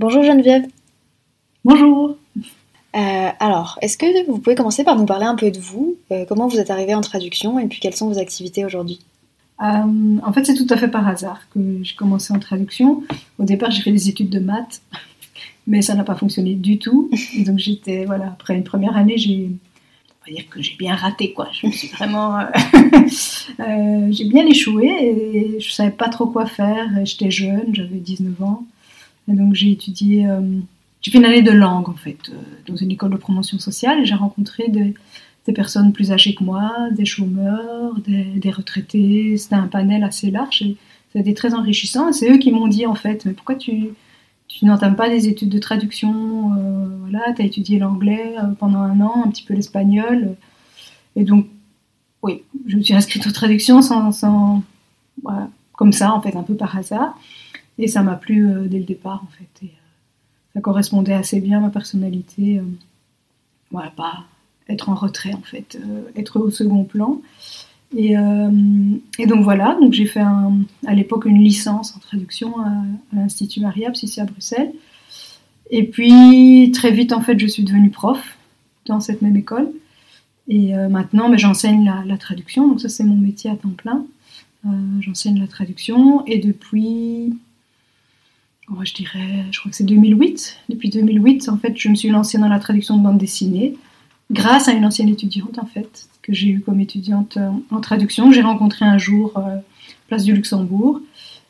Bonjour 0.00 0.22
Geneviève. 0.22 0.64
Bonjour. 1.62 2.16
Euh, 2.46 3.28
alors, 3.38 3.78
est-ce 3.82 3.98
que 3.98 4.26
vous 4.30 4.38
pouvez 4.38 4.56
commencer 4.56 4.82
par 4.82 4.96
nous 4.96 5.04
parler 5.04 5.26
un 5.26 5.34
peu 5.34 5.50
de 5.50 5.58
vous, 5.58 5.94
euh, 6.10 6.24
comment 6.26 6.48
vous 6.48 6.56
êtes 6.56 6.70
arrivée 6.70 6.94
en 6.94 7.02
traduction 7.02 7.58
et 7.58 7.66
puis 7.66 7.80
quelles 7.80 7.94
sont 7.94 8.08
vos 8.08 8.18
activités 8.18 8.64
aujourd'hui? 8.64 9.00
Euh, 9.60 10.16
En 10.22 10.32
fait, 10.32 10.46
c'est 10.46 10.54
tout 10.54 10.66
à 10.70 10.78
fait 10.78 10.88
par 10.88 11.06
hasard 11.06 11.42
que 11.52 11.60
j'ai 11.82 11.94
commencé 11.96 12.32
en 12.32 12.38
traduction. 12.38 13.02
Au 13.38 13.44
départ, 13.44 13.70
j'ai 13.72 13.82
fait 13.82 13.92
des 13.92 14.08
études 14.08 14.30
de 14.30 14.38
maths, 14.38 14.80
mais 15.66 15.82
ça 15.82 15.94
n'a 15.94 16.02
pas 16.02 16.14
fonctionné 16.14 16.54
du 16.54 16.78
tout. 16.78 17.10
Et 17.36 17.44
donc 17.44 17.58
j'étais, 17.58 18.06
voilà, 18.06 18.28
après 18.28 18.54
une 18.54 18.64
première 18.64 18.96
année, 18.96 19.18
j'ai 19.18 19.50
on 19.50 20.30
va 20.30 20.34
dire 20.34 20.48
que 20.48 20.62
j'ai 20.62 20.76
bien 20.76 20.94
raté 20.94 21.34
quoi. 21.34 21.48
Je 21.52 21.66
me 21.66 21.72
suis 21.72 21.88
vraiment, 21.88 22.38
j'ai 24.12 24.24
bien 24.24 24.46
échoué 24.46 24.86
et 24.86 25.60
je 25.60 25.70
savais 25.70 25.90
pas 25.90 26.08
trop 26.08 26.24
quoi 26.24 26.46
faire. 26.46 26.88
J'étais 27.04 27.30
jeune, 27.30 27.74
j'avais 27.74 27.96
19 27.96 28.42
ans, 28.42 28.64
donc 29.34 29.54
j'ai 29.54 29.70
étudié, 29.70 30.26
euh, 30.26 30.40
j'ai 31.02 31.10
fait 31.10 31.18
une 31.18 31.24
année 31.24 31.42
de 31.42 31.50
langue 31.50 31.88
en 31.88 31.94
fait 31.94 32.30
dans 32.66 32.76
une 32.76 32.90
école 32.90 33.10
de 33.10 33.16
promotion 33.16 33.58
sociale 33.58 34.00
et 34.00 34.06
j'ai 34.06 34.14
rencontré 34.14 34.68
des, 34.68 34.94
personnes 35.52 35.92
plus 35.92 36.12
âgées 36.12 36.36
que 36.36 36.44
moi, 36.44 36.72
des 36.92 37.04
chômeurs, 37.04 37.98
des, 38.06 38.50
retraités. 38.52 39.36
C'était 39.36 39.56
un 39.56 39.66
panel 39.66 40.04
assez 40.04 40.30
large 40.30 40.62
et 40.62 40.76
c'était 41.12 41.34
très 41.34 41.54
enrichissant. 41.54 42.12
C'est 42.12 42.30
eux 42.30 42.38
qui 42.38 42.52
m'ont 42.52 42.68
dit 42.68 42.86
en 42.86 42.94
fait, 42.94 43.26
mais 43.26 43.32
pourquoi 43.32 43.56
tu 43.56 43.88
n'entames 44.62 44.94
pas 44.94 45.08
des 45.08 45.26
études 45.26 45.48
de 45.48 45.58
traduction, 45.58 46.54
euh, 46.54 46.86
voilà, 47.00 47.32
tu 47.34 47.42
as 47.42 47.46
étudié 47.46 47.80
l'anglais 47.80 48.36
euh, 48.38 48.52
pendant 48.60 48.78
un 48.78 49.00
an, 49.00 49.24
un 49.24 49.30
petit 49.30 49.42
peu 49.42 49.54
l'espagnol. 49.54 50.36
Et 51.16 51.24
donc, 51.24 51.46
oui, 52.22 52.42
je 52.68 52.76
me 52.76 52.82
suis 52.82 52.94
inscrite 52.94 53.26
aux 53.26 53.32
traductions 53.32 53.82
sans, 53.82 54.62
comme 55.72 55.92
ça, 55.92 56.12
en 56.12 56.20
fait, 56.20 56.36
un 56.36 56.42
peu 56.42 56.54
par 56.54 56.76
hasard. 56.76 57.18
Et 57.80 57.88
ça 57.88 58.02
m'a 58.02 58.14
plu 58.14 58.46
euh, 58.46 58.68
dès 58.68 58.78
le 58.78 58.84
départ, 58.84 59.24
en 59.24 59.30
fait. 59.36 59.66
Et, 59.66 59.72
ça 60.54 60.60
correspondait 60.60 61.12
assez 61.12 61.40
bien 61.40 61.58
à 61.58 61.60
ma 61.60 61.70
personnalité. 61.70 62.60
voilà, 63.70 63.90
pas 63.90 64.24
être 64.68 64.88
en 64.88 64.96
retrait, 64.96 65.32
en 65.32 65.42
fait, 65.42 65.78
être 66.16 66.40
au 66.40 66.50
second 66.50 66.82
plan. 66.82 67.20
Euh, 67.98 68.98
et, 69.18 69.26
donc 69.26 69.42
voilà, 69.42 69.76
donc 69.80 69.92
j'ai 69.92 70.06
fait 70.06 70.22
à 70.86 70.94
l'époque 70.94 71.24
une 71.24 71.42
licence 71.42 71.96
en 71.96 71.98
traduction 71.98 72.60
à, 72.60 72.70
l'Institut 73.12 73.60
Mariable, 73.60 73.96
ici 74.00 74.20
à 74.20 74.24
Bruxelles. 74.24 74.72
Et 75.70 75.84
puis 75.84 76.72
très 76.72 76.90
vite, 76.90 77.12
en 77.12 77.20
fait, 77.20 77.38
je 77.38 77.46
suis 77.46 77.64
devenue 77.64 77.90
prof 77.90 78.36
dans 78.86 79.00
cette 79.00 79.22
même 79.22 79.36
école. 79.36 79.70
Et 80.48 80.74
euh, 80.74 80.88
maintenant, 80.88 81.28
mais 81.28 81.38
j'enseigne 81.38 81.92
la, 82.06 82.16
traduction, 82.16 82.66
donc 82.68 82.80
ça 82.80 82.88
c'est 82.88 83.04
mon 83.04 83.16
métier 83.16 83.50
à 83.50 83.56
temps 83.56 83.68
plein. 83.70 84.04
Euh, 84.66 84.68
j'enseigne 85.00 85.38
la 85.38 85.46
traduction 85.46 86.24
et 86.26 86.38
depuis, 86.38 87.34
oh, 88.70 88.84
je 88.84 88.94
dirais, 88.94 89.44
je 89.50 89.58
crois 89.58 89.70
que 89.70 89.76
c'est 89.76 89.84
2008. 89.84 90.58
Depuis 90.68 90.90
2008, 90.90 91.48
en 91.48 91.56
fait, 91.56 91.74
je 91.76 91.88
me 91.88 91.94
suis 91.94 92.08
lancée 92.08 92.38
dans 92.38 92.48
la 92.48 92.58
traduction 92.58 92.96
de 92.96 93.02
bande 93.02 93.18
dessinée 93.18 93.76
grâce 94.30 94.68
à 94.68 94.72
une 94.72 94.84
ancienne 94.84 95.08
étudiante 95.08 95.58
en 95.58 95.66
fait 95.66 96.08
que 96.22 96.32
j'ai 96.32 96.48
eue 96.48 96.60
comme 96.60 96.80
étudiante 96.80 97.36
euh, 97.36 97.50
en 97.70 97.80
traduction. 97.80 98.32
J'ai 98.32 98.42
rencontré 98.42 98.84
un 98.84 98.98
jour 98.98 99.32
euh, 99.36 99.56
place 100.08 100.24
du 100.24 100.34
Luxembourg 100.34 101.00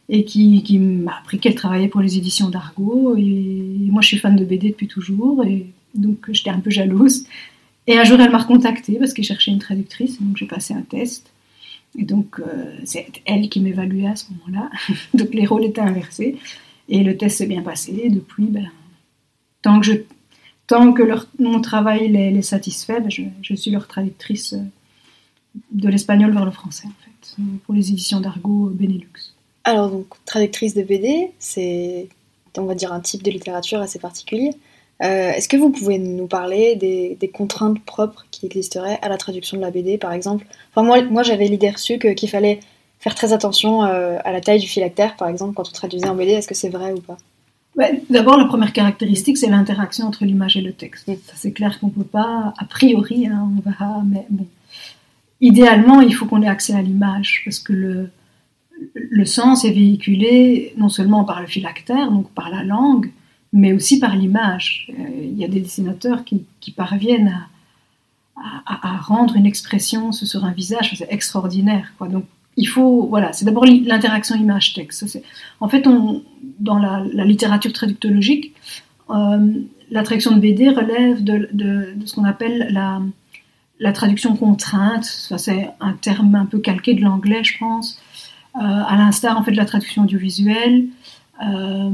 et 0.09 0.25
qui, 0.25 0.79
m'a 0.79 1.19
appris 1.19 1.39
qu'elle 1.39 1.55
travaillait 1.55 1.89
pour 1.89 2.01
les 2.01 2.17
éditions 2.17 2.49
d'Argo 2.49 3.15
et 3.17 3.89
moi 3.91 4.03
je 4.03 4.09
suis 4.09 4.19
fan 4.19 4.35
de 4.35 4.45
BD 4.45 4.71
depuis 4.71 4.89
toujours 4.89 5.45
et 5.45 5.67
donc 5.95 6.31
j'étais 6.31 6.51
un 6.51 6.61
peu 6.61 6.71
jalouse. 6.71 7.27
Et 7.87 7.99
un 7.99 8.05
jour 8.05 8.21
elle 8.21 8.31
m'a 8.31 8.39
recontactée 8.39 8.99
parce 8.99 9.13
qu'elle 9.13 9.25
cherchait 9.25 9.51
une 9.51 9.59
traductrice 9.59 10.21
donc 10.21 10.37
j'ai 10.37 10.47
passé 10.47 10.75
un 10.75 10.83
test. 10.83 11.31
Et 11.99 12.05
donc, 12.05 12.39
euh, 12.39 12.77
c'est 12.85 13.09
elle 13.25 13.49
qui 13.49 13.59
m'évaluait 13.59 14.07
à 14.07 14.15
ce 14.15 14.27
moment-là. 14.31 14.71
donc, 15.15 15.35
les 15.35 15.45
rôles 15.45 15.65
étaient 15.65 15.81
inversés. 15.81 16.37
Et 16.91 17.03
le 17.03 17.17
test 17.17 17.39
s'est 17.39 17.47
bien 17.47 17.63
passé. 17.63 18.09
depuis, 18.11 18.47
ben, 18.47 18.69
tant 19.63 19.81
que 20.93 21.03
mon 21.39 21.61
travail 21.61 22.09
les, 22.09 22.43
satisfait, 22.43 23.01
ben, 23.01 23.11
je, 23.11 23.55
suis 23.55 23.71
leur 23.71 23.87
traductrice 23.87 24.53
euh, 24.53 24.59
de 25.71 25.89
l'espagnol 25.89 26.33
vers 26.33 26.45
le 26.45 26.51
français, 26.51 26.87
en 26.87 27.05
fait, 27.05 27.43
pour 27.65 27.75
les 27.75 27.91
éditions 27.91 28.21
d'Argo 28.21 28.71
Benelux. 28.75 29.35
Alors, 29.65 29.89
donc, 29.89 30.07
traductrice 30.25 30.75
de 30.75 30.83
BD, 30.83 31.31
c'est, 31.39 32.09
on 32.59 32.65
va 32.65 32.75
dire, 32.75 32.93
un 32.93 33.01
type 33.01 33.23
de 33.23 33.31
littérature 33.31 33.81
assez 33.81 34.01
particulier. 34.01 34.51
Euh, 35.03 35.33
est-ce 35.33 35.49
que 35.49 35.57
vous 35.57 35.71
pouvez 35.71 35.99
nous 35.99 36.27
parler 36.27 36.77
des, 36.77 37.31
contraintes 37.33 37.83
propres 37.85 38.27
qui 38.31 38.47
existeraient 38.47 38.99
à 39.01 39.09
la 39.09 39.17
traduction 39.17 39.57
de 39.57 39.63
la 39.63 39.71
BD, 39.71 39.97
par 39.97 40.13
exemple? 40.13 40.45
Enfin, 40.75 41.03
moi 41.03 41.23
j'avais 41.23 41.47
l'idée 41.47 41.71
reçue 41.71 41.99
qu'il 41.99 42.29
fallait 42.29 42.61
faire 43.01 43.15
très 43.15 43.33
attention 43.33 43.83
euh, 43.83 44.19
à 44.25 44.31
la 44.31 44.41
taille 44.41 44.61
du 44.61 44.69
phylactère, 44.69 45.17
par 45.17 45.29
exemple, 45.29 45.55
quand 45.55 45.69
on 45.69 45.73
traduisait 45.73 46.09
en 46.09 46.15
BD. 46.15 46.33
Est-ce 46.33 46.49
que 46.49 46.55
c'est 46.55 46.69
vrai 46.69 46.93
ou 46.93 47.01
pas? 47.01 47.17
D'abord, 48.11 48.37
la 48.37 48.45
première 48.45 48.73
caractéristique, 48.73 49.39
c'est 49.39 49.49
l'interaction 49.49 50.07
entre 50.07 50.25
l'image 50.25 50.57
et 50.57 50.61
le 50.61 50.73
texte. 50.73 51.11
c'est 51.35 51.53
clair 51.53 51.81
qu'on 51.81 51.87
ne 51.87 51.93
peut 51.93 52.05
pas, 52.05 52.53
a 52.59 52.65
priori, 52.67 53.27
hein, 53.27 53.49
on 53.57 53.61
verra, 53.69 54.03
mais 54.05 54.27
bon. 54.29 54.47
Idéalement, 55.41 56.03
il 56.03 56.15
faut 56.15 56.27
qu'on 56.27 56.43
ait 56.43 56.49
accès 56.49 56.75
à 56.75 56.83
l'image, 56.83 57.41
parce 57.45 57.59
que 57.59 57.73
le, 57.73 58.11
le 58.95 59.25
sens 59.25 59.65
est 59.65 59.71
véhiculé 59.71 60.75
non 60.77 60.91
seulement 60.91 61.25
par 61.25 61.41
le 61.41 61.47
phylactère, 61.47 62.11
donc 62.11 62.31
par 62.33 62.51
la 62.51 62.63
langue, 62.63 63.11
mais 63.53 63.73
aussi 63.73 63.99
par 63.99 64.15
l'image. 64.17 64.91
Euh, 64.91 65.09
il 65.23 65.39
y 65.39 65.45
a 65.45 65.49
des 65.49 65.61
dessinateurs 65.61 66.25
qui, 66.25 66.45
qui 66.61 66.73
parviennent 66.73 67.35
à, 68.37 68.63
à, 68.67 68.95
à, 68.95 68.97
rendre 68.99 69.37
une 69.37 69.47
expression 69.47 70.13
sur 70.13 70.45
un 70.45 70.53
visage, 70.53 70.95
c'est 70.99 71.11
extraordinaire. 71.11 71.95
Quoi. 71.97 72.09
Donc, 72.09 72.25
il 72.61 72.67
faut, 72.67 73.07
voilà, 73.07 73.33
c'est 73.33 73.47
d'abord 73.47 73.65
l'interaction 73.65 74.37
image-texte. 74.37 75.19
En 75.61 75.69
fait, 75.69 75.83
dans 76.61 76.79
la, 76.79 77.25
littérature 77.25 77.73
traductologique, 77.73 78.55
euh, 79.09 79.55
la 79.91 80.03
traduction 80.03 80.33
de 80.33 80.41
BD 80.41 80.69
relève 80.69 81.25
de, 81.25 81.95
ce 82.05 82.15
qu'on 82.15 82.25
appelle 82.25 82.69
la, 82.71 83.93
traduction 83.93 84.37
contrainte. 84.37 85.05
C'est 85.05 85.71
un 85.81 85.95
terme 85.95 86.35
un 86.35 86.45
peu 86.45 86.59
calqué 86.59 86.93
de 86.93 87.01
l'anglais, 87.01 87.43
je 87.43 87.57
pense, 87.59 87.99
euh, 88.57 88.61
à 88.61 88.95
l'instar 88.97 89.39
en 89.39 89.43
fait 89.43 89.53
de 89.53 89.57
la 89.57 89.65
traduction 89.65 90.03
audiovisuelle, 90.03 90.85
euh, 91.43 91.91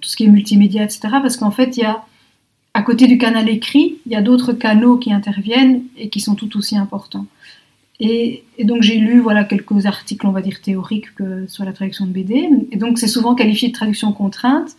tout 0.00 0.08
ce 0.08 0.16
qui 0.16 0.24
est 0.24 0.28
multimédia, 0.28 0.84
etc. 0.84 1.00
Parce 1.20 1.36
qu'en 1.36 1.50
fait, 1.50 1.76
il 1.76 1.80
y 1.80 1.84
a 1.84 2.02
à 2.72 2.82
côté 2.82 3.06
du 3.06 3.18
canal 3.18 3.50
écrit, 3.50 3.98
il 4.06 4.12
y 4.12 4.16
a 4.16 4.22
d'autres 4.22 4.54
canaux 4.54 4.96
qui 4.96 5.12
interviennent 5.12 5.82
et 5.98 6.08
qui 6.08 6.20
sont 6.20 6.34
tout 6.34 6.56
aussi 6.56 6.78
importants. 6.78 7.26
Et, 8.00 8.44
donc 8.64 8.82
j'ai 8.82 8.96
lu 8.96 9.20
voilà 9.20 9.44
quelques 9.44 9.86
articles, 9.86 10.26
on 10.26 10.32
va 10.32 10.42
dire 10.42 10.60
théoriques 10.60 11.08
sur 11.46 11.64
la 11.64 11.72
traduction 11.72 12.06
de 12.06 12.10
BD. 12.10 12.48
Et 12.70 12.76
donc 12.76 12.98
c'est 12.98 13.08
souvent 13.08 13.34
qualifié 13.34 13.68
de 13.68 13.74
traduction 13.74 14.12
contrainte. 14.12 14.70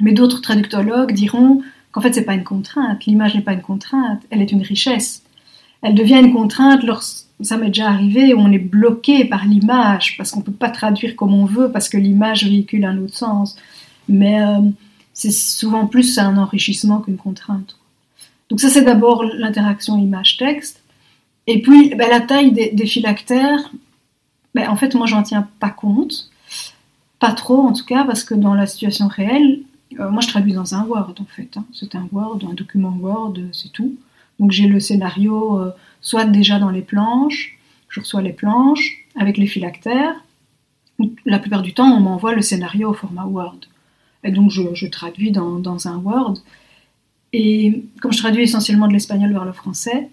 Mais 0.00 0.12
d'autres 0.12 0.40
traductologues 0.40 1.12
diront 1.12 1.62
qu'en 1.92 2.00
fait 2.00 2.12
c'est 2.12 2.24
pas 2.24 2.34
une 2.34 2.44
contrainte. 2.44 3.04
L'image 3.06 3.34
n'est 3.34 3.42
pas 3.42 3.52
une 3.52 3.62
contrainte, 3.62 4.22
elle 4.30 4.42
est 4.42 4.52
une 4.52 4.62
richesse. 4.62 5.22
Elle 5.82 5.94
devient 5.94 6.20
une 6.20 6.32
contrainte 6.32 6.82
lorsque 6.84 7.26
ça 7.40 7.56
m'est 7.56 7.68
déjà 7.68 7.88
arrivé 7.88 8.34
on 8.34 8.52
est 8.52 8.58
bloqué 8.58 9.24
par 9.24 9.44
l'image 9.44 10.16
parce 10.16 10.30
qu'on 10.30 10.42
peut 10.42 10.52
pas 10.52 10.70
traduire 10.70 11.16
comme 11.16 11.34
on 11.34 11.44
veut 11.44 11.70
parce 11.72 11.88
que 11.88 11.96
l'image 11.96 12.44
véhicule 12.44 12.84
un 12.84 12.98
autre 12.98 13.14
sens. 13.14 13.56
Mais 14.08 14.42
euh, 14.42 14.60
c'est 15.12 15.30
souvent 15.30 15.86
plus 15.86 16.18
un 16.18 16.36
enrichissement 16.38 17.00
qu'une 17.00 17.16
contrainte. 17.16 17.76
Donc 18.48 18.60
ça 18.60 18.68
c'est 18.68 18.82
d'abord 18.82 19.22
l'interaction 19.24 19.96
image-texte. 19.98 20.81
Et 21.46 21.60
puis 21.60 21.94
ben, 21.94 22.08
la 22.08 22.20
taille 22.20 22.52
des, 22.52 22.86
phylactères, 22.86 23.70
ben, 24.54 24.68
en 24.68 24.76
fait 24.76 24.94
moi 24.94 25.06
j'en 25.06 25.22
tiens 25.22 25.48
pas 25.60 25.70
compte. 25.70 26.30
Pas 27.18 27.32
trop 27.32 27.60
en 27.60 27.72
tout 27.72 27.84
cas 27.84 28.04
parce 28.04 28.24
que 28.24 28.34
dans 28.34 28.54
la 28.54 28.66
situation 28.66 29.08
réelle, 29.08 29.60
euh, 29.98 30.10
moi 30.10 30.20
je 30.20 30.28
traduis 30.28 30.52
dans 30.52 30.74
un 30.74 30.84
Word 30.84 31.14
en 31.18 31.24
fait. 31.24 31.56
Hein. 31.56 31.64
C'est 31.72 31.94
un 31.94 32.08
Word, 32.12 32.40
un 32.50 32.54
document 32.54 32.96
Word, 33.00 33.34
c'est 33.52 33.72
tout. 33.72 33.96
Donc 34.38 34.50
j'ai 34.50 34.66
le 34.66 34.80
scénario 34.80 35.58
euh, 35.58 35.70
soit 36.00 36.24
déjà 36.24 36.58
dans 36.58 36.70
les 36.70 36.82
planches, 36.82 37.58
je 37.88 38.00
reçois 38.00 38.22
les 38.22 38.32
planches 38.32 39.06
avec 39.16 39.36
les 39.36 39.46
phylactères. 39.46 40.16
La 41.24 41.38
plupart 41.38 41.62
du 41.62 41.74
temps, 41.74 41.90
on 41.96 42.00
m'envoie 42.00 42.34
le 42.34 42.42
scénario 42.42 42.90
au 42.90 42.94
format 42.94 43.24
Word. 43.24 43.60
Et 44.24 44.30
donc 44.30 44.50
je, 44.50 44.86
traduis 44.86 45.32
dans, 45.32 45.88
un 45.88 45.96
Word. 45.96 46.38
Et 47.32 47.84
comme 48.00 48.12
je 48.12 48.18
traduis 48.18 48.42
essentiellement 48.42 48.86
de 48.88 48.92
l'espagnol 48.92 49.32
vers 49.32 49.44
le 49.44 49.52
français, 49.52 50.10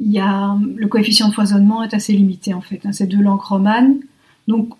il 0.00 0.12
y 0.12 0.18
a, 0.18 0.56
le 0.76 0.88
coefficient 0.88 1.28
de 1.28 1.34
foisonnement 1.34 1.82
est 1.82 1.94
assez 1.94 2.12
limité 2.12 2.54
en 2.54 2.60
fait. 2.60 2.80
Hein. 2.84 2.92
C'est 2.92 3.06
deux 3.06 3.22
langues 3.22 3.40
romanes. 3.40 3.98
Donc 4.48 4.74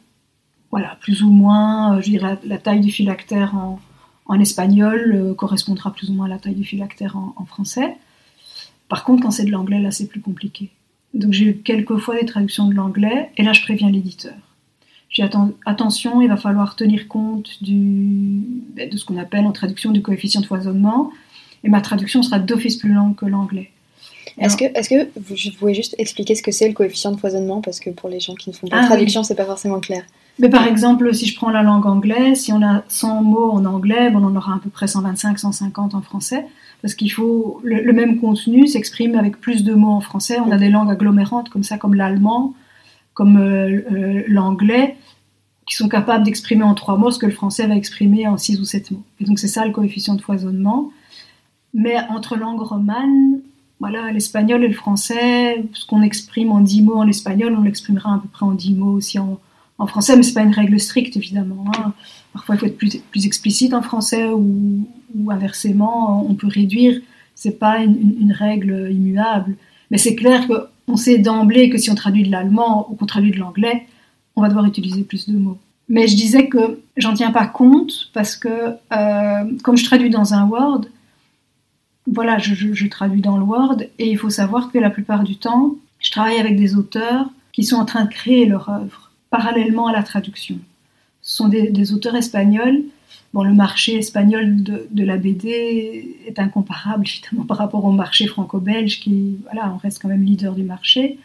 voilà, 0.70 0.96
plus 1.00 1.22
ou 1.22 1.30
moins, 1.30 1.96
euh, 1.96 2.00
je 2.00 2.10
dirais, 2.10 2.38
la, 2.44 2.58
taille 2.58 2.80
du 2.80 2.90
phylactère 2.90 3.54
en, 3.54 4.40
espagnol 4.40 5.12
euh, 5.14 5.34
correspondra 5.34 5.92
plus 5.92 6.10
ou 6.10 6.14
moins 6.14 6.26
à 6.26 6.28
la 6.28 6.38
taille 6.38 6.56
du 6.56 6.64
phylactère 6.64 7.16
en 7.16 7.44
français. 7.44 7.96
Par 8.88 9.04
contre, 9.04 9.22
quand 9.22 9.30
c'est 9.30 9.44
de 9.44 9.50
l'anglais, 9.50 9.80
là, 9.80 9.90
c'est 9.90 10.06
plus 10.06 10.20
compliqué. 10.20 10.70
Donc 11.14 11.32
j'ai 11.32 11.46
eu 11.46 11.56
quelques 11.56 11.96
fois 11.96 12.18
des 12.18 12.26
traductions 12.26 12.68
de 12.68 12.74
l'anglais, 12.74 13.30
et 13.36 13.42
là, 13.42 13.52
je 13.52 13.62
préviens 13.62 13.90
l'éditeur. 13.90 14.34
J'ai 15.08 15.22
attention, 15.64 16.20
il 16.20 16.28
va 16.28 16.36
falloir 16.36 16.74
tenir 16.74 17.06
compte 17.06 17.62
du, 17.62 18.42
ben, 18.74 18.90
de 18.90 18.96
ce 18.96 19.04
qu'on 19.04 19.16
appelle 19.16 19.46
en 19.46 19.52
traduction 19.52 19.92
du 19.92 20.02
coefficient 20.02 20.40
de 20.40 20.46
foisonnement, 20.46 21.12
et 21.62 21.68
ma 21.68 21.80
traduction 21.80 22.22
sera 22.22 22.40
d'office 22.40 22.76
plus 22.76 22.92
longue 22.92 23.14
que 23.14 23.26
l'anglais. 23.26 23.70
Est-ce 24.38 24.56
que, 24.56 24.64
est 24.64 24.88
que 24.88 25.08
vous 25.18 25.34
pouvez 25.58 25.74
juste 25.74 25.94
expliquer 25.98 26.34
ce 26.34 26.42
que 26.42 26.50
c'est 26.50 26.66
le 26.66 26.74
coefficient 26.74 27.12
de 27.12 27.18
foisonnement 27.18 27.60
Parce 27.60 27.80
que 27.80 27.90
pour 27.90 28.08
les 28.08 28.20
gens 28.20 28.34
qui 28.34 28.50
ne 28.50 28.54
font 28.54 28.66
pas 28.66 28.80
de 28.80 28.84
ah 28.84 28.86
traduction, 28.86 29.22
c'est 29.22 29.36
pas 29.36 29.44
forcément 29.44 29.80
clair. 29.80 30.02
Mais 30.40 30.48
par 30.48 30.66
exemple, 30.66 31.14
si 31.14 31.26
je 31.26 31.36
prends 31.36 31.50
la 31.50 31.62
langue 31.62 31.86
anglaise, 31.86 32.40
si 32.40 32.52
on 32.52 32.60
a 32.62 32.82
100 32.88 33.22
mots 33.22 33.52
en 33.52 33.64
anglais, 33.64 34.10
on 34.12 34.24
en 34.24 34.34
aura 34.34 34.56
à 34.56 34.58
peu 34.58 34.70
près 34.70 34.88
125, 34.88 35.38
150 35.38 35.94
en 35.94 36.02
français 36.02 36.44
parce 36.84 36.94
qu'il 36.94 37.10
faut 37.10 37.62
le, 37.64 37.94
même 37.94 38.20
contenu 38.20 38.66
s'exprime 38.66 39.14
avec 39.14 39.40
plus 39.40 39.64
de 39.64 39.72
mots 39.72 39.92
en 39.92 40.02
français. 40.02 40.38
On 40.40 40.50
a 40.50 40.58
des 40.58 40.68
langues 40.68 40.90
agglomérantes 40.90 41.48
comme 41.48 41.62
ça, 41.62 41.78
comme 41.78 41.94
l'allemand, 41.94 42.52
comme 43.14 43.38
euh, 43.38 43.80
euh, 43.90 44.22
l'anglais, 44.28 44.98
qui 45.66 45.76
sont 45.76 45.88
capables 45.88 46.24
d'exprimer 46.24 46.62
en 46.62 46.74
trois 46.74 46.98
mots 46.98 47.10
ce 47.10 47.18
que 47.18 47.24
le 47.24 47.32
français 47.32 47.66
va 47.66 47.74
exprimer 47.74 48.26
en 48.26 48.36
six 48.36 48.60
ou 48.60 48.66
sept 48.66 48.90
mots. 48.90 49.02
Et 49.18 49.24
donc 49.24 49.38
c'est 49.38 49.48
ça 49.48 49.64
le 49.64 49.72
coefficient 49.72 50.14
de 50.14 50.20
foisonnement. 50.20 50.90
Mais 51.72 51.96
entre 52.10 52.36
langues 52.36 52.60
romanes, 52.60 53.40
voilà, 53.86 54.10
l'espagnol 54.12 54.64
et 54.64 54.68
le 54.68 54.72
français, 54.72 55.62
ce 55.74 55.84
qu'on 55.84 56.00
exprime 56.00 56.50
en 56.50 56.60
dix 56.60 56.80
mots 56.80 56.96
en 56.96 57.06
espagnol, 57.06 57.54
on 57.54 57.64
l'exprimera 57.64 58.14
à 58.14 58.18
peu 58.18 58.28
près 58.28 58.46
en 58.46 58.52
dix 58.52 58.72
mots 58.72 58.92
aussi 58.92 59.18
en, 59.18 59.38
français, 59.86 60.16
mais 60.16 60.22
c'est 60.22 60.32
pas 60.32 60.40
une 60.40 60.54
règle 60.54 60.80
stricte 60.80 61.18
évidemment. 61.18 61.66
Hein. 61.76 61.92
Parfois, 62.32 62.54
il 62.54 62.58
faut 62.60 62.64
être 62.64 62.78
plus, 62.78 63.26
explicite 63.26 63.74
en 63.74 63.82
français 63.82 64.30
ou, 64.30 64.88
inversement, 65.28 66.26
on 66.26 66.32
peut 66.32 66.46
réduire. 66.46 66.98
C'est 67.34 67.58
pas 67.58 67.80
une, 67.80 68.32
règle 68.32 68.88
immuable. 68.90 69.54
Mais 69.90 69.98
c'est 69.98 70.14
clair 70.14 70.48
qu'on 70.48 70.96
sait 70.96 71.18
d'emblée 71.18 71.68
que 71.68 71.76
si 71.76 71.90
on 71.90 71.94
traduit 71.94 72.22
de 72.22 72.30
l'allemand 72.30 72.86
ou 72.90 72.94
qu'on 72.94 73.04
traduit 73.04 73.32
de 73.32 73.38
l'anglais, 73.38 73.86
on 74.34 74.40
va 74.40 74.48
devoir 74.48 74.64
utiliser 74.64 75.02
plus 75.02 75.28
de 75.28 75.36
mots. 75.36 75.58
Mais 75.90 76.06
je 76.06 76.16
disais 76.16 76.48
que 76.48 76.80
j'en 76.96 77.12
tiens 77.12 77.32
pas 77.32 77.46
compte 77.46 78.08
parce 78.14 78.34
que 78.34 78.48
euh, 78.48 79.44
comme 79.62 79.76
je 79.76 79.84
traduis 79.84 80.08
dans 80.08 80.32
un 80.32 80.46
Word, 80.46 80.86
voilà, 82.06 82.38
je, 82.38 82.86
traduis 82.86 83.22
dans 83.22 83.36
le 83.36 83.44
Word 83.44 83.82
et 83.98 84.10
il 84.10 84.18
faut 84.18 84.30
savoir 84.30 84.70
que 84.70 84.78
la 84.78 84.90
plupart 84.90 85.24
du 85.24 85.36
temps, 85.36 85.76
je 86.00 86.10
travaille 86.10 86.38
avec 86.38 86.56
des 86.56 86.76
auteurs 86.76 87.30
qui 87.52 87.64
sont 87.64 87.76
en 87.76 87.84
train 87.84 88.04
de 88.04 88.10
créer 88.10 88.46
leur 88.46 88.68
œuvre 88.68 89.10
parallèlement 89.30 89.86
à 89.86 89.92
la 89.92 90.02
traduction. 90.02 90.58
Ce 91.22 91.36
sont 91.36 91.48
des 91.48 91.92
auteurs 91.92 92.14
espagnols 92.14 92.82
Bon, 93.34 93.42
le 93.42 93.52
marché 93.52 93.96
espagnol 93.96 94.62
de, 94.62 95.04
la 95.04 95.16
BD 95.16 96.16
est 96.24 96.38
incomparable 96.38 97.04
évidemment 97.08 97.44
par 97.44 97.56
rapport 97.56 97.84
au 97.84 97.90
marché 97.90 98.28
franco-belge 98.28 99.00
qui, 99.00 99.38
voilà, 99.42 99.72
on 99.74 99.76
reste 99.76 100.00
quand 100.00 100.06
même 100.06 100.22
leader 100.22 100.54
du 100.54 100.62
marché. 100.62 101.18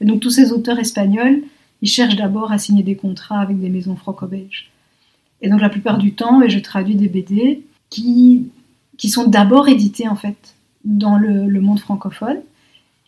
Et 0.00 0.04
donc 0.04 0.20
tous 0.20 0.30
ces 0.30 0.52
auteurs 0.52 0.78
espagnols, 0.78 1.42
ils 1.82 1.88
cherchent 1.88 2.14
d'abord 2.14 2.52
à 2.52 2.58
signer 2.58 2.84
des 2.84 2.94
contrats 2.94 3.40
avec 3.40 3.58
des 3.58 3.68
maisons 3.68 3.96
franco-belges. 3.96 4.70
Et 5.42 5.48
donc 5.48 5.60
la 5.60 5.68
plupart 5.68 5.98
du 5.98 6.12
temps, 6.12 6.40
et 6.40 6.50
je 6.50 6.60
traduis 6.60 6.94
des 6.94 7.08
BD 7.08 7.64
qui, 7.90 8.46
qui 8.96 9.08
sont 9.08 9.26
d'abord 9.26 9.68
édités 9.68 10.08
en 10.08 10.16
fait 10.16 10.54
dans 10.84 11.18
le, 11.18 11.60
monde 11.60 11.80
francophone. 11.80 12.38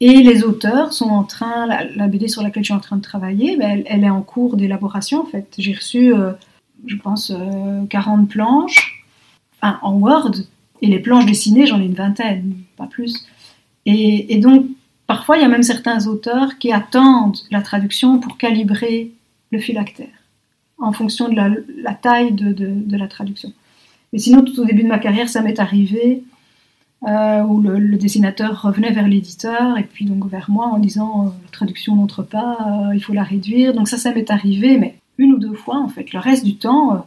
Et 0.00 0.22
les 0.22 0.44
auteurs 0.44 0.92
sont 0.92 1.08
en 1.08 1.24
train, 1.24 1.66
la, 1.66 2.06
BD 2.08 2.28
sur 2.28 2.42
laquelle 2.42 2.62
je 2.62 2.68
suis 2.68 2.74
en 2.74 2.80
train 2.80 2.96
de 2.96 3.02
travailler, 3.02 3.56
ben, 3.56 3.82
elle, 3.86 4.04
est 4.04 4.10
en 4.10 4.22
cours 4.22 4.56
d'élaboration 4.56 5.22
en 5.22 5.26
fait. 5.26 5.54
J'ai 5.58 5.74
reçu 5.74 6.14
euh, 6.14 6.32
je 6.86 6.96
pense, 6.96 7.32
40 7.90 8.20
euh, 8.20 8.26
planches, 8.26 9.04
enfin, 9.56 9.78
en 9.82 9.94
Word, 9.94 10.32
et 10.80 10.86
les 10.86 11.00
planches 11.00 11.26
dessinées, 11.26 11.66
j'en 11.66 11.80
ai 11.80 11.84
une 11.84 11.94
vingtaine, 11.94 12.54
pas 12.76 12.86
plus. 12.86 13.26
Et, 13.86 14.38
donc, 14.38 14.66
parfois, 15.06 15.38
il 15.38 15.42
y 15.42 15.44
a 15.44 15.48
même 15.48 15.62
certains 15.62 16.06
auteurs 16.06 16.58
qui 16.58 16.72
attendent 16.72 17.38
la 17.50 17.62
traduction 17.62 18.18
pour 18.20 18.36
calibrer 18.36 19.12
le 19.50 19.58
phylactère, 19.58 20.08
en 20.76 20.92
fonction 20.92 21.28
de 21.28 21.34
la, 21.34 21.94
taille 21.94 22.32
de, 22.32 22.96
la 22.96 23.08
traduction. 23.08 23.52
Mais 24.12 24.18
sinon, 24.18 24.42
tout 24.42 24.58
au 24.60 24.64
début 24.64 24.82
de 24.82 24.88
ma 24.88 24.98
carrière, 24.98 25.28
ça 25.28 25.42
m'est 25.42 25.58
arrivé 25.58 26.22
euh, 27.06 27.42
où 27.42 27.60
le, 27.60 27.96
dessinateur 27.96 28.62
revenait 28.62 28.90
vers 28.90 29.06
l'éditeur 29.06 29.78
et 29.78 29.84
puis 29.84 30.04
donc 30.04 30.26
vers 30.28 30.50
moi 30.50 30.66
en 30.66 30.78
disant 30.78 31.26
euh, 31.26 31.28
la 31.44 31.50
traduction 31.50 31.94
n'entre 31.94 32.22
pas, 32.22 32.90
il 32.94 33.00
faut 33.00 33.12
la 33.12 33.22
réduire. 33.22 33.74
Donc 33.74 33.88
ça, 33.88 33.98
ça 33.98 34.12
m'est 34.12 34.30
arrivé, 34.30 34.78
mais 34.78 34.96
une 35.18 35.34
ou 35.34 35.38
deux 35.38 35.54
fois 35.54 35.78
en 35.78 35.88
fait. 35.88 36.12
Le 36.12 36.18
reste 36.18 36.44
du 36.44 36.56
temps, 36.56 36.94
euh, 36.94 36.98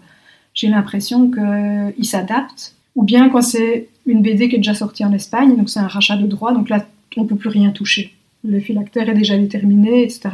j'ai 0.54 0.68
l'impression 0.68 1.32
qu'il 1.32 2.06
s'adapte. 2.06 2.76
Ou 2.96 3.04
bien 3.04 3.30
quand 3.30 3.42
c'est 3.42 3.88
une 4.06 4.22
BD 4.22 4.50
qui 4.50 4.56
est 4.56 4.60
déjà 4.60 4.76
sortie 4.76 5.06
en 5.06 5.14
Espagne, 5.14 5.56
donc 5.56 5.70
c'est 5.70 5.80
un 5.80 5.88
rachat 5.88 6.18
de 6.18 6.28
droit, 6.28 6.54
donc 6.54 6.70
là 6.70 6.86
on 7.18 7.24
ne 7.24 7.28
peut 7.28 7.36
plus 7.36 7.50
rien 7.50 7.72
toucher. 7.72 8.14
Le 8.44 8.60
phylactère 8.60 9.08
est 9.08 9.14
déjà 9.14 9.38
déterminé, 9.38 10.04
etc. 10.04 10.30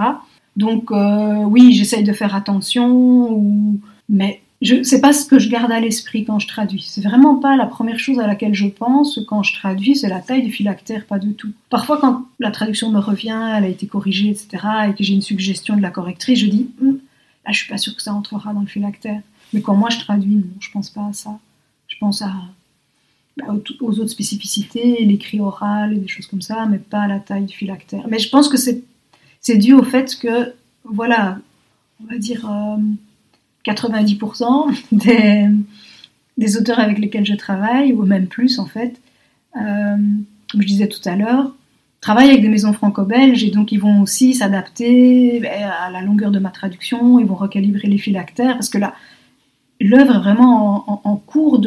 Donc 0.56 0.92
euh, 0.92 1.44
oui, 1.44 1.74
j'essaye 1.74 2.04
de 2.04 2.14
faire 2.14 2.36
attention, 2.36 3.80
mais 4.10 4.42
je 4.62 4.82
sais 4.82 5.00
pas 5.00 5.14
ce 5.14 5.26
que 5.26 5.38
je 5.38 5.50
garde 5.50 5.72
à 5.72 5.80
l'esprit 5.80 6.26
quand 6.26 6.40
je 6.40 6.48
traduis. 6.48 6.86
C'est 6.88 7.02
vraiment 7.02 7.36
pas 7.36 7.56
la 7.56 7.68
première 7.68 8.00
chose 8.00 8.20
à 8.20 8.26
laquelle 8.26 8.56
je 8.56 8.68
pense 8.68 9.20
quand 9.28 9.44
je 9.44 9.54
traduis, 9.54 9.96
c'est 9.96 10.10
la 10.10 10.20
taille 10.20 10.44
du 10.44 10.52
phylactère, 10.52 11.06
pas 11.06 11.20
du 11.20 11.34
tout. 11.34 11.52
Parfois, 11.70 12.00
quand 12.00 12.26
la 12.40 12.50
traduction 12.50 12.92
me 12.92 13.00
revient, 13.00 13.54
elle 13.56 13.66
a 13.66 13.68
été 13.68 13.86
corrigée, 13.86 14.30
etc., 14.30 14.48
et 14.90 14.94
que 14.96 15.04
j'ai 15.04 15.14
une 15.14 15.22
suggestion 15.22 15.78
de 15.78 15.82
la 15.82 15.92
correctrice, 15.92 16.40
je 16.40 16.48
dis 16.48 16.70
hum, 16.82 17.00
ah, 17.46 17.52
je 17.52 17.60
suis 17.60 17.70
pas 17.70 17.78
sûre 17.78 17.96
que 17.96 18.02
ça 18.02 18.14
entrera 18.14 18.54
dans 18.54 18.62
le 18.62 18.68
phylactère. 18.68 19.22
Mais 19.54 19.62
quand 19.62 19.76
moi 19.76 19.90
je 19.90 20.00
traduis, 20.00 20.36
non, 20.36 20.44
je 20.60 20.72
pense 20.72 20.90
pas 20.90 21.06
à 21.06 21.14
ça. 21.14 21.40
Je 21.88 21.96
pense 22.00 22.22
bah, 23.38 23.46
aux 23.80 24.00
autres 24.00 24.10
spécificités, 24.10 25.06
l'écrit 25.06 25.40
oral 25.40 25.94
et 25.94 25.98
des 25.98 26.08
choses 26.08 26.28
comme 26.28 26.42
ça, 26.42 26.66
mais 26.66 26.80
pas 26.80 27.02
à 27.02 27.08
la 27.08 27.20
taille 27.20 27.46
du 27.46 27.56
phylactère. 27.56 28.06
Mais 28.10 28.20
je 28.20 28.30
pense 28.30 28.50
que 28.50 28.58
c'est, 28.58 28.84
dû 29.58 29.74
au 29.74 29.84
fait 29.84 30.18
que, 30.20 30.54
voilà, 30.84 31.40
on 32.04 32.12
va 32.12 32.18
dire 32.18 32.50
90% 33.68 34.44
euh, 34.44 34.74
des, 34.92 35.48
des, 36.38 36.58
auteurs 36.58 36.80
avec 36.80 37.00
lesquels 37.00 37.26
je 37.26 37.36
travaille, 37.36 37.94
ou 37.94 38.04
même 38.04 38.28
plus 38.28 38.60
en 38.60 38.66
fait, 38.66 39.00
euh, 39.56 39.98
comme 40.52 40.62
je 40.62 40.68
disais 40.68 40.88
tout 40.88 41.02
à 41.06 41.16
l'heure, 41.16 41.54
travaille 42.02 42.30
avec 42.30 42.42
des 42.42 42.50
maisons 42.50 42.74
franco-belges 42.74 43.44
et 43.44 43.52
donc 43.52 43.72
ils 43.72 43.80
vont 43.80 44.02
aussi 44.02 44.34
s'adapter 44.34 45.40
ben, 45.42 45.52
à 45.64 45.90
la 45.90 46.02
longueur 46.02 46.32
de 46.32 46.40
ma 46.40 46.50
traduction, 46.50 47.20
ils 47.20 47.26
vont 47.26 47.36
recalibrer 47.36 47.88
les 47.88 47.98
phylactères 47.98 48.54
parce 48.54 48.70
que 48.70 48.78
là, 48.78 48.94
l'œuvre 49.80 50.16
est 50.16 50.20
vraiment 50.20 51.02
en, 51.08 51.16
cours 51.16 51.60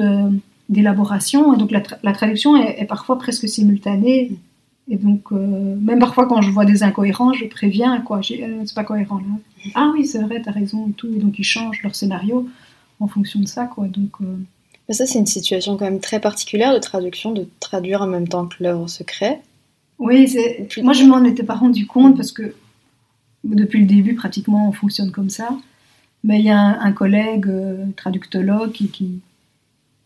d'élaboration 0.69 1.55
et 1.55 1.57
donc 1.57 1.71
la, 1.71 2.13
traduction 2.13 2.57
est, 2.57 2.85
parfois 2.87 3.19
presque 3.19 3.49
simultanée. 3.49 4.33
Et 4.91 4.97
donc, 4.97 5.31
euh, 5.31 5.77
même 5.77 6.01
parfois 6.01 6.27
quand 6.27 6.43
je 6.43 6.51
vois 6.51 6.65
des 6.65 6.83
incohérences, 6.83 7.37
je 7.37 7.47
préviens, 7.47 8.01
quoi, 8.01 8.19
euh, 8.19 8.63
c'est 8.65 8.75
pas 8.75 8.83
cohérent 8.83 9.19
là. 9.19 9.71
Ah 9.77 9.93
oui, 9.95 10.05
c'est 10.05 10.19
vrai, 10.19 10.43
t'as 10.43 10.51
raison 10.51 10.89
et 10.89 10.93
tout. 10.93 11.07
Et 11.15 11.21
donc 11.21 11.39
ils 11.39 11.45
changent 11.45 11.81
leur 11.85 11.95
scénario 11.95 12.49
en 12.99 13.07
fonction 13.07 13.39
de 13.39 13.47
ça, 13.47 13.67
quoi. 13.67 13.87
Donc, 13.87 14.11
euh, 14.21 14.93
ça, 14.93 15.07
c'est 15.07 15.21
une 15.21 15.27
situation 15.27 15.77
quand 15.77 15.85
même 15.85 16.01
très 16.01 16.19
particulière 16.19 16.75
de 16.75 16.81
traduction, 16.81 17.31
de 17.31 17.49
traduire 17.61 18.03
en 18.03 18.09
même 18.09 18.27
temps 18.27 18.47
que 18.47 18.57
l'œuvre 18.61 18.89
se 18.89 19.05
crée. 19.05 19.39
Oui, 20.01 20.35
moi 20.83 20.93
je 20.93 21.05
m'en 21.05 21.23
étais 21.23 21.45
pas 21.45 21.55
rendu 21.55 21.87
compte 21.87 22.17
parce 22.17 22.33
que 22.33 22.55
depuis 23.45 23.81
le 23.81 23.87
début, 23.87 24.15
pratiquement, 24.15 24.69
on 24.69 24.73
fonctionne 24.73 25.13
comme 25.13 25.31
ça. 25.31 25.51
Mais 26.25 26.41
il 26.41 26.47
y 26.47 26.51
a 26.51 26.59
un, 26.59 26.93
collègue 26.93 27.49
traductologue 27.97 28.73
qui, 28.73 28.89
qui, 28.89 29.21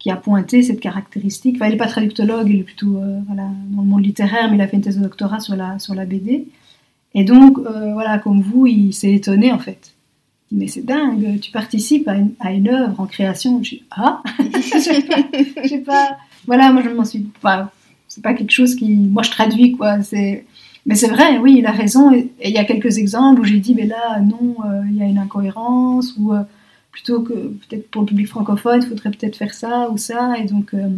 qui 0.04 0.10
a 0.10 0.16
pointé 0.16 0.62
cette 0.62 0.80
caractéristique. 0.80 1.56
Enfin, 1.56 1.68
il 1.68 1.70
n'est 1.70 1.78
pas 1.78 1.86
traductologue, 1.86 2.46
il 2.50 2.60
est 2.60 2.64
plutôt 2.64 2.98
euh, 2.98 3.20
dans 3.26 3.80
le 3.80 3.88
monde 3.88 4.04
littéraire, 4.04 4.50
mais 4.50 4.58
il 4.58 4.60
a 4.60 4.68
fait 4.68 4.76
une 4.76 4.82
thèse 4.82 4.98
de 4.98 5.02
doctorat 5.02 5.40
sur 5.40 5.56
la, 5.56 5.78
sur 5.78 5.94
la 5.94 6.04
BD. 6.04 6.46
Et 7.14 7.24
donc, 7.24 7.56
euh, 7.56 7.94
voilà, 7.94 8.18
comme 8.18 8.42
vous, 8.42 8.66
il 8.66 8.92
s'est 8.92 9.14
étonné 9.14 9.50
en 9.50 9.58
fait. 9.58 9.94
Il 10.50 10.58
dit, 10.58 10.60
mais 10.64 10.68
c'est 10.68 10.84
dingue, 10.84 11.40
tu 11.40 11.50
participes 11.50 12.06
à 12.06 12.16
une, 12.16 12.32
à 12.38 12.52
une, 12.52 12.68
œuvre 12.68 13.00
en 13.00 13.06
création. 13.06 13.62
Je 13.62 13.76
dis, 13.76 13.82
ah 13.92 14.22
Je 14.38 14.78
sais 14.78 15.78
pas, 15.78 15.84
pas. 15.86 16.18
Voilà, 16.46 16.70
moi 16.70 16.82
je 16.82 16.90
m'en 16.90 17.06
suis 17.06 17.26
pas. 17.40 17.72
C'est 18.06 18.22
pas 18.22 18.34
quelque 18.34 18.52
chose 18.52 18.74
qui. 18.74 18.94
Moi 18.94 19.22
je 19.22 19.30
traduis 19.30 19.72
quoi. 19.72 20.02
C'est. 20.02 20.44
Mais 20.84 20.96
c'est 20.96 21.08
vrai, 21.08 21.38
oui, 21.38 21.56
il 21.60 21.66
a 21.66 21.72
raison. 21.72 22.12
Et 22.12 22.30
il 22.44 22.50
y 22.50 22.58
a 22.58 22.64
quelques 22.64 22.98
exemples 22.98 23.40
où 23.40 23.44
j'ai 23.44 23.58
dit, 23.58 23.74
mais 23.74 23.86
là, 23.86 24.20
non, 24.20 24.56
euh, 24.66 24.82
il 24.90 24.96
y 24.96 25.02
a 25.02 25.06
une 25.06 25.16
incohérence, 25.16 26.14
ou 26.18 26.34
plutôt 26.94 27.22
que 27.22 27.32
peut-être 27.32 27.90
pour 27.90 28.02
le 28.02 28.06
public 28.06 28.28
francophone, 28.28 28.80
il 28.80 28.88
faudrait 28.88 29.10
peut-être 29.10 29.34
faire 29.34 29.52
ça 29.52 29.90
ou 29.90 29.98
ça. 29.98 30.38
Et 30.38 30.44
donc, 30.44 30.72
euh, 30.74 30.88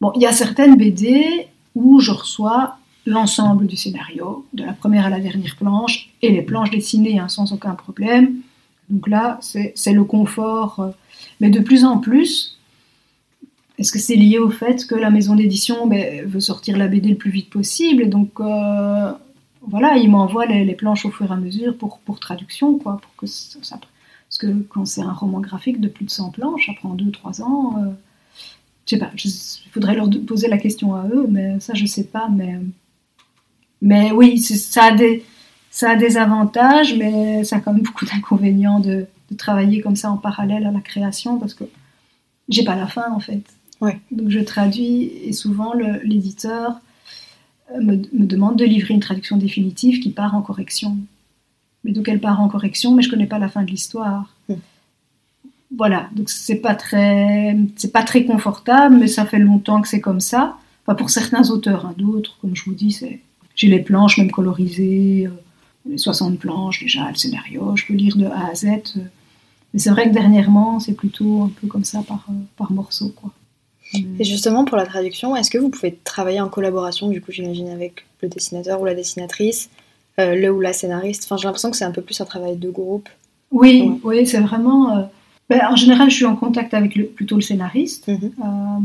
bon, 0.00 0.10
il 0.16 0.22
y 0.22 0.26
a 0.26 0.32
certaines 0.32 0.74
BD 0.76 1.46
où 1.76 2.00
je 2.00 2.10
reçois 2.10 2.78
l'ensemble 3.06 3.68
du 3.68 3.76
scénario, 3.76 4.44
de 4.54 4.64
la 4.64 4.72
première 4.72 5.06
à 5.06 5.08
la 5.08 5.20
dernière 5.20 5.54
planche, 5.54 6.10
et 6.20 6.32
les 6.32 6.42
planches 6.42 6.70
dessinées 6.70 7.20
hein, 7.20 7.28
sans 7.28 7.52
aucun 7.52 7.76
problème. 7.76 8.34
Donc 8.90 9.06
là, 9.06 9.38
c'est 9.40 9.92
le 9.92 10.02
confort. 10.02 10.80
Euh, 10.80 10.90
mais 11.40 11.50
de 11.50 11.60
plus 11.60 11.84
en 11.84 11.98
plus, 11.98 12.58
est-ce 13.78 13.92
que 13.92 14.00
c'est 14.00 14.16
lié 14.16 14.38
au 14.40 14.50
fait 14.50 14.84
que 14.84 14.96
la 14.96 15.10
maison 15.10 15.36
d'édition 15.36 15.86
ben, 15.86 16.26
veut 16.26 16.40
sortir 16.40 16.76
la 16.76 16.88
BD 16.88 17.10
le 17.10 17.16
plus 17.16 17.30
vite 17.30 17.50
possible? 17.50 18.08
Donc, 18.08 18.40
euh, 18.40 19.12
voilà, 19.62 19.96
il 19.96 20.10
m'envoie 20.10 20.46
les, 20.46 20.64
les, 20.64 20.74
planches 20.74 21.04
au 21.04 21.12
fur 21.12 21.30
et 21.30 21.32
à 21.32 21.36
mesure 21.36 21.76
pour, 21.76 22.00
pour 22.00 22.18
traduction, 22.18 22.78
quoi, 22.78 22.98
pour 23.00 23.14
que 23.14 23.26
ça, 23.26 23.60
ça 23.62 23.78
parce 24.36 24.52
que 24.52 24.58
quand 24.68 24.84
c'est 24.84 25.00
un 25.00 25.12
roman 25.12 25.40
graphique 25.40 25.80
de 25.80 25.88
plus 25.88 26.04
de 26.04 26.10
100 26.10 26.30
planches, 26.30 26.66
ça 26.66 26.72
prend 26.78 26.94
2-3 26.94 27.42
ans. 27.42 27.78
Euh, 27.78 27.90
je 28.84 28.90
sais 28.90 28.98
pas, 28.98 29.10
il 29.14 29.70
faudrait 29.72 29.94
leur 29.94 30.10
poser 30.26 30.48
la 30.48 30.58
question 30.58 30.94
à 30.94 31.06
eux, 31.08 31.26
mais 31.28 31.58
ça, 31.60 31.72
je 31.74 31.86
sais 31.86 32.04
pas. 32.04 32.28
Mais, 32.28 32.60
mais 33.80 34.12
oui, 34.12 34.38
ça 34.38 34.84
a, 34.84 34.94
des, 34.94 35.24
ça 35.70 35.92
a 35.92 35.96
des 35.96 36.18
avantages, 36.18 36.94
mais 36.94 37.44
ça 37.44 37.56
a 37.56 37.60
quand 37.60 37.72
même 37.72 37.82
beaucoup 37.82 38.04
d'inconvénients 38.04 38.78
de, 38.78 39.06
de, 39.30 39.36
travailler 39.36 39.80
comme 39.80 39.96
ça 39.96 40.10
en 40.10 40.18
parallèle 40.18 40.66
à 40.66 40.70
la 40.70 40.80
création, 40.80 41.38
parce 41.38 41.54
que 41.54 41.64
j'ai 42.50 42.64
pas 42.64 42.76
la 42.76 42.86
fin, 42.86 43.10
en 43.12 43.20
fait. 43.20 43.42
Ouais. 43.80 43.98
Donc 44.10 44.28
je 44.28 44.40
traduis, 44.40 45.12
et 45.24 45.32
souvent 45.32 45.72
l'éditeur 46.04 46.80
me, 47.74 47.96
me 47.96 48.26
demande 48.26 48.56
de 48.56 48.66
livrer 48.66 48.92
une 48.92 49.00
traduction 49.00 49.38
définitive 49.38 50.00
qui 50.00 50.10
part 50.10 50.34
en 50.34 50.42
correction 50.42 50.98
mais 51.86 51.92
donc 51.92 52.08
elle 52.08 52.20
part 52.20 52.40
en 52.40 52.48
correction, 52.48 52.94
mais 52.94 53.02
je 53.02 53.08
connais 53.08 53.28
pas 53.28 53.38
la 53.38 53.48
fin 53.48 53.62
de 53.62 53.70
l'histoire. 53.70 54.34
Mm. 54.48 54.54
Voilà, 55.76 56.08
donc 56.14 56.28
c'est 56.28 56.56
pas 56.56 56.74
très, 56.74 57.56
c'est 57.76 57.92
pas 57.92 58.02
très 58.02 58.24
confortable, 58.24 58.96
mais 58.96 59.06
ça 59.06 59.24
fait 59.24 59.38
longtemps 59.38 59.80
que 59.80 59.88
c'est 59.88 60.00
comme 60.00 60.20
ça. 60.20 60.56
Enfin, 60.84 60.96
pour 60.96 61.10
certains 61.10 61.48
auteurs, 61.50 61.86
hein, 61.86 61.94
d'autres, 61.96 62.38
comme 62.40 62.56
je 62.56 62.64
vous 62.64 62.74
dis, 62.74 62.90
c'est, 62.90 63.20
j'ai 63.54 63.68
les 63.68 63.80
planches 63.80 64.18
même 64.18 64.32
colorisées, 64.32 65.26
euh, 65.26 65.30
les 65.88 65.98
60 65.98 66.40
planches 66.40 66.80
déjà, 66.80 67.08
le 67.08 67.14
scénario, 67.14 67.76
je 67.76 67.86
peux 67.86 67.94
lire 67.94 68.16
de 68.16 68.26
A 68.26 68.50
à 68.50 68.54
Z. 68.54 68.66
Euh. 68.66 69.00
mais 69.72 69.78
c'est 69.78 69.90
vrai 69.90 70.08
que 70.08 70.14
dernièrement, 70.14 70.80
c'est 70.80 70.94
plutôt 70.94 71.42
un 71.42 71.52
peu 71.60 71.68
comme 71.68 71.84
ça 71.84 72.02
par, 72.02 72.26
euh, 72.30 72.34
par 72.56 72.72
morceau, 72.72 73.12
quoi. 73.14 73.30
Et 74.18 74.24
justement, 74.24 74.64
pour 74.64 74.76
la 74.76 74.84
traduction, 74.84 75.36
est-ce 75.36 75.48
que 75.48 75.58
vous 75.58 75.68
pouvez 75.68 75.96
travailler 76.02 76.40
en 76.40 76.48
collaboration, 76.48 77.08
du 77.08 77.20
coup, 77.20 77.30
j'imagine, 77.30 77.68
avec 77.68 78.04
le 78.20 78.28
dessinateur 78.28 78.80
ou 78.80 78.84
la 78.84 78.96
dessinatrice 78.96 79.70
le 80.18 80.50
ou 80.50 80.60
la 80.60 80.72
scénariste. 80.72 81.24
Enfin, 81.24 81.36
j'ai 81.36 81.44
l'impression 81.44 81.70
que 81.70 81.76
c'est 81.76 81.84
un 81.84 81.90
peu 81.90 82.02
plus 82.02 82.20
un 82.20 82.24
travail 82.24 82.56
de 82.56 82.70
groupe. 82.70 83.08
Oui, 83.50 84.00
oui, 84.02 84.26
c'est 84.26 84.40
vraiment. 84.40 84.96
Euh, 84.96 85.02
ben, 85.48 85.60
en 85.68 85.76
général, 85.76 86.10
je 86.10 86.16
suis 86.16 86.24
en 86.24 86.36
contact 86.36 86.74
avec 86.74 86.96
le, 86.96 87.06
plutôt 87.06 87.36
le 87.36 87.42
scénariste, 87.42 88.08
mhm. 88.08 88.18
euh, 88.24 88.80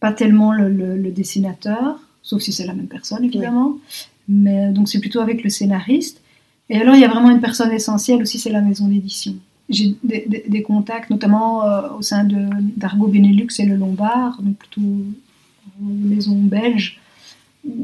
pas 0.00 0.12
tellement 0.12 0.52
le, 0.52 1.10
dessinateur, 1.10 1.98
sauf 2.22 2.42
si 2.42 2.52
c'est 2.52 2.66
la 2.66 2.74
même 2.74 2.86
personne 2.86 3.24
évidemment. 3.24 3.76
Mais 4.28 4.70
donc 4.72 4.88
c'est 4.88 5.00
plutôt 5.00 5.20
avec 5.20 5.44
le 5.44 5.50
scénariste. 5.50 6.22
Et 6.70 6.78
alors 6.78 6.94
il 6.94 7.00
y 7.00 7.04
a 7.04 7.08
vraiment 7.08 7.30
une 7.30 7.42
personne 7.42 7.72
essentielle 7.72 8.22
aussi, 8.22 8.38
c'est 8.38 8.50
la 8.50 8.62
maison 8.62 8.88
d'édition. 8.88 9.34
J'ai 9.68 9.94
des, 10.02 10.62
contacts, 10.62 11.10
notamment 11.10 11.62
au 11.98 12.02
sein 12.02 12.24
d'Argo 12.24 13.06
Benelux 13.06 13.48
et 13.58 13.64
le 13.64 13.76
Lombard, 13.76 14.40
donc 14.42 14.56
plutôt 14.56 14.80
une 14.80 16.08
maison 16.08 16.34
belge. 16.36 17.00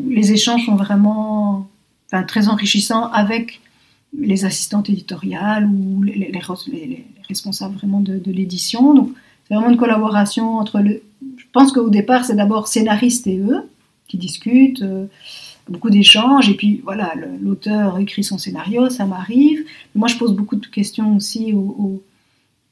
les 0.08 0.32
échanges 0.32 0.66
sont 0.66 0.76
vraiment 0.76 1.68
très 2.26 2.48
enrichissant 2.48 3.06
avec 3.10 3.60
les 4.18 4.44
assistantes 4.44 4.90
éditoriales 4.90 5.66
ou 5.66 6.02
les, 6.02 6.14
les, 6.14 7.04
responsables 7.28 7.74
vraiment 7.76 8.00
de, 8.00 8.20
l'édition. 8.30 8.94
Donc, 8.94 9.10
c'est 9.46 9.54
vraiment 9.54 9.70
une 9.70 9.76
collaboration 9.76 10.58
entre 10.58 10.80
le. 10.80 11.02
Je 11.36 11.44
pense 11.52 11.72
qu'au 11.72 11.90
départ, 11.90 12.24
c'est 12.24 12.36
d'abord 12.36 12.68
scénariste 12.68 13.26
et 13.26 13.38
eux 13.38 13.68
qui 14.08 14.18
discutent, 14.18 14.82
euh, 14.82 15.06
beaucoup 15.68 15.90
d'échanges, 15.90 16.48
et 16.48 16.54
puis 16.54 16.80
voilà, 16.82 17.12
l'auteur 17.40 17.98
écrit 17.98 18.24
son 18.24 18.38
scénario, 18.38 18.90
ça 18.90 19.04
m'arrive. 19.04 19.64
Moi, 19.94 20.08
je 20.08 20.16
pose 20.16 20.34
beaucoup 20.34 20.56
de 20.56 20.66
questions 20.66 21.16
aussi 21.16 21.52
aux, 21.52 22.02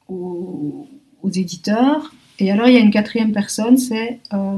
aux, 0.09 0.87
éditeurs. 1.33 2.13
Et 2.39 2.51
alors, 2.51 2.67
il 2.67 2.73
y 2.73 2.77
a 2.77 2.81
une 2.81 2.91
quatrième 2.91 3.31
personne, 3.31 3.77
c'est. 3.77 4.19
Euh, 4.33 4.57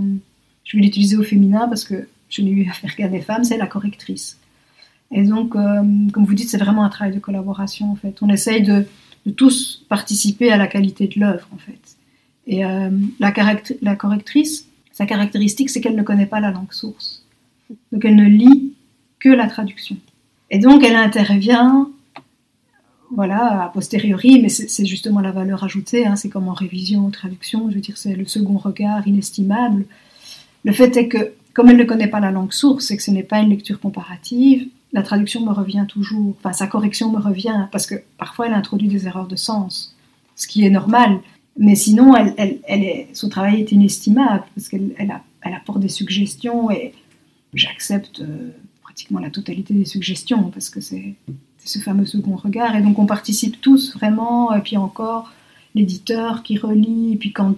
je 0.63 0.77
vais 0.77 0.83
l'utiliser 0.83 1.17
au 1.17 1.23
féminin 1.23 1.67
parce 1.67 1.83
que 1.83 2.07
je 2.29 2.41
n'ai 2.41 2.51
eu 2.51 2.69
affaire 2.69 2.95
qu'à 2.95 3.07
des 3.07 3.21
femmes, 3.21 3.43
c'est 3.43 3.57
la 3.57 3.67
correctrice. 3.67 4.39
Et 5.11 5.23
donc, 5.23 5.55
euh, 5.55 5.83
comme 6.13 6.25
vous 6.25 6.33
dites, 6.33 6.49
c'est 6.49 6.57
vraiment 6.57 6.83
un 6.83 6.89
travail 6.89 7.13
de 7.13 7.19
collaboration 7.19 7.91
en 7.91 7.95
fait. 7.95 8.17
On 8.21 8.29
essaye 8.29 8.63
de, 8.63 8.85
tous 9.35 9.85
participer 9.87 10.51
à 10.51 10.57
la 10.57 10.67
qualité 10.67 11.07
de 11.07 11.19
l'œuvre 11.19 11.47
en 11.53 11.57
fait. 11.57 11.97
Et 12.47 12.65
euh, 12.65 12.89
la, 13.19 13.31
correctrice, 13.95 14.67
sa 14.91 15.05
caractéristique, 15.05 15.69
c'est 15.69 15.79
qu'elle 15.79 15.95
ne 15.95 16.01
connaît 16.01 16.25
pas 16.25 16.39
la 16.39 16.51
langue 16.51 16.71
source. 16.71 17.23
Donc 17.91 18.03
elle 18.03 18.15
ne 18.15 18.25
lit 18.25 18.73
que 19.19 19.29
la 19.29 19.47
traduction. 19.47 19.97
Et 20.49 20.57
donc 20.57 20.83
elle 20.83 20.95
intervient, 20.95 21.89
voilà, 23.11 23.65
a 23.65 23.69
posteriori, 23.69 24.41
mais 24.41 24.49
c'est 24.49 24.85
justement 24.85 25.19
la 25.19 25.31
valeur 25.31 25.63
ajoutée, 25.63 26.07
hein, 26.07 26.15
c'est 26.15 26.29
comme 26.29 26.47
en 26.47 26.53
révision, 26.53 27.05
en 27.05 27.11
traduction, 27.11 27.69
je 27.69 27.75
veux 27.75 27.81
dire, 27.81 27.97
c'est 27.97 28.15
le 28.15 28.25
second 28.25 28.57
regard 28.57 29.07
inestimable. 29.07 29.85
Le 30.63 30.71
fait 30.71 30.95
est 30.97 31.07
que, 31.07 31.33
comme 31.53 31.69
elle 31.69 31.77
ne 31.77 31.83
connaît 31.83 32.07
pas 32.07 32.19
la 32.19 32.31
langue 32.31 32.53
source 32.53 32.89
et 32.89 32.97
que 32.97 33.03
ce 33.03 33.11
n'est 33.11 33.23
pas 33.23 33.39
une 33.39 33.49
lecture 33.49 33.79
comparative, 33.79 34.67
la 34.93 35.03
traduction 35.03 35.45
me 35.45 35.51
revient 35.51 35.85
toujours, 35.87 36.35
enfin 36.39 36.53
sa 36.53 36.67
correction 36.67 37.11
me 37.11 37.19
revient, 37.19 37.67
parce 37.71 37.85
que 37.85 37.95
parfois 38.17 38.47
elle 38.47 38.53
introduit 38.53 38.87
des 38.87 39.07
erreurs 39.07 39.27
de 39.27 39.35
sens, 39.35 39.95
ce 40.35 40.47
qui 40.47 40.65
est 40.65 40.69
normal. 40.69 41.19
Mais 41.57 41.75
sinon, 41.75 42.15
elle, 42.15 42.59
est, 42.67 43.07
son 43.13 43.29
travail 43.29 43.61
est 43.61 43.71
inestimable, 43.71 44.43
parce 44.55 44.69
qu'elle 44.69 44.93
elle, 44.97 45.53
apporte 45.53 45.79
des 45.79 45.89
suggestions 45.89 46.71
et 46.71 46.93
j'accepte 47.53 48.21
euh, 48.21 48.51
pratiquement 48.81 49.19
la 49.19 49.29
totalité 49.29 49.73
des 49.73 49.85
suggestions, 49.85 50.49
parce 50.49 50.69
que 50.69 50.81
c'est 50.81 51.15
ce 51.63 51.79
fameux 51.79 52.05
second 52.05 52.35
regard. 52.35 52.75
Et 52.75 52.81
donc 52.81 52.99
on 52.99 53.05
participe 53.05 53.61
tous 53.61 53.93
vraiment, 53.95 54.53
et 54.53 54.61
puis 54.61 54.77
encore 54.77 55.31
l'éditeur 55.75 56.43
qui 56.43 56.57
relit, 56.57 57.13
et 57.13 57.17
puis 57.17 57.31
quand 57.31 57.55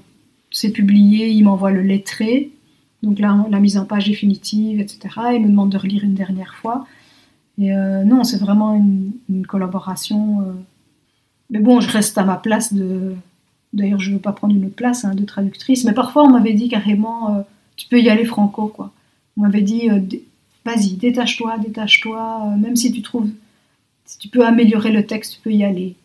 c'est 0.52 0.72
publié, 0.72 1.30
il 1.30 1.44
m'envoie 1.44 1.72
le 1.72 1.82
lettré, 1.82 2.52
donc 3.02 3.20
la 3.20 3.60
mise 3.60 3.78
en 3.78 3.86
page 3.86 4.06
définitive, 4.08 4.80
etc. 4.80 5.00
Il 5.34 5.42
me 5.42 5.48
demande 5.50 5.72
de 5.72 5.78
relire 5.78 6.04
une 6.04 6.14
dernière 6.14 6.56
fois. 6.56 6.88
Et 7.60 7.74
euh, 7.74 8.04
non, 8.04 8.24
c'est 8.24 8.38
vraiment 8.38 8.76
une, 8.76 9.46
collaboration. 9.48 10.42
Euh. 10.42 10.54
Mais 11.50 11.60
bon, 11.60 11.82
je 11.82 11.90
reste 11.90 12.18
à 12.18 12.24
ma 12.24 12.38
place. 12.38 12.74
D'ailleurs, 13.74 14.00
je 14.00 14.10
ne 14.10 14.16
veux 14.16 14.22
pas 14.22 14.32
prendre 14.32 14.56
une 14.56 14.66
autre 14.66 14.76
place 14.76 15.06
hein, 15.06 15.14
de 15.14 15.26
traductrice. 15.26 15.84
Mais 15.84 15.94
parfois, 15.94 16.24
on 16.24 16.32
m'avait 16.32 16.54
dit 16.54 16.70
carrément, 16.70 17.36
euh, 17.36 17.42
tu 17.76 17.88
peux 17.88 18.00
y 18.00 18.10
aller 18.10 18.26
franco, 18.26 18.68
quoi. 18.68 18.92
On 19.38 19.42
m'avait 19.42 19.62
dit, 19.62 19.90
vas-y, 20.64 20.94
détache-toi, 20.94 21.58
détache-toi. 21.58 22.56
même 22.60 22.76
si 22.76 22.92
tu 22.92 23.02
trouves, 23.02 23.30
si 24.06 24.20
tu 24.20 24.28
peux 24.28 24.46
améliorer 24.46 24.92
le 24.92 25.06
texte, 25.06 25.36
tu 25.36 25.42
peux 25.42 25.52
y 25.52 25.64
aller. 25.64 25.96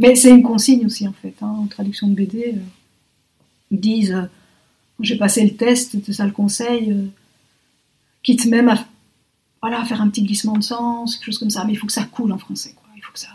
Mais 0.00 0.16
c'est 0.16 0.30
une 0.30 0.42
consigne 0.42 0.84
aussi, 0.84 1.06
en 1.06 1.12
fait. 1.12 1.34
Hein, 1.42 1.54
en 1.62 1.66
traduction 1.66 2.08
de 2.08 2.14
BD, 2.14 2.56
ils 3.70 3.80
disent, 3.80 4.28
j'ai 4.98 5.16
passé 5.16 5.44
le 5.44 5.54
test, 5.54 5.96
c'est 6.04 6.12
ça 6.12 6.26
le 6.26 6.32
conseil. 6.32 6.96
quitte 8.24 8.46
même 8.46 8.68
à 8.68 8.84
voilà, 9.62 9.84
faire 9.84 10.02
un 10.02 10.08
petit 10.08 10.24
glissement 10.24 10.56
de 10.56 10.62
sens, 10.62 11.16
quelque 11.16 11.26
chose 11.26 11.38
comme 11.38 11.50
ça. 11.50 11.64
Mais 11.64 11.72
il 11.72 11.76
faut 11.76 11.86
que 11.86 11.92
ça 11.92 12.04
coule 12.04 12.32
en 12.32 12.38
français, 12.38 12.74
quoi. 12.76 12.88
Il 12.96 13.02
faut 13.02 13.12
que 13.12 13.18
ça, 13.18 13.28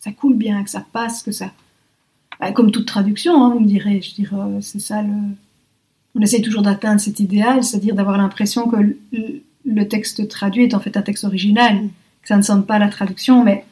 ça 0.00 0.10
coule 0.12 0.34
bien, 0.36 0.64
que 0.64 0.70
ça 0.70 0.84
passe, 0.92 1.22
que 1.22 1.30
ça. 1.30 1.52
Bah, 2.40 2.52
comme 2.52 2.72
toute 2.72 2.86
traduction, 2.86 3.44
hein, 3.44 3.50
vous 3.50 3.60
me 3.60 3.66
direz. 3.66 4.00
Je 4.00 4.14
dirais, 4.14 4.36
euh, 4.36 4.60
c'est 4.60 4.80
ça 4.80 5.02
le. 5.02 5.14
On 6.16 6.20
essaye 6.20 6.42
toujours 6.42 6.62
d'atteindre 6.62 7.00
cet 7.00 7.20
idéal, 7.20 7.64
c'est-à-dire 7.64 7.94
d'avoir 7.94 8.16
l'impression 8.16 8.68
que 8.68 8.76
le, 9.12 9.88
texte 9.88 10.28
traduit 10.28 10.62
est 10.62 10.74
en 10.74 10.80
fait 10.80 10.96
un 10.96 11.02
texte 11.02 11.24
original, 11.24 11.88
que 12.22 12.28
ça 12.28 12.36
ne 12.36 12.42
sonne 12.42 12.64
pas 12.64 12.78
la 12.78 12.88
traduction. 12.88 13.42
Mais 13.42 13.64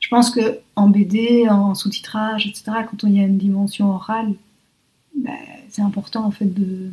je 0.00 0.08
pense 0.08 0.30
que 0.30 0.58
en 0.74 0.88
BD, 0.88 1.48
en 1.48 1.74
sous-titrage, 1.74 2.46
etc., 2.48 2.64
quand 2.90 3.04
il 3.04 3.16
y 3.16 3.20
a 3.20 3.22
une 3.22 3.38
dimension 3.38 3.90
orale, 3.92 4.34
bah, 5.16 5.30
c'est 5.68 5.82
important 5.82 6.24
en 6.24 6.32
fait 6.32 6.52
de 6.52 6.90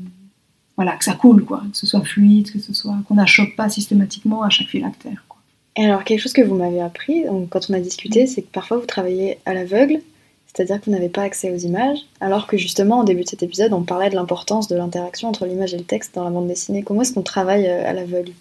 voilà, 0.75 0.95
que 0.95 1.03
ça 1.03 1.13
coule, 1.13 1.45
quoi, 1.45 1.63
que 1.71 1.77
ce 1.77 1.85
soit 1.85 2.03
fluide, 2.03 2.51
que 2.51 2.59
ce 2.59 2.73
soit 2.73 2.95
qu'on 3.07 3.15
n'achoppe 3.15 3.55
pas 3.55 3.69
systématiquement 3.69 4.43
à 4.43 4.49
chaque 4.49 4.67
phylactère. 4.67 5.23
Quoi. 5.27 5.39
Et 5.75 5.85
alors, 5.85 6.03
quelque 6.03 6.19
chose 6.19 6.33
que 6.33 6.41
vous 6.41 6.55
m'avez 6.55 6.81
appris 6.81 7.23
quand 7.49 7.69
on 7.69 7.73
a 7.73 7.79
discuté, 7.79 8.27
c'est 8.27 8.41
que 8.41 8.51
parfois 8.51 8.77
vous 8.77 8.85
travaillez 8.85 9.37
à 9.45 9.53
l'aveugle, 9.53 10.01
C'est-à-dire 10.47 10.79
que 10.79 10.85
vous 10.85 10.91
n'avez 10.91 11.09
pas 11.09 11.23
accès 11.23 11.51
aux 11.51 11.57
images, 11.57 11.99
alors 12.19 12.45
que 12.47 12.57
justement, 12.57 12.99
au 12.99 13.03
début 13.03 13.23
de 13.23 13.29
cet 13.29 13.41
épisode, 13.41 13.73
on 13.73 13.83
parlait 13.83 14.09
de 14.09 14.15
l'importance 14.15 14.67
de 14.67 14.75
l'interaction 14.75 15.29
entre 15.29 15.45
l'image 15.45 15.73
et 15.73 15.77
le 15.77 15.83
texte 15.83 16.13
dans 16.15 16.23
la 16.23 16.29
bande 16.29 16.47
dessinée. 16.47 16.83
Comment 16.83 17.01
est-ce 17.01 17.13
qu'on 17.13 17.23
travaille 17.23 17.67
euh, 17.67 17.89
à 17.89 17.93
l'aveugle? 17.93 18.33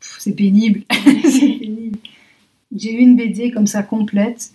C'est 0.00 0.34
pénible. 0.34 0.82
pénible. 0.88 1.98
J'ai 2.74 2.92
eu 2.92 2.98
une 2.98 3.16
BD 3.16 3.50
comme 3.50 3.66
ça 3.66 3.82
complète. 3.82 4.50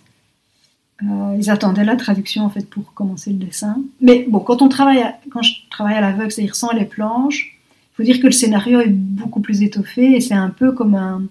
Euh, 1.02 1.36
ils 1.38 1.50
attendaient 1.50 1.84
la 1.84 1.96
traduction 1.96 2.44
en 2.44 2.50
fait 2.50 2.68
pour 2.68 2.94
commencer 2.94 3.30
le 3.30 3.36
dessin. 3.36 3.76
Mais 4.00 4.24
bon, 4.28 4.40
quand 4.40 4.62
on 4.62 4.68
travaille, 4.68 5.04
quand 5.30 5.42
je 5.42 5.52
travaille 5.70 5.94
à 5.94 6.00
l'aveugle, 6.00 6.32
c'est-à-dire 6.32 6.56
sans 6.56 6.72
les 6.72 6.86
planches, 6.86 7.58
il 7.92 7.96
faut 7.96 8.02
dire 8.02 8.20
que 8.20 8.26
le 8.26 8.32
scénario 8.32 8.80
est 8.80 8.90
beaucoup 8.90 9.40
plus 9.40 9.62
étoffé 9.62 10.16
et 10.16 10.20
c'est 10.20 10.34
un 10.34 10.50
peu 10.50 10.72
comme 10.72 10.94
un, 10.94 11.22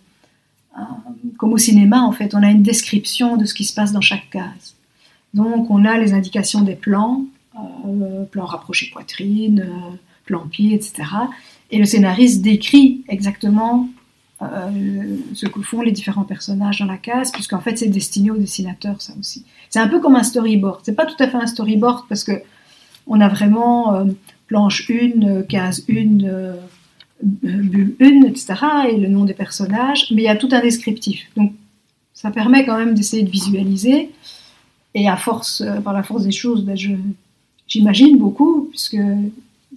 comme 1.37 1.53
au 1.53 1.57
cinéma 1.57 2.01
en 2.01 2.11
fait. 2.11 2.35
On 2.35 2.43
a 2.43 2.49
une 2.49 2.63
description 2.63 3.37
de 3.37 3.45
ce 3.45 3.53
qui 3.53 3.65
se 3.65 3.73
passe 3.73 3.91
dans 3.91 4.01
chaque 4.01 4.29
case. 4.29 4.75
Donc 5.33 5.69
on 5.71 5.83
a 5.83 5.97
les 5.97 6.13
indications 6.13 6.61
des 6.61 6.75
plans, 6.75 7.25
euh, 7.57 8.23
plan 8.25 8.45
rapproché 8.45 8.89
poitrine, 8.91 9.61
euh, 9.67 9.95
plan 10.25 10.47
pied, 10.47 10.75
etc. 10.75 11.03
Et 11.71 11.79
le 11.79 11.85
scénariste 11.85 12.41
décrit 12.41 13.03
exactement 13.07 13.89
euh, 14.41 15.17
ce 15.33 15.45
que 15.45 15.61
font 15.61 15.81
les 15.81 15.91
différents 15.91 16.23
personnages 16.23 16.79
dans 16.79 16.85
la 16.85 16.97
case, 16.97 17.31
puisqu'en 17.31 17.59
fait 17.59 17.77
c'est 17.77 17.87
destiné 17.87 18.31
au 18.31 18.37
dessinateur 18.37 19.01
ça 19.01 19.13
aussi. 19.19 19.45
C'est 19.69 19.79
un 19.79 19.87
peu 19.87 19.99
comme 19.99 20.15
un 20.15 20.23
storyboard. 20.23 20.81
C'est 20.83 20.95
pas 20.95 21.05
tout 21.05 21.15
à 21.19 21.27
fait 21.27 21.37
un 21.37 21.47
storyboard 21.47 22.05
parce 22.09 22.23
que 22.23 22.33
on 23.07 23.21
a 23.21 23.29
vraiment 23.29 23.93
euh, 23.93 24.05
planche 24.47 24.89
1, 24.89 25.43
case 25.43 25.85
1, 25.89 26.55
bulle 27.21 27.95
1, 28.01 28.23
etc. 28.23 28.55
et 28.91 28.97
le 28.97 29.07
nom 29.07 29.23
des 29.25 29.33
personnages, 29.33 30.11
mais 30.11 30.23
il 30.23 30.25
y 30.25 30.29
a 30.29 30.35
tout 30.35 30.49
un 30.51 30.61
descriptif. 30.61 31.29
Donc 31.37 31.53
ça 32.13 32.31
permet 32.31 32.65
quand 32.65 32.77
même 32.77 32.95
d'essayer 32.95 33.23
de 33.23 33.29
visualiser. 33.29 34.11
Et 34.95 35.09
à 35.09 35.17
force, 35.17 35.61
euh, 35.61 35.81
par 35.81 35.93
la 35.93 36.03
force 36.03 36.23
des 36.23 36.31
choses, 36.31 36.63
ben, 36.63 36.77
j'imagine 37.67 38.17
beaucoup, 38.17 38.67
puisque 38.71 38.97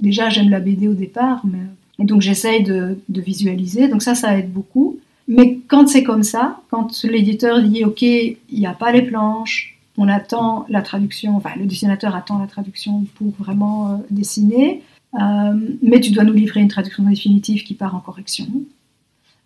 déjà 0.01 0.31
j'aime 0.31 0.49
la 0.49 0.61
BD 0.61 0.89
au 0.89 0.95
départ, 0.95 1.43
mais, 1.45 1.59
et 1.99 2.05
donc 2.05 2.21
j'essaye 2.21 2.63
de, 2.63 2.97
visualiser, 3.09 3.89
donc 3.89 4.03
ça, 4.03 4.15
ça 4.15 4.39
aide 4.39 4.53
beaucoup. 4.53 4.99
Mais 5.27 5.59
quand 5.69 5.89
c'est 5.89 6.05
comme 6.05 6.23
ça, 6.23 6.61
quand 6.71 7.05
l'éditeur 7.05 7.63
dit 7.63 7.85
OK, 7.85 8.03
il 8.03 8.37
n'y 8.51 8.67
a 8.67 8.73
pas 8.73 8.93
les 8.93 9.03
planches, 9.03 9.79
on 9.97 10.09
attend 10.09 10.65
la 10.69 10.81
traduction, 10.81 11.37
enfin 11.37 11.51
le 11.59 11.67
dessinateur 11.67 12.15
attend 12.15 12.39
la 12.39 12.47
traduction 12.47 13.05
pour 13.17 13.33
vraiment 13.39 13.93
euh, 13.93 13.97
dessiner, 14.11 14.83
euh, 15.15 15.59
mais 15.83 16.01
tu 16.01 16.13
dois 16.13 16.25
nous 16.25 16.33
livrer 16.33 16.61
une 16.61 16.69
traduction 16.69 17.03
définitive 17.03 17.65
qui 17.65 17.75
part 17.75 17.95
en 17.95 18.01
correction. 18.01 18.47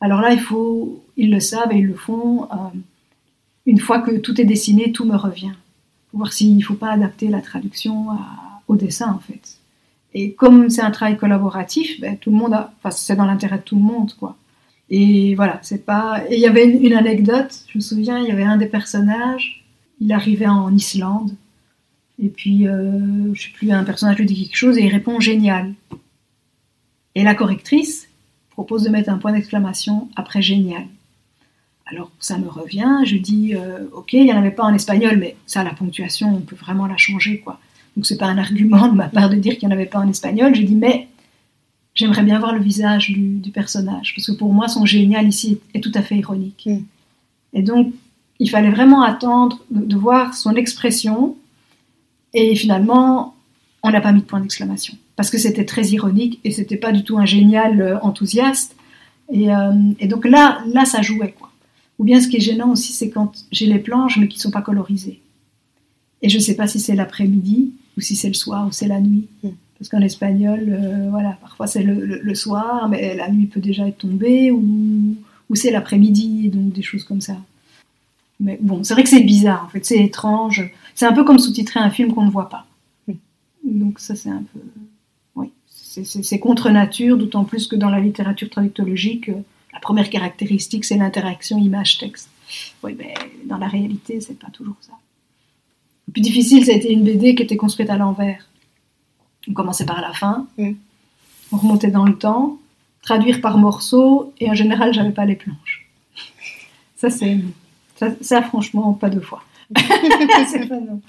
Alors 0.00 0.20
là, 0.20 0.32
il 0.32 0.40
faut, 0.40 1.02
ils 1.16 1.30
le 1.30 1.40
savent 1.40 1.72
et 1.72 1.78
ils 1.78 1.86
le 1.86 1.94
font. 1.94 2.48
une 3.66 3.78
fois 3.78 4.00
que 4.00 4.16
tout 4.18 4.40
est 4.40 4.44
dessiné, 4.44 4.92
tout 4.92 5.04
me 5.04 5.16
revient 5.16 5.52
voir 6.12 6.32
s'il 6.32 6.56
ne 6.56 6.62
faut 6.62 6.74
pas 6.74 6.92
adapter 6.92 7.28
la 7.28 7.40
traduction 7.40 8.06
au 8.68 8.76
dessin 8.76 9.12
en 9.12 9.18
fait. 9.18 9.58
Et 10.14 10.34
comme 10.34 10.68
c'est 10.68 10.82
un 10.82 10.90
travail 10.90 11.16
collaboratif, 11.16 12.00
ben, 12.00 12.16
tout 12.16 12.30
le 12.30 12.36
monde 12.36 12.54
a, 12.54 12.72
enfin, 12.78 12.90
c'est 12.90 13.16
dans 13.16 13.24
l'intérêt 13.24 13.58
de 13.58 13.62
tout 13.62 13.76
le 13.76 13.82
monde 13.82 14.12
quoi. 14.18 14.36
Et 14.90 15.34
voilà, 15.36 15.58
c'est 15.62 15.86
pas. 15.86 16.22
il 16.30 16.38
y 16.38 16.46
avait 16.46 16.66
une, 16.66 16.92
anecdote, 16.92 17.64
je 17.68 17.78
me 17.78 17.80
souviens, 17.80 18.18
il 18.18 18.28
y 18.28 18.30
avait 18.30 18.42
un 18.42 18.58
des 18.58 18.66
personnages, 18.66 19.64
il 20.00 20.12
arrivait 20.12 20.46
en 20.46 20.74
Islande, 20.74 21.34
et 22.22 22.28
puis 22.28 22.68
euh, 22.68 23.32
je 23.32 23.42
sais 23.42 23.52
plus, 23.54 23.72
un 23.72 23.84
personnage 23.84 24.18
lui 24.18 24.26
dit 24.26 24.44
quelque 24.44 24.56
chose 24.56 24.76
et 24.76 24.82
il 24.82 24.90
répond 24.90 25.18
génial. 25.18 25.72
Et 27.14 27.22
la 27.22 27.34
correctrice 27.34 28.08
propose 28.50 28.82
de 28.84 28.90
mettre 28.90 29.08
un 29.08 29.18
point 29.18 29.32
d'exclamation 29.32 30.10
après 30.14 30.42
génial. 30.42 30.86
Alors 31.86 32.10
ça 32.18 32.36
me 32.38 32.48
revient, 32.48 33.00
je 33.06 33.16
dis 33.16 33.54
euh, 33.54 33.86
ok, 33.92 34.12
il 34.12 34.24
n'y 34.24 34.32
en 34.32 34.38
avait 34.38 34.50
pas 34.50 34.64
en 34.64 34.74
espagnol, 34.74 35.16
mais 35.16 35.36
ça, 35.46 35.64
la 35.64 35.72
ponctuation, 35.72 36.34
on 36.34 36.40
peut 36.40 36.56
vraiment 36.56 36.86
la 36.86 36.96
changer, 36.98 37.38
quoi. 37.40 37.58
Donc 37.96 38.06
c'est 38.06 38.16
pas 38.16 38.26
un 38.26 38.38
argument 38.38 38.88
de 38.88 38.94
ma 38.94 39.08
part 39.08 39.30
de 39.30 39.36
dire 39.36 39.58
qu'il 39.58 39.68
n'y 39.68 39.74
en 39.74 39.76
avait 39.76 39.86
pas 39.86 39.98
en 39.98 40.08
espagnol. 40.08 40.54
Je 40.54 40.62
dis 40.62 40.74
mais 40.74 41.08
j'aimerais 41.94 42.22
bien 42.22 42.38
voir 42.38 42.54
le 42.54 42.60
visage 42.60 43.10
du, 43.10 43.50
personnage, 43.52 44.14
parce 44.14 44.26
que 44.26 44.32
pour 44.32 44.52
moi, 44.52 44.68
son 44.68 44.86
génial 44.86 45.28
ici 45.28 45.58
est, 45.74 45.80
tout 45.80 45.92
à 45.94 46.02
fait 46.02 46.16
ironique. 46.16 46.66
Mm. 46.66 46.78
Et 47.54 47.62
donc 47.62 47.92
il 48.38 48.50
fallait 48.50 48.70
vraiment 48.70 49.02
attendre 49.02 49.60
de, 49.70 49.96
voir 49.96 50.34
son 50.34 50.54
expression, 50.54 51.36
et 52.34 52.56
finalement, 52.56 53.34
on 53.82 53.90
n'a 53.90 54.00
pas 54.00 54.12
mis 54.12 54.20
de 54.20 54.26
point 54.26 54.40
d'exclamation, 54.40 54.94
parce 55.16 55.30
que 55.30 55.38
c'était 55.38 55.66
très 55.66 55.88
ironique 55.88 56.40
et 56.44 56.50
c'était 56.50 56.76
pas 56.76 56.92
du 56.92 57.04
tout 57.04 57.18
un 57.18 57.26
génial 57.26 57.80
euh, 57.80 57.98
enthousiaste. 58.00 58.74
Et, 59.30 59.54
euh, 59.54 59.72
et 59.98 60.08
donc 60.08 60.24
là, 60.24 60.62
là, 60.66 60.84
ça 60.84 61.02
jouait 61.02 61.34
quoi. 61.38 61.50
Ou 61.98 62.04
bien 62.04 62.20
ce 62.20 62.28
qui 62.28 62.36
est 62.36 62.40
gênant 62.40 62.70
aussi, 62.70 62.92
c'est 62.92 63.10
quand 63.10 63.32
j'ai 63.52 63.66
les 63.66 63.78
planches 63.78 64.16
mais 64.18 64.28
qui 64.28 64.38
ne 64.38 64.42
sont 64.42 64.50
pas 64.50 64.62
colorisées. 64.62 65.20
Et 66.22 66.28
je 66.28 66.38
ne 66.38 66.42
sais 66.42 66.56
pas 66.56 66.66
si 66.66 66.80
c'est 66.80 66.94
l'après-midi 66.94 67.72
ou 67.96 68.00
si 68.00 68.16
c'est 68.16 68.28
le 68.28 68.34
soir 68.34 68.66
ou 68.66 68.72
c'est 68.72 68.88
la 68.88 69.00
nuit. 69.00 69.28
Hmm. 69.42 69.50
Parce 69.78 69.88
qu'en 69.88 70.00
espagnol, 70.00 70.66
euh, 70.68 71.08
voilà, 71.10 71.36
parfois 71.40 71.66
c'est 71.66 71.82
le, 71.82 72.34
soir, 72.34 72.88
mais 72.88 73.16
la 73.16 73.28
nuit 73.30 73.46
peut 73.46 73.60
déjà 73.60 73.88
être 73.88 73.98
tombée, 73.98 74.52
ou, 74.52 75.16
ou 75.50 75.54
c'est 75.56 75.72
l'après-midi, 75.72 76.50
donc 76.50 76.72
des 76.72 76.82
choses 76.82 77.02
comme 77.02 77.20
ça. 77.20 77.36
Mais 78.38 78.58
bon, 78.60 78.84
c'est 78.84 78.94
vrai 78.94 79.02
que 79.02 79.08
c'est 79.08 79.24
bizarre, 79.24 79.64
en 79.66 79.68
fait, 79.68 79.84
c'est 79.84 79.98
étrange. 79.98 80.70
C'est 80.94 81.06
un 81.06 81.12
peu 81.12 81.24
comme 81.24 81.38
sous-titrer 81.38 81.80
un 81.80 81.90
film 81.90 82.14
qu'on 82.14 82.24
ne 82.24 82.30
voit 82.30 82.48
pas. 82.48 82.66
Hmm. 83.08 83.14
Donc 83.64 83.98
ça, 83.98 84.14
c'est 84.14 84.30
un 84.30 84.44
peu... 84.52 84.60
Oui, 85.34 85.50
c'est 85.66 86.38
contre 86.38 86.70
nature, 86.70 87.16
d'autant 87.18 87.44
plus 87.44 87.66
que 87.66 87.74
dans 87.74 87.90
la 87.90 87.98
littérature 87.98 88.50
traductologique, 88.50 89.30
la 89.72 89.80
première 89.80 90.10
caractéristique, 90.10 90.84
c'est 90.84 90.96
l'interaction 90.96 91.58
image-texte. 91.58 92.28
Oui, 92.82 92.94
mais 92.96 93.14
dans 93.46 93.58
la 93.58 93.68
réalité, 93.68 94.20
c'est 94.20 94.38
pas 94.38 94.50
toujours 94.52 94.76
ça. 94.80 94.92
Le 96.08 96.12
plus 96.12 96.22
difficile, 96.22 96.64
ça 96.64 96.72
a 96.72 96.74
été 96.74 96.92
une 96.92 97.04
BD 97.04 97.34
qui 97.34 97.42
était 97.42 97.56
construite 97.56 97.90
à 97.90 97.96
l'envers. 97.96 98.48
On 99.48 99.52
commençait 99.52 99.86
par 99.86 100.00
la 100.00 100.12
fin, 100.12 100.46
mm. 100.58 100.72
on 101.52 101.56
remontait 101.56 101.90
dans 101.90 102.04
le 102.04 102.16
temps, 102.16 102.58
traduire 103.02 103.40
par 103.40 103.58
morceaux, 103.58 104.32
et 104.38 104.50
en 104.50 104.54
général, 104.54 104.94
j'avais 104.94 105.12
pas 105.12 105.24
les 105.24 105.36
planches. 105.36 105.88
Ça, 106.96 107.10
c'est. 107.10 107.38
Ça, 108.20 108.42
franchement, 108.42 108.94
pas 108.94 109.10
deux 109.10 109.20
fois. 109.20 109.42
c'est 110.48 110.68
pas 110.68 110.80
non. 110.80 111.00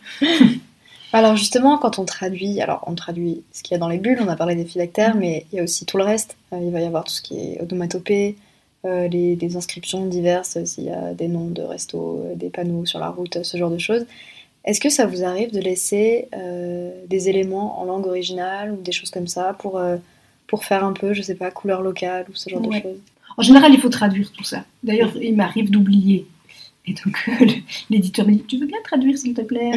Alors 1.13 1.35
justement, 1.35 1.77
quand 1.77 1.99
on 1.99 2.05
traduit, 2.05 2.59
alors 2.59 2.83
on 2.87 2.95
traduit 2.95 3.43
ce 3.51 3.61
qu'il 3.61 3.73
y 3.73 3.75
a 3.75 3.77
dans 3.77 3.87
les 3.87 3.99
bulles, 3.99 4.19
on 4.19 4.27
a 4.27 4.35
parlé 4.35 4.55
des 4.55 4.65
phylactères, 4.65 5.15
mais 5.15 5.45
il 5.51 5.57
y 5.57 5.59
a 5.59 5.63
aussi 5.63 5.85
tout 5.85 5.97
le 5.97 6.03
reste. 6.03 6.37
Euh, 6.51 6.59
il 6.59 6.71
va 6.71 6.81
y 6.81 6.85
avoir 6.85 7.03
tout 7.03 7.13
ce 7.13 7.21
qui 7.21 7.37
est 7.37 7.61
onomatopée, 7.61 8.35
euh, 8.85 9.07
les, 9.07 9.55
inscriptions 9.55 10.07
diverses, 10.07 10.57
s'il 10.65 10.85
y 10.85 10.89
a 10.89 11.13
des 11.13 11.27
noms 11.27 11.49
de 11.49 11.61
restos, 11.61 12.19
euh, 12.25 12.35
des 12.35 12.49
panneaux 12.49 12.87
sur 12.87 12.99
la 12.99 13.09
route, 13.09 13.43
ce 13.43 13.57
genre 13.57 13.69
de 13.69 13.77
choses. 13.77 14.07
Est-ce 14.65 14.79
que 14.79 14.89
ça 14.89 15.05
vous 15.05 15.23
arrive 15.23 15.51
de 15.51 15.59
laisser 15.59 16.27
euh, 16.33 16.91
des 17.07 17.29
éléments 17.29 17.81
en 17.81 17.85
langue 17.85 18.07
originale 18.07 18.71
ou 18.71 18.81
des 18.81 18.91
choses 18.91 19.09
comme 19.09 19.27
ça 19.27 19.53
pour, 19.53 19.81
pour 20.47 20.63
faire 20.63 20.85
un 20.85 20.93
peu, 20.93 21.13
je 21.13 21.21
sais 21.21 21.35
pas, 21.35 21.51
couleur 21.51 21.81
locale 21.81 22.25
ou 22.29 22.35
ce 22.35 22.49
genre 22.49 22.61
de 22.61 22.71
choses? 22.71 23.01
En 23.37 23.41
général, 23.41 23.73
il 23.73 23.79
faut 23.79 23.89
traduire 23.89 24.31
tout 24.31 24.43
ça. 24.43 24.63
D'ailleurs, 24.83 25.11
il 25.21 25.35
m'arrive 25.35 25.69
d'oublier. 25.69 26.27
Et 26.85 26.93
donc, 26.93 27.29
l'éditeur 27.89 28.27
me 28.27 28.33
dit 28.33 28.43
Tu 28.47 28.57
veux 28.57 28.67
bien 28.67 28.77
traduire, 28.83 29.17
s'il 29.17 29.33
te 29.33 29.41
plaît? 29.41 29.71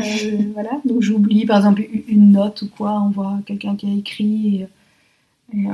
Voilà. 0.55 0.71
Donc, 0.85 1.03
j'oublie, 1.03 1.47
par 1.47 1.57
exemple, 1.59 1.83
une 2.09 2.33
note 2.33 2.63
ou 2.63 2.69
quoi. 2.69 3.01
On 3.01 3.11
voit 3.11 3.39
quelqu'un 3.47 3.77
qui 3.77 3.87
a 3.87 3.95
écrit. 3.95 4.67
et 5.53 5.67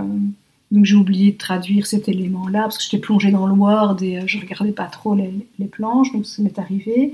donc 0.72 0.86
j'ai 0.86 0.96
oublié 0.96 1.32
de 1.32 1.36
traduire 1.36 1.86
cet 1.86 2.08
élément-là 2.08 2.62
parce 2.62 2.78
que 2.78 2.84
j'étais 2.84 2.98
plongée 2.98 3.30
dans 3.30 3.46
le 3.46 3.52
Word 3.52 3.98
et 4.00 4.18
euh, 4.18 4.22
je 4.26 4.40
regardais 4.40 4.72
pas 4.72 4.86
trop 4.86 5.14
les, 5.14 5.66
planches, 5.66 6.10
donc 6.12 6.24
ça 6.26 6.42
m'est 6.42 6.58
arrivé. 6.58 7.12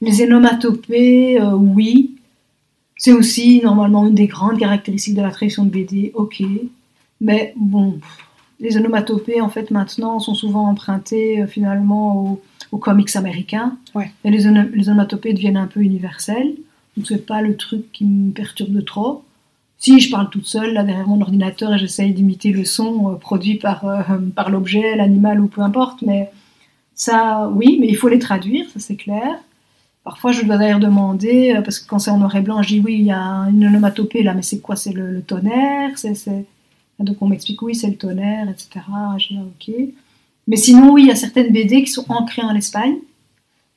Les 0.00 0.22
énomatopées, 0.22 1.40
euh, 1.40 1.52
oui. 1.52 2.16
C'est 2.96 3.12
aussi 3.12 3.60
normalement 3.62 4.06
une 4.06 4.14
des 4.14 4.26
grandes 4.26 4.58
caractéristiques 4.58 5.14
de 5.14 5.22
la 5.22 5.30
traduction 5.30 5.64
de 5.64 5.70
BD, 5.70 6.12
ok. 6.14 6.42
Mais 7.20 7.52
bon, 7.56 8.00
les 8.60 8.76
onomatopées 8.76 9.40
en 9.40 9.48
fait 9.48 9.70
maintenant 9.70 10.18
sont 10.18 10.34
souvent 10.34 10.68
empruntées 10.68 11.42
euh, 11.42 11.46
finalement 11.46 12.40
aux, 12.72 12.78
comics 12.78 13.14
américains. 13.16 13.76
Et 14.24 14.30
les, 14.30 14.44
les 14.74 14.88
onomatopées 14.88 15.32
deviennent 15.32 15.56
un 15.56 15.66
peu 15.66 15.80
universelles. 15.80 16.54
Donc 16.96 17.06
c'est 17.06 17.26
pas 17.26 17.42
le 17.42 17.56
truc 17.56 17.90
qui 17.92 18.04
me 18.04 18.32
perturbe 18.32 18.84
trop. 18.84 19.24
Si 19.78 20.00
je 20.00 20.10
parle 20.10 20.28
toute 20.28 20.46
seule 20.46 20.72
là 20.72 20.82
derrière 20.82 21.06
mon 21.06 21.20
ordinateur 21.20 21.72
et 21.72 21.78
j'essaye 21.78 22.12
d'imiter 22.12 22.50
le 22.50 22.64
son 22.64 23.12
euh, 23.12 23.14
produit 23.14 23.54
par, 23.54 23.84
euh, 23.84 24.02
par 24.34 24.50
l'objet, 24.50 24.96
l'animal 24.96 25.40
ou 25.40 25.46
peu 25.46 25.60
importe, 25.60 26.02
mais 26.02 26.30
ça, 26.94 27.48
oui, 27.54 27.78
mais 27.80 27.86
il 27.86 27.96
faut 27.96 28.08
les 28.08 28.18
traduire, 28.18 28.68
ça 28.70 28.80
c'est 28.80 28.96
clair. 28.96 29.38
Parfois, 30.08 30.32
je 30.32 30.42
dois 30.42 30.56
d'ailleurs 30.56 30.80
demander, 30.80 31.52
euh, 31.54 31.60
parce 31.60 31.78
que 31.78 31.86
quand 31.86 31.98
c'est 31.98 32.10
en 32.10 32.16
noir 32.16 32.34
et 32.34 32.40
blanc, 32.40 32.62
je 32.62 32.68
dis 32.68 32.80
oui, 32.80 32.94
il 32.94 33.04
y 33.04 33.10
a 33.10 33.46
une 33.50 33.66
onomatopée 33.66 34.22
là, 34.22 34.32
mais 34.32 34.40
c'est 34.40 34.58
quoi? 34.58 34.74
C'est 34.74 34.92
le, 34.92 35.20
tonnerre? 35.20 35.98
C'est, 35.98 36.46
Donc 36.98 37.20
on 37.20 37.28
m'explique 37.28 37.60
oui, 37.60 37.74
c'est 37.74 37.88
le 37.88 37.96
tonnerre, 37.96 38.48
etc. 38.48 38.86
Je 39.18 39.28
dis 39.28 39.38
ok. 39.38 39.74
Mais 40.46 40.56
sinon, 40.56 40.92
oui, 40.94 41.02
il 41.02 41.08
y 41.08 41.10
a 41.10 41.14
certaines 41.14 41.52
BD 41.52 41.82
qui 41.82 41.90
sont 41.90 42.06
ancrées 42.08 42.40
en 42.40 42.54
Espagne. 42.54 42.96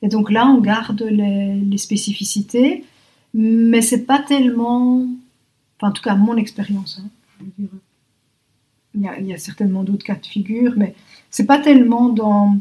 Et 0.00 0.08
donc 0.08 0.30
là, 0.30 0.46
on 0.46 0.58
garde 0.62 1.02
les, 1.02 1.76
spécificités, 1.76 2.82
mais 3.34 3.82
c'est 3.82 4.06
pas 4.06 4.18
tellement 4.18 5.06
en 5.82 5.92
tout 5.92 6.02
cas, 6.02 6.14
mon 6.14 6.38
expérience. 6.38 7.02
Hein, 7.04 7.66
il, 8.94 9.26
y 9.26 9.34
a, 9.34 9.38
certainement 9.38 9.84
d'autres 9.84 10.04
cas 10.06 10.14
de 10.14 10.24
figure, 10.24 10.72
mais 10.78 10.94
c'est 11.28 11.46
pas 11.46 11.58
tellement 11.58 12.08
dans, 12.08 12.56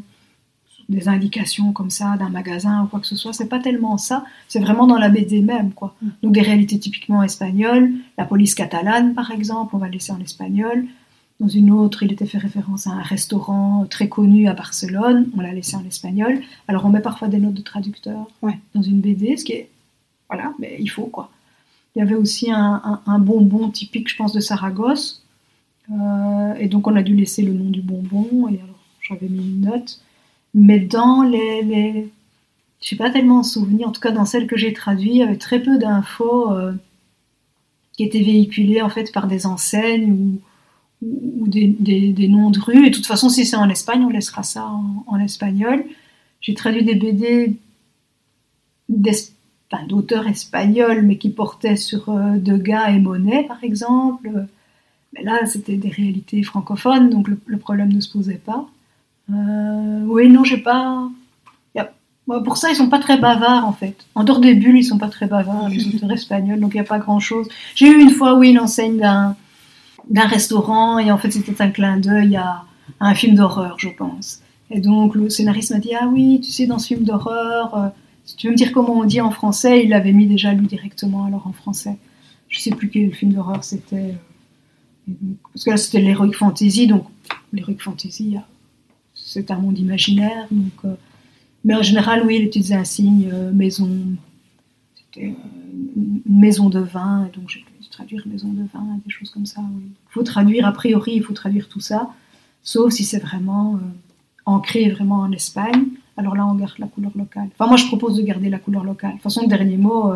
des 0.92 1.08
indications 1.08 1.72
comme 1.74 1.90
ça 1.90 2.16
d'un 2.18 2.30
magasin 2.30 2.84
ou 2.84 2.88
quoi 2.88 3.00
que 3.00 3.08
ce 3.08 3.16
soit. 3.16 3.34
C'est 3.34 3.48
pas 3.50 3.60
tellement 3.60 3.98
ça. 3.98 4.24
C'est 4.48 4.60
vraiment 4.60 4.86
dans 4.88 4.98
la 4.98 5.10
BD 5.10 5.42
même, 5.42 5.72
quoi. 5.72 5.96
Mm. 6.02 6.08
Donc 6.24 6.34
des 6.34 6.42
réalités 6.42 6.78
typiquement 6.80 7.24
espagnoles. 7.24 7.92
La 8.18 8.26
police 8.26 8.54
catalane, 8.56 9.14
par 9.14 9.32
exemple, 9.32 9.76
on 9.76 9.80
va 9.80 9.90
laisser 9.90 10.12
en 10.12 10.20
espagnol. 10.20 10.86
Dans 11.40 11.48
une 11.48 11.72
autre, 11.72 12.04
il 12.04 12.12
était 12.14 12.28
fait 12.28 12.38
référence 12.38 12.86
à 12.86 12.92
un 12.92 13.02
restaurant 13.02 13.88
très 13.90 14.08
connu 14.08 14.48
à 14.48 14.54
Barcelone. 14.54 15.28
On 15.36 15.42
l'a 15.42 15.54
laissé 15.54 15.76
en 15.76 15.84
espagnol. 15.86 16.40
Alors 16.68 16.86
on 16.86 16.90
met 16.90 17.00
parfois 17.02 17.28
des 17.30 17.40
notes 17.40 17.56
de 17.56 17.62
traducteur 17.64 18.28
Ouais. 18.44 18.60
dans 18.76 18.84
une 18.84 19.00
BD, 19.02 19.38
ce 19.38 19.44
qui 19.46 19.54
est 19.54 19.70
voilà, 20.30 20.54
mais 20.60 20.78
il 20.80 20.88
faut 20.88 21.08
quoi. 21.08 21.32
Il 21.96 22.00
y 22.00 22.02
avait 22.04 22.16
aussi 22.16 22.52
un, 22.52 22.82
un- 22.86 23.02
un 23.06 23.20
bonbon 23.20 23.70
typique, 23.70 24.08
je 24.10 24.16
pense, 24.16 24.32
de 24.34 24.40
Saragosse. 24.40 25.24
Euh, 25.92 26.54
et 26.60 26.68
donc 26.68 26.88
on 26.88 26.96
a 26.96 27.02
dû 27.04 27.16
laisser 27.16 27.42
le 27.42 27.54
nom 27.54 27.70
du 27.70 27.82
bonbon. 27.82 28.48
Et 28.48 28.60
alors 28.62 28.80
j'avais 29.02 29.28
mis 29.28 29.40
une 29.40 29.62
note. 29.62 30.00
Mais 30.54 30.80
dans 30.80 31.24
les, 31.24 31.62
les... 31.64 32.10
je 32.82 32.88
suis 32.88 32.96
pas 32.96 33.10
tellement 33.10 33.40
en 33.40 33.44
souvenir, 33.44 33.88
en 33.88 33.92
tout 33.92 34.02
cas 34.02 34.12
dans 34.12 34.26
celle 34.26 34.48
que 34.48 34.58
j'ai 34.58 34.74
traduite, 34.74 35.14
il 35.14 35.18
y 35.18 35.24
avait 35.24 35.38
très 35.38 35.62
peu 35.62 35.78
d'infos 35.78 36.52
euh, 36.52 36.74
qui 37.94 38.04
étaient 38.04 38.22
véhiculées 38.22 38.82
en 38.82 38.90
fait 38.90 39.12
par 39.14 39.28
des 39.28 39.46
enseignes 39.46 40.40
ou, 41.02 41.48
des, 41.48 42.28
noms 42.30 42.52
de 42.52 42.60
rues. 42.60 42.88
Et 42.88 42.90
de 42.90 42.96
toute 42.96 43.08
façon, 43.08 43.30
si 43.30 43.46
c'est 43.46 43.56
en 43.56 43.70
Espagne, 43.70 44.04
on 44.06 44.10
laissera 44.10 44.44
ça 44.44 44.70
en, 45.08 45.20
espagnol. 45.20 45.84
J'ai 46.42 46.54
traduit 46.54 46.84
des 46.84 46.96
BD 46.96 47.58
d'auteurs 49.88 50.28
espagnols, 50.28 51.02
mais 51.04 51.18
qui 51.18 51.30
portaient 51.30 51.78
sur 51.78 52.10
euh, 52.10 52.38
Degas 52.38 52.90
et 52.90 53.00
Monet, 53.00 53.46
par 53.48 53.64
exemple. 53.64 54.48
Mais 55.14 55.24
là, 55.24 55.46
c'était 55.46 55.78
des 55.78 55.90
réalités 55.90 56.44
francophones, 56.44 57.10
donc 57.10 57.28
le 57.28 57.58
problème 57.58 57.92
ne 57.92 58.00
se 58.00 58.12
posait 58.12 58.36
pas. 58.36 58.68
Euh, 59.34 60.04
oui, 60.08 60.30
non, 60.30 60.44
j'ai 60.44 60.58
pas. 60.58 61.10
y 61.76 61.80
a- 61.80 61.92
Pour 62.44 62.58
ça, 62.58 62.70
ils 62.70 62.76
sont 62.76 62.90
pas 62.90 63.00
très 63.00 63.18
bavards 63.18 63.66
en 63.66 63.74
fait. 63.74 63.96
En 64.16 64.24
dehors 64.24 64.40
des 64.40 64.56
bulles, 64.56 64.78
ils 64.78 64.84
sont 64.84 64.98
pas 64.98 65.10
très 65.10 65.28
bavards, 65.28 65.70
les 65.70 65.86
auteurs 65.96 66.12
espagnols, 66.12 66.60
donc 66.60 66.74
il 66.74 66.78
n'y 66.78 66.82
a 66.82 66.86
pas 66.86 67.00
grand 67.00 67.20
chose. 67.20 67.48
J'ai 67.76 67.88
eu 67.88 68.00
une 68.02 68.12
fois, 68.12 68.36
oui, 68.36 68.50
une 68.52 68.60
enseigne 68.60 68.98
d'un 68.98 69.36
d'un 70.10 70.26
restaurant, 70.28 70.98
et 71.00 71.12
en 71.12 71.18
fait, 71.20 71.32
c'était 71.32 71.62
un 71.62 71.70
clin 71.70 71.98
d'œil 71.98 72.36
à, 72.36 72.64
à 73.00 73.08
un 73.08 73.14
film 73.16 73.36
d'horreur, 73.36 73.76
je 73.80 73.90
pense. 73.90 74.42
Et 74.72 74.82
donc, 74.82 75.16
le 75.16 75.30
scénariste 75.30 75.72
m'a 75.72 75.80
dit 75.80 75.92
Ah 76.00 76.08
oui, 76.12 76.42
tu 76.44 76.52
sais, 76.52 76.66
dans 76.66 76.80
ce 76.80 76.88
film 76.88 77.04
d'horreur, 77.04 77.76
euh, 77.78 77.88
si 78.26 78.36
tu 78.36 78.48
veux 78.48 78.52
me 78.54 78.58
dire 78.58 78.72
comment 78.74 78.94
on 78.94 79.04
dit 79.06 79.22
en 79.22 79.32
français, 79.32 79.84
il 79.84 79.90
l'avait 79.90 80.12
mis 80.14 80.26
déjà 80.28 80.54
lui 80.54 80.68
directement 80.68 81.26
alors 81.26 81.46
en 81.48 81.54
français. 81.54 81.98
Je 82.50 82.60
sais 82.60 82.72
plus 82.72 82.90
quel 82.90 83.14
film 83.14 83.34
d'horreur 83.34 83.64
c'était. 83.64 84.16
euh, 85.08 85.14
Parce 85.54 85.66
que 85.66 85.70
là, 85.72 85.78
c'était 85.78 86.02
l'heroic 86.02 86.34
fantasy, 86.34 86.88
donc 86.88 87.06
l'heroic 87.54 87.78
fantasy, 87.80 88.36
euh, 88.38 88.40
c'est 89.32 89.50
un 89.52 89.58
monde 89.58 89.78
imaginaire. 89.80 90.48
Donc, 90.52 90.74
euh, 90.86 90.96
mais 91.64 91.76
en 91.76 91.84
général, 91.84 92.24
oui, 92.26 92.40
les 92.40 92.48
petites 92.48 92.72
insignes, 92.72 93.30
euh, 93.32 93.52
maison, 93.52 93.90
c'était 94.96 95.36
une 95.96 96.22
maison 96.26 96.70
de 96.70 96.80
vin, 96.80 97.28
et 97.28 97.38
donc 97.38 97.50
j'ai 97.50 97.60
dû 97.82 97.90
traduire 97.90 98.28
maison 98.28 98.50
de 98.50 98.64
vin, 98.74 99.00
des 99.06 99.12
choses 99.12 99.30
comme 99.30 99.46
ça. 99.46 99.62
oui. 99.76 99.84
Il 99.88 100.12
faut 100.14 100.24
traduire, 100.24 100.66
a 100.66 100.72
priori, 100.72 101.14
il 101.16 101.24
faut 101.24 101.34
traduire 101.34 101.70
tout 101.70 101.80
ça, 101.80 102.10
sauf 102.64 102.92
si 102.94 103.04
c'est 103.04 103.20
vraiment 103.20 103.76
euh, 103.76 103.80
ancré 104.46 104.90
vraiment 104.90 105.20
en 105.20 105.32
Espagne. 105.32 105.86
Alors 106.18 106.36
là, 106.36 106.46
on 106.46 106.56
garde 106.56 106.78
la 106.78 106.88
couleur 106.88 107.12
locale. 107.16 107.50
Enfin, 107.54 107.68
moi, 107.68 107.78
je 107.78 107.86
propose 107.88 108.18
de 108.18 108.22
garder 108.22 108.50
la 108.50 108.60
couleur 108.60 108.84
locale. 108.84 109.12
De 109.12 109.16
toute 109.16 109.24
façon, 109.24 109.44
le 109.44 109.48
dernier 109.48 109.78
mot, 109.78 110.12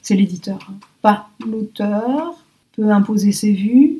c'est 0.00 0.14
l'éditeur. 0.14 0.58
hein. 0.70 0.74
Pas 1.02 1.28
l'auteur 1.44 2.34
peut 2.76 2.90
imposer 2.90 3.32
ses 3.32 3.52
vues, 3.52 3.98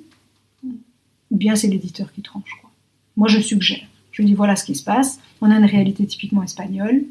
ou 0.65 1.37
bien 1.37 1.57
c'est 1.57 1.67
l'éditeur 1.69 2.13
qui 2.13 2.23
tranche. 2.23 2.53
Quoi. 2.61 2.71
Moi, 3.17 3.29
je 3.29 3.41
suggère. 3.41 3.87
Je 4.13 4.23
dis 4.23 4.35
voilà 4.35 4.57
ce 4.57 4.65
qui 4.65 4.75
se 4.75 4.85
passe. 4.85 5.21
On 5.41 5.51
a 5.51 5.57
une 5.57 5.65
réalité 5.65 6.07
typiquement 6.07 6.43
espagnole. 6.43 7.05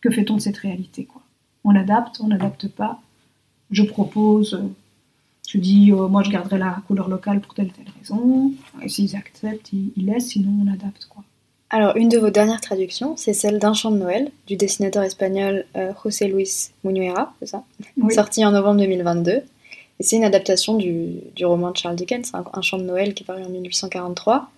Que 0.00 0.10
fait-on 0.10 0.36
de 0.36 0.40
cette 0.40 0.58
réalité 0.58 1.04
quoi? 1.04 1.22
On 1.64 1.74
adapte, 1.74 2.20
on 2.20 2.28
n'adapte 2.28 2.68
pas. 2.68 3.00
Je 3.70 3.82
propose. 3.82 4.62
je 5.48 5.58
dis, 5.58 5.90
euh, 5.90 6.06
moi, 6.06 6.22
je 6.22 6.30
garderai 6.30 6.58
la 6.58 6.78
couleur 6.86 7.08
locale 7.08 7.40
pour 7.40 7.54
telle 7.54 7.72
telle 7.72 7.92
raison. 7.98 8.52
Et 8.82 8.88
s'ils 8.88 9.16
acceptent, 9.16 9.72
ils, 9.72 9.92
ils 9.96 10.06
laissent. 10.06 10.28
Sinon, 10.28 10.52
on 10.64 10.72
adapte 10.72 11.06
quoi. 11.06 11.24
Alors, 11.70 11.96
une 11.96 12.08
de 12.08 12.18
vos 12.18 12.30
dernières 12.30 12.60
traductions, 12.60 13.16
c'est 13.16 13.32
celle 13.32 13.58
d'un 13.58 13.74
chant 13.74 13.90
de 13.90 13.96
Noël 13.96 14.30
du 14.46 14.56
dessinateur 14.56 15.02
espagnol 15.02 15.64
euh, 15.76 15.92
José 16.04 16.28
Luis 16.28 16.70
Munuera, 16.84 17.34
c'est 17.40 17.46
ça? 17.46 17.64
Oui. 17.96 18.14
Sorti 18.14 18.44
en 18.44 18.52
novembre 18.52 18.78
2022. 18.80 19.32
Et 19.32 20.02
c'est 20.02 20.16
une 20.16 20.24
adaptation 20.24 20.76
du, 20.76 21.14
du 21.34 21.44
roman 21.44 21.72
de 21.72 21.76
Charles 21.76 21.96
Dickens, 21.96 22.32
un, 22.34 22.44
un 22.52 22.62
chant 22.62 22.78
de 22.78 22.84
Noël 22.84 23.14
qui 23.14 23.24
est 23.24 23.26
paru 23.26 23.42
en 23.42 23.48
1843. 23.48 24.48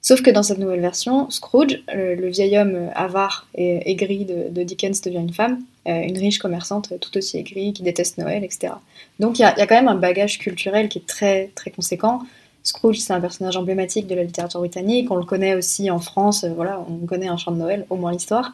Sauf 0.00 0.22
que 0.22 0.30
dans 0.30 0.42
cette 0.42 0.58
nouvelle 0.58 0.80
version, 0.80 1.28
Scrooge, 1.28 1.82
le, 1.92 2.14
le 2.14 2.28
vieil 2.28 2.56
homme 2.56 2.74
euh, 2.74 2.88
avare 2.94 3.48
et 3.54 3.90
aigri 3.90 4.24
de, 4.24 4.62
Dickens, 4.62 5.00
devient 5.02 5.18
une 5.18 5.32
femme, 5.32 5.60
euh, 5.88 6.02
une 6.02 6.16
riche 6.16 6.38
commerçante 6.38 6.92
euh, 6.92 6.98
tout 6.98 7.16
aussi 7.18 7.36
aigrie, 7.38 7.72
qui 7.72 7.82
déteste 7.82 8.16
Noël, 8.18 8.44
etc. 8.44 8.74
Donc 9.18 9.38
il 9.38 9.42
y, 9.42 9.44
a 9.44 9.66
quand 9.66 9.74
même 9.74 9.88
un 9.88 9.96
bagage 9.96 10.38
culturel 10.38 10.88
qui 10.88 10.98
est 10.98 11.06
très 11.06 11.50
très 11.54 11.70
conséquent. 11.70 12.20
Scrooge, 12.62 12.98
c'est 12.98 13.12
un 13.12 13.20
personnage 13.20 13.56
emblématique 13.56 14.06
de 14.06 14.14
la 14.14 14.24
littérature 14.24 14.60
britannique. 14.60 15.10
On 15.10 15.16
le 15.16 15.24
connaît 15.24 15.54
aussi 15.54 15.90
en 15.90 15.98
France. 15.98 16.44
euh, 16.44 16.50
voilà, 16.54 16.84
on 16.88 17.06
connaît 17.06 17.28
un 17.28 17.36
chant 17.36 17.52
de 17.52 17.56
Noël, 17.56 17.86
au 17.90 17.96
moins 17.96 18.12
l'histoire. 18.12 18.52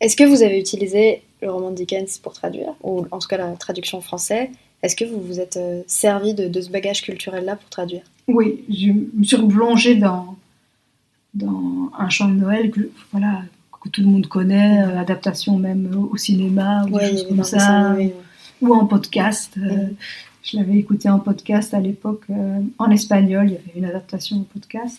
Est-ce 0.00 0.16
que 0.16 0.24
vous 0.24 0.42
avez 0.42 0.58
utilisé 0.58 1.22
le 1.40 1.50
roman 1.50 1.70
de 1.70 1.76
Dickens 1.76 2.18
pour 2.18 2.32
traduire, 2.32 2.74
ou 2.82 3.06
en 3.10 3.18
tout 3.18 3.28
cas 3.28 3.36
la 3.36 3.52
traduction 3.52 3.98
en 3.98 4.00
français? 4.00 4.50
Est-ce 4.82 4.94
que 4.94 5.04
vous 5.04 5.20
vous 5.20 5.40
êtes 5.40 5.56
euh, 5.56 5.82
servi 5.86 6.34
de, 6.34 6.46
de 6.46 6.60
ce 6.60 6.70
bagage 6.70 7.02
culturel-là 7.02 7.56
pour 7.56 7.68
traduire? 7.68 8.02
Oui, 8.28 8.64
je 8.68 8.92
me 8.92 9.24
suis 9.24 9.36
replongée 9.36 9.94
dans, 9.96 10.36
dans 11.38 11.90
un 11.98 12.08
chant 12.08 12.28
de 12.28 12.34
Noël 12.34 12.70
que, 12.70 12.90
voilà, 13.12 13.42
que 13.82 13.88
tout 13.88 14.00
le 14.02 14.08
monde 14.08 14.26
connaît, 14.26 14.82
euh, 14.82 14.98
adaptation 14.98 15.58
même 15.58 15.90
au 16.10 16.16
cinéma, 16.16 16.84
ou 16.86 16.98
des 16.98 17.06
choses 17.06 17.26
comme 17.28 17.44
ça, 17.44 17.94
oui. 17.96 18.12
ou 18.60 18.74
en 18.74 18.86
podcast. 18.86 19.54
euh, 19.56 19.60
Mhm. 19.60 19.94
Je 20.42 20.56
l'avais 20.56 20.78
écouté 20.78 21.10
en 21.10 21.18
podcast 21.18 21.74
à 21.74 21.80
l'époque, 21.80 22.22
euh, 22.30 22.60
en 22.78 22.90
espagnol, 22.90 23.46
il 23.48 23.52
y 23.52 23.56
avait 23.56 23.72
une 23.76 23.84
adaptation 23.84 24.36
au 24.38 24.46
podcast. 24.54 24.98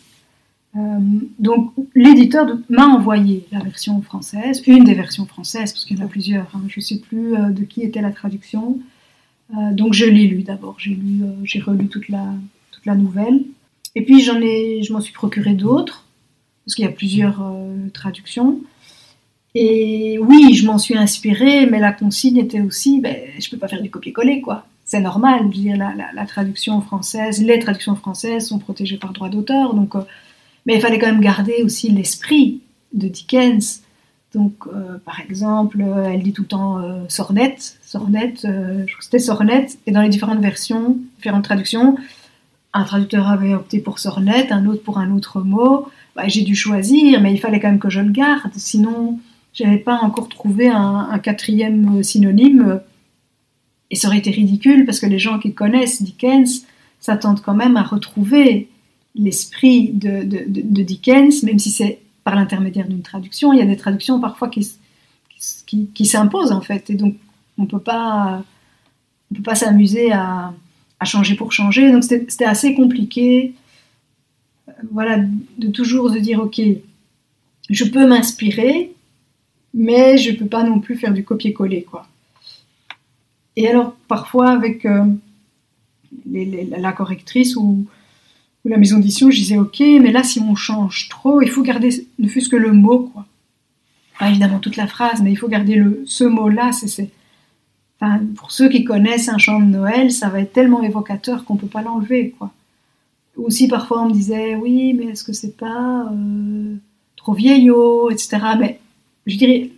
Donc 1.40 1.74
l'éditeur 1.96 2.46
m'a 2.70 2.86
envoyé 2.86 3.48
la 3.52 3.60
version 3.60 4.00
française, 4.04 4.62
une 4.68 4.84
des 4.84 4.94
versions 4.94 5.26
françaises, 5.26 5.74
parce 5.74 5.84
qu'il 5.84 5.98
y 5.98 6.02
en 6.02 6.06
a 6.06 6.08
plusieurs, 6.08 6.48
hein, 6.54 6.62
je 6.68 6.80
ne 6.80 6.84
sais 6.84 7.00
plus 7.00 7.32
de 7.58 7.64
qui 7.64 7.82
était 7.82 8.02
la 8.02 8.12
traduction. 8.12 8.78
Donc 9.72 9.94
je 9.94 10.06
l'ai 10.06 10.28
lu 10.28 10.44
d'abord, 10.44 10.76
j'ai 10.78 10.92
lu, 10.94 11.22
j'ai 11.44 11.60
relu 11.60 11.88
toute 11.88 12.08
la, 12.10 12.24
toute 12.72 12.86
la 12.86 12.94
nouvelle. 12.94 13.42
Et 13.96 14.04
puis 14.04 14.22
j'en 14.22 14.40
ai, 14.40 14.84
je 14.84 14.94
m'en 14.94 15.02
suis 15.02 15.14
procuré 15.14 15.56
d'autres, 15.56 16.06
parce 16.70 16.76
qu'il 16.76 16.86
y 16.86 16.88
a 16.88 16.92
plusieurs 16.92 17.42
euh, 17.42 17.90
traductions. 17.96 18.60
Et 19.56 20.20
oui, 20.22 20.54
je 20.54 20.68
m'en 20.68 20.78
suis 20.78 20.96
inspirée, 20.96 21.66
mais 21.66 21.80
la 21.80 21.92
consigne 21.92 22.38
était 22.38 22.62
aussi, 22.62 23.02
ben, 23.02 23.16
je 23.40 23.50
peux 23.50 23.58
pas 23.58 23.68
faire 23.68 23.82
du 23.82 23.90
copier-coller, 23.90 24.40
quoi. 24.42 24.68
C'est 24.86 25.00
normal, 25.00 25.40
je 25.40 25.46
veux 25.46 25.64
dire, 25.64 25.78
la, 25.78 26.26
traduction 26.28 26.80
française, 26.82 27.42
les 27.42 27.58
traductions 27.58 27.96
françaises 27.96 28.50
sont 28.50 28.60
protégées 28.60 28.98
par 28.98 29.14
droit 29.14 29.30
d'auteur, 29.30 29.74
donc, 29.74 29.96
euh, 29.96 30.02
mais 30.68 30.76
il 30.76 30.82
fallait 30.82 31.00
quand 31.00 31.08
même 31.08 31.22
garder 31.22 31.64
aussi 31.64 31.90
l'esprit 31.90 32.62
de 32.94 33.08
Dickens. 33.08 33.82
Donc, 34.36 34.54
euh, 34.68 35.00
par 35.04 35.20
exemple, 35.22 35.84
elle 36.06 36.22
dit 36.22 36.34
tout 36.34 36.44
le 36.44 36.48
temps 36.50 37.08
sornette, 37.08 37.80
sornette, 37.82 38.42
je 38.44 38.86
crois 38.86 39.00
que 39.00 39.04
c'était 39.04 39.18
sornette, 39.18 39.80
et 39.88 39.92
dans 39.92 40.02
les 40.02 40.10
différentes 40.10 40.40
versions, 40.40 41.00
différentes 41.18 41.46
traductions, 41.46 41.98
un 42.74 42.84
traducteur 42.84 43.28
avait 43.28 43.56
opté 43.56 43.80
pour 43.80 43.98
sornette, 43.98 44.52
un 44.52 44.68
autre 44.68 44.84
pour 44.84 45.00
un 45.00 45.10
autre 45.12 45.42
mot. 45.42 45.88
Bah, 46.20 46.28
j'ai 46.28 46.42
dû 46.42 46.54
choisir, 46.54 47.22
mais 47.22 47.32
il 47.32 47.40
fallait 47.40 47.62
quand 47.62 47.70
même 47.70 47.80
que 47.80 47.90
je 47.90 48.02
le 48.02 48.12
garde, 48.12 48.52
sinon 48.58 49.20
j'avais 49.54 49.78
pas 49.78 50.00
encore 50.02 50.28
trouvé 50.28 50.68
un, 50.68 51.18
quatrième 51.20 52.00
euh, 52.00 52.04
synonyme. 52.04 52.82
Et 53.90 53.96
ça 53.96 54.10
aurait 54.10 54.18
été 54.18 54.30
ridicule 54.30 54.86
parce 54.86 55.00
que 55.00 55.06
les 55.06 55.18
gens 55.18 55.40
qui 55.40 55.54
connaissent 55.54 56.02
Dickens 56.02 56.66
s'attendent 57.00 57.42
quand 57.42 57.56
même 57.56 57.78
à 57.78 57.84
retrouver 57.84 58.68
l'esprit 59.16 59.92
de, 59.94 60.84
Dickens, 60.84 61.44
même 61.44 61.58
si 61.58 61.72
c'est 61.72 62.00
par 62.26 62.36
l'intermédiaire 62.36 62.88
d'une 62.90 63.02
traduction. 63.02 63.54
Il 63.54 63.60
y 63.60 63.62
a 63.62 63.66
des 63.66 63.78
traductions 63.78 64.20
parfois 64.20 64.50
qui, 64.50 64.68
qui 65.66 66.06
s'imposent 66.06 66.52
en 66.52 66.62
fait, 66.62 66.90
et 66.90 66.96
donc 66.96 67.16
on 67.58 67.66
peut 67.66 67.80
pas, 67.80 68.44
on 69.32 69.36
peut 69.36 69.42
pas 69.42 69.56
s'amuser 69.56 70.12
à, 70.12 70.54
changer 71.06 71.36
pour 71.36 71.54
changer. 71.54 71.94
Donc 71.94 72.04
c'était 72.04 72.46
assez 72.46 72.76
compliqué, 72.76 73.54
voilà, 74.92 75.20
de 75.58 75.68
toujours 75.68 76.12
se 76.12 76.18
dire 76.18 76.40
ok, 76.40 76.62
je 77.70 77.86
peux 77.86 78.08
m'inspirer, 78.08 78.94
mais 79.74 80.18
je 80.18 80.32
peux 80.32 80.48
pas 80.48 80.64
non 80.64 80.80
plus 80.80 80.96
faire 80.96 81.14
du 81.14 81.24
copier-coller 81.24 81.84
quoi. 81.84 82.08
Et 83.56 83.68
alors 83.68 83.96
parfois 84.08 84.50
avec 84.52 84.86
euh, 84.86 85.06
la 86.26 86.92
correctrice 86.92 87.56
ou, 87.56 87.86
la 88.66 88.78
maison 88.78 88.98
d'édition, 88.98 89.32
je 89.32 89.38
disais 89.38 89.58
ok, 89.58 89.80
mais 89.80 90.12
là 90.12 90.24
si 90.24 90.40
on 90.40 90.54
change 90.54 91.10
trop, 91.10 91.42
il 91.42 91.50
faut 91.50 91.64
garder 91.64 91.90
ne 92.20 92.28
fût-ce 92.28 92.50
que 92.50 92.56
le 92.56 92.74
mot 92.74 93.10
quoi. 93.14 93.26
Pas 94.20 94.30
évidemment 94.30 94.60
toute 94.60 94.76
la 94.76 94.86
phrase, 94.86 95.22
mais 95.22 95.32
il 95.32 95.38
faut 95.38 95.48
garder 95.48 95.76
le 95.76 96.04
ce 96.06 96.26
mot-là. 96.26 96.72
C'est 96.74 97.10
Enfin, 98.02 98.22
pour 98.38 98.52
ceux 98.52 98.70
qui 98.70 98.86
connaissent 98.86 99.28
un 99.28 99.38
chant 99.38 99.60
de 99.60 99.66
Noël, 99.66 100.12
ça 100.12 100.30
va 100.30 100.40
être 100.40 100.54
tellement 100.54 100.82
évocateur 100.82 101.44
qu'on 101.44 101.58
peut 101.58 101.68
pas 101.68 101.82
l'enlever 101.82 102.34
quoi. 102.38 102.54
Aussi 103.44 103.68
parfois 103.68 104.04
on 104.04 104.10
me 104.10 104.14
disait 104.14 104.56
oui, 104.56 104.94
mais 104.94 105.06
est-ce 105.06 105.24
que 105.24 105.34
c'est 105.34 105.56
pas 105.58 106.10
euh, 106.12 106.76
trop 107.16 107.34
vieillot, 107.34 108.10
etc. 108.12 108.38
Mais 108.60 108.80
je 109.26 109.38
dirais, 109.38 109.70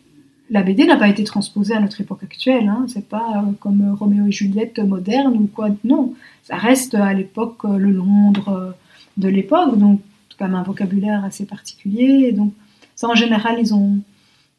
la 0.49 0.63
BD 0.63 0.85
n'a 0.85 0.97
pas 0.97 1.07
été 1.07 1.23
transposée 1.23 1.73
à 1.73 1.79
notre 1.79 2.01
époque 2.01 2.23
actuelle. 2.23 2.67
Hein. 2.67 2.85
C'est 2.87 3.07
pas 3.07 3.43
euh, 3.45 3.51
comme 3.59 3.95
Roméo 3.97 4.27
et 4.27 4.31
Juliette 4.31 4.79
moderne 4.79 5.35
ou 5.37 5.47
quoi. 5.47 5.69
Non, 5.83 6.13
ça 6.43 6.57
reste 6.57 6.95
à 6.95 7.13
l'époque 7.13 7.63
euh, 7.65 7.77
le 7.77 7.91
Londres 7.91 8.75
de 9.17 9.27
l'époque, 9.27 9.77
donc 9.77 10.01
comme 10.37 10.55
un 10.55 10.63
vocabulaire 10.63 11.23
assez 11.23 11.45
particulier. 11.45 12.31
donc 12.31 12.53
ça, 12.95 13.07
en 13.07 13.15
général, 13.15 13.57
ils 13.59 13.73
ont 13.73 13.99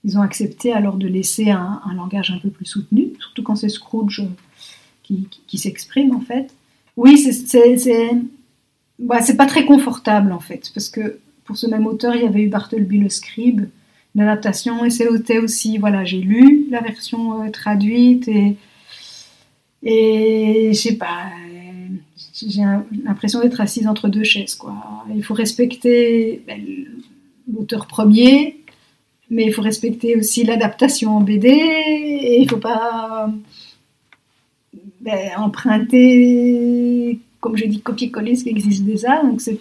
ils 0.04 0.18
ont 0.18 0.22
accepté 0.22 0.72
alors 0.72 0.96
de 0.96 1.06
laisser 1.06 1.50
un, 1.50 1.80
langage 1.94 2.32
un 2.32 2.38
peu 2.38 2.50
plus 2.50 2.66
soutenu, 2.66 3.12
surtout 3.20 3.42
quand 3.42 3.54
c'est 3.54 3.68
Scrooge 3.68 4.22
qui, 5.02 5.28
qui, 5.46 5.58
s'exprime 5.58 6.14
en 6.14 6.20
fait. 6.20 6.52
Oui, 6.96 7.16
c'est 7.18 7.76
bah, 9.02 9.20
c'est 9.20 9.36
pas 9.36 9.46
très 9.46 9.64
confortable 9.64 10.32
en 10.32 10.40
fait, 10.40 10.70
parce 10.74 10.88
que 10.88 11.18
pour 11.44 11.56
ce 11.56 11.66
même 11.66 11.86
auteur, 11.86 12.14
il 12.14 12.22
y 12.22 12.26
avait 12.26 12.42
eu 12.42 12.48
Bartleby 12.48 12.98
le 12.98 13.08
Scribe, 13.08 13.66
l'adaptation, 14.14 14.84
et 14.84 14.90
c'était 14.90 15.38
aussi, 15.38 15.78
voilà, 15.78 16.04
j'ai 16.04 16.20
lu 16.20 16.66
la 16.70 16.80
version 16.80 17.42
euh, 17.42 17.50
traduite, 17.50 18.28
et, 18.28 18.56
et 19.82 20.70
je 20.72 20.78
sais 20.78 20.96
pas, 20.96 21.30
j'ai 22.34 22.62
l'impression 23.04 23.40
d'être 23.40 23.60
assise 23.60 23.86
entre 23.88 24.08
deux 24.08 24.22
chaises, 24.22 24.54
quoi. 24.54 24.74
Il 25.14 25.24
faut 25.24 25.34
respecter 25.34 26.42
ben, 26.46 26.60
l'auteur 27.52 27.86
premier, 27.86 28.58
mais 29.30 29.44
il 29.46 29.52
faut 29.52 29.62
respecter 29.62 30.16
aussi 30.16 30.44
l'adaptation 30.44 31.16
en 31.16 31.20
BD, 31.20 31.48
et 31.48 32.40
il 32.40 32.48
faut 32.48 32.58
pas 32.58 33.32
ben, 35.00 35.30
emprunter, 35.38 37.18
comme 37.42 37.56
je 37.56 37.66
dis, 37.66 37.82
copier-coller 37.82 38.36
ce 38.36 38.44
qui 38.44 38.50
existe 38.50 38.84
déjà, 38.84 39.22
donc 39.22 39.42
c'est 39.42 39.58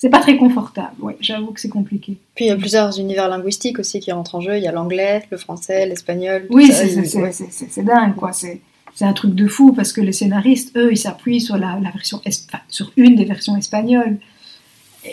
c'est 0.00 0.08
pas 0.08 0.20
très 0.20 0.38
confortable. 0.38 0.94
Ouais, 1.00 1.16
j'avoue 1.20 1.52
que 1.52 1.60
c'est 1.60 1.68
compliqué. 1.68 2.16
Puis 2.34 2.46
il 2.46 2.48
y 2.48 2.50
a 2.50 2.56
plusieurs 2.56 2.98
univers 2.98 3.28
linguistiques 3.28 3.78
aussi 3.78 4.00
qui 4.00 4.10
rentrent 4.10 4.34
en 4.34 4.40
jeu. 4.40 4.56
Il 4.56 4.62
y 4.62 4.66
a 4.66 4.72
l'anglais, 4.72 5.24
le 5.30 5.36
français, 5.36 5.84
l'espagnol. 5.84 6.46
Oui, 6.48 6.72
c'est 6.72 7.84
dingue, 7.84 8.14
quoi. 8.14 8.32
C'est 8.32 8.62
un 9.02 9.12
truc 9.12 9.34
de 9.34 9.46
fou 9.46 9.74
parce 9.74 9.92
que 9.92 10.00
les 10.00 10.12
scénaristes, 10.12 10.74
eux, 10.78 10.90
ils 10.90 10.96
s'appuient 10.96 11.42
sur 11.42 11.58
la, 11.58 11.78
version, 11.92 12.22
sur 12.68 12.92
une 12.96 13.14
des 13.14 13.26
versions 13.26 13.58
espagnoles. 13.58 14.16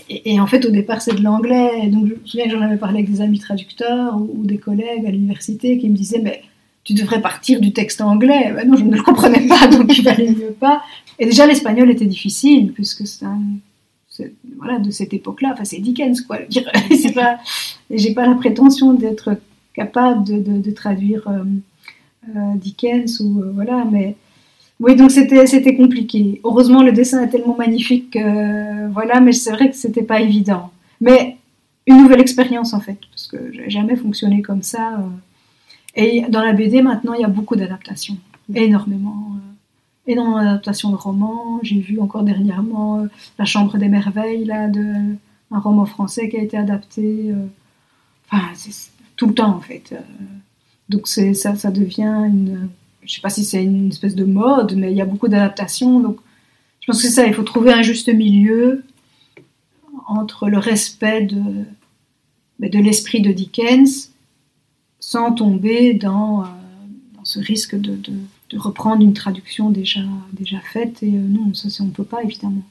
Et, 0.10 0.40
en 0.40 0.48
fait, 0.48 0.66
au 0.66 0.70
départ, 0.70 1.02
c'est 1.02 1.16
de 1.16 1.22
l'anglais. 1.22 1.88
Donc, 1.88 2.08
je 2.08 2.14
me 2.14 2.20
souviens 2.24 2.46
que 2.46 2.52
j'en 2.52 2.62
avais 2.62 2.78
parlé 2.78 3.00
avec 3.00 3.12
des 3.12 3.20
amis 3.20 3.40
traducteurs 3.40 4.16
ou, 4.18 4.46
des 4.46 4.58
collègues 4.58 5.06
à 5.06 5.12
l'université 5.12 5.78
qui 5.78 5.90
me 5.90 5.96
disaient, 5.96 6.20
mais 6.20 6.44
tu 6.86 6.94
devrais 6.94 7.22
partir 7.22 7.60
du 7.60 7.74
texte 7.74 8.00
anglais. 8.00 8.54
Ben 8.56 8.66
non, 8.66 8.78
je 8.78 8.86
ne 8.86 8.96
le 8.96 9.04
comprenais 9.04 9.46
pas, 9.48 9.68
donc 9.68 9.98
il 9.98 10.04
valait 10.04 10.32
mieux 10.32 10.56
pas. 10.58 10.82
Et 11.20 11.26
déjà, 11.26 11.48
l'espagnol 11.48 11.90
était 11.90 12.06
difficile 12.06 12.74
puisque 12.74 13.08
c'est 13.08 13.26
voilà, 14.58 14.80
de 14.80 14.92
cette 14.92 15.14
époque-là. 15.14 15.52
Enfin, 15.54 15.66
c'est 15.66 15.80
Dickens, 15.80 16.22
quoi. 16.22 16.40
c'est 16.96 17.14
pas, 17.14 17.38
j'ai 17.90 18.14
pas 18.14 18.28
la 18.28 18.36
prétention 18.36 18.94
d'être 18.94 19.38
capable 19.74 20.24
de, 20.24 20.72
traduire 20.72 21.28
euh, 21.28 21.44
euh, 22.36 22.56
Dickens 22.56 23.22
ou 23.22 23.42
euh, 23.42 23.52
voilà, 23.54 23.86
mais 23.90 24.16
oui, 24.80 24.96
donc 24.96 25.12
c'était, 25.12 25.76
compliqué. 25.76 26.42
Heureusement, 26.44 26.84
le 26.84 26.92
dessin 26.92 27.24
est 27.24 27.30
tellement 27.30 27.56
magnifique, 27.56 28.18
voilà, 28.92 29.20
mais 29.20 29.32
c'est 29.32 29.52
vrai 29.52 29.72
que 29.72 29.76
c'était 29.76 30.04
pas 30.04 30.22
évident. 30.22 30.72
Mais 31.02 31.38
une 31.88 31.98
nouvelle 31.98 32.22
expérience 32.22 32.74
en 32.74 32.80
fait, 32.80 33.00
parce 33.10 33.28
que 33.28 33.38
j'ai 33.54 33.72
jamais 33.72 33.96
fonctionné 33.96 34.44
comme 34.44 34.62
ça. 34.62 35.04
Et 35.96 36.26
dans 36.30 36.44
la 36.44 36.54
BD 36.54 36.84
maintenant, 36.84 37.14
il 37.14 37.22
y 37.22 37.26
a 37.26 37.28
beaucoup 37.28 37.56
d'adaptations, 37.56 38.18
énormément 38.54 39.27
énormément 40.08 40.44
d'adaptations 40.44 40.90
de 40.90 40.96
romans. 40.96 41.60
J'ai 41.64 41.80
vu 41.80 42.00
encore 42.00 42.24
dernièrement 42.24 43.00
euh, 43.00 43.08
La 43.38 43.46
Chambre 43.46 43.78
des 43.78 43.90
Merveilles, 43.90 44.46
là, 44.46 44.68
de, 44.68 45.16
un 45.52 45.60
roman 45.60 45.86
français 45.86 46.30
qui 46.30 46.38
a 46.38 46.42
été 46.42 46.58
adapté. 46.58 47.32
Euh, 47.32 47.46
enfin, 48.32 48.46
tout 49.16 49.28
le 49.28 49.34
temps, 49.34 49.56
en 49.56 49.60
fait. 49.60 49.90
Euh. 49.92 50.02
donc 50.90 51.08
ça, 51.08 51.56
ça 51.56 51.72
devient 51.72 52.24
une... 52.28 52.70
Je 53.04 53.14
sais 53.14 53.22
pas 53.22 53.30
si 53.30 53.46
c'est 53.46 53.64
une 53.64 53.88
espèce 53.90 54.16
de 54.16 54.26
mode, 54.26 54.76
mais 54.76 54.92
il 54.92 54.98
y 54.98 55.02
a 55.02 55.06
beaucoup 55.06 55.30
d'adaptations. 55.30 56.00
Donc 56.00 56.18
je 56.82 56.88
pense 56.88 57.02
que 57.02 57.08
c'est 57.08 57.14
ça, 57.14 57.26
il 57.26 57.34
faut 57.34 57.44
trouver 57.44 57.72
un 57.72 57.82
juste 57.82 58.10
milieu 58.14 58.84
entre 60.08 60.50
le 60.50 60.58
respect 60.58 61.22
de, 61.22 61.66
de 62.60 62.80
l'esprit 62.80 63.22
de 63.22 63.32
Dickens 63.32 64.12
sans 65.00 65.32
tomber 65.34 65.94
dans, 65.94 66.46
ce 67.24 67.40
risque 67.40 67.76
de 67.76 67.98
reprendre 68.56 69.02
une 69.02 69.14
traduction 69.14 69.70
déjà, 69.70 70.02
déjà 70.34 70.60
faite. 70.60 71.04
Et 71.04 71.14
euh, 71.14 71.20
non, 71.20 71.54
ça, 71.54 71.70
on 71.82 71.88
ne 71.88 71.92
peut 71.92 72.04
pas, 72.04 72.24
évidemment. 72.24 72.62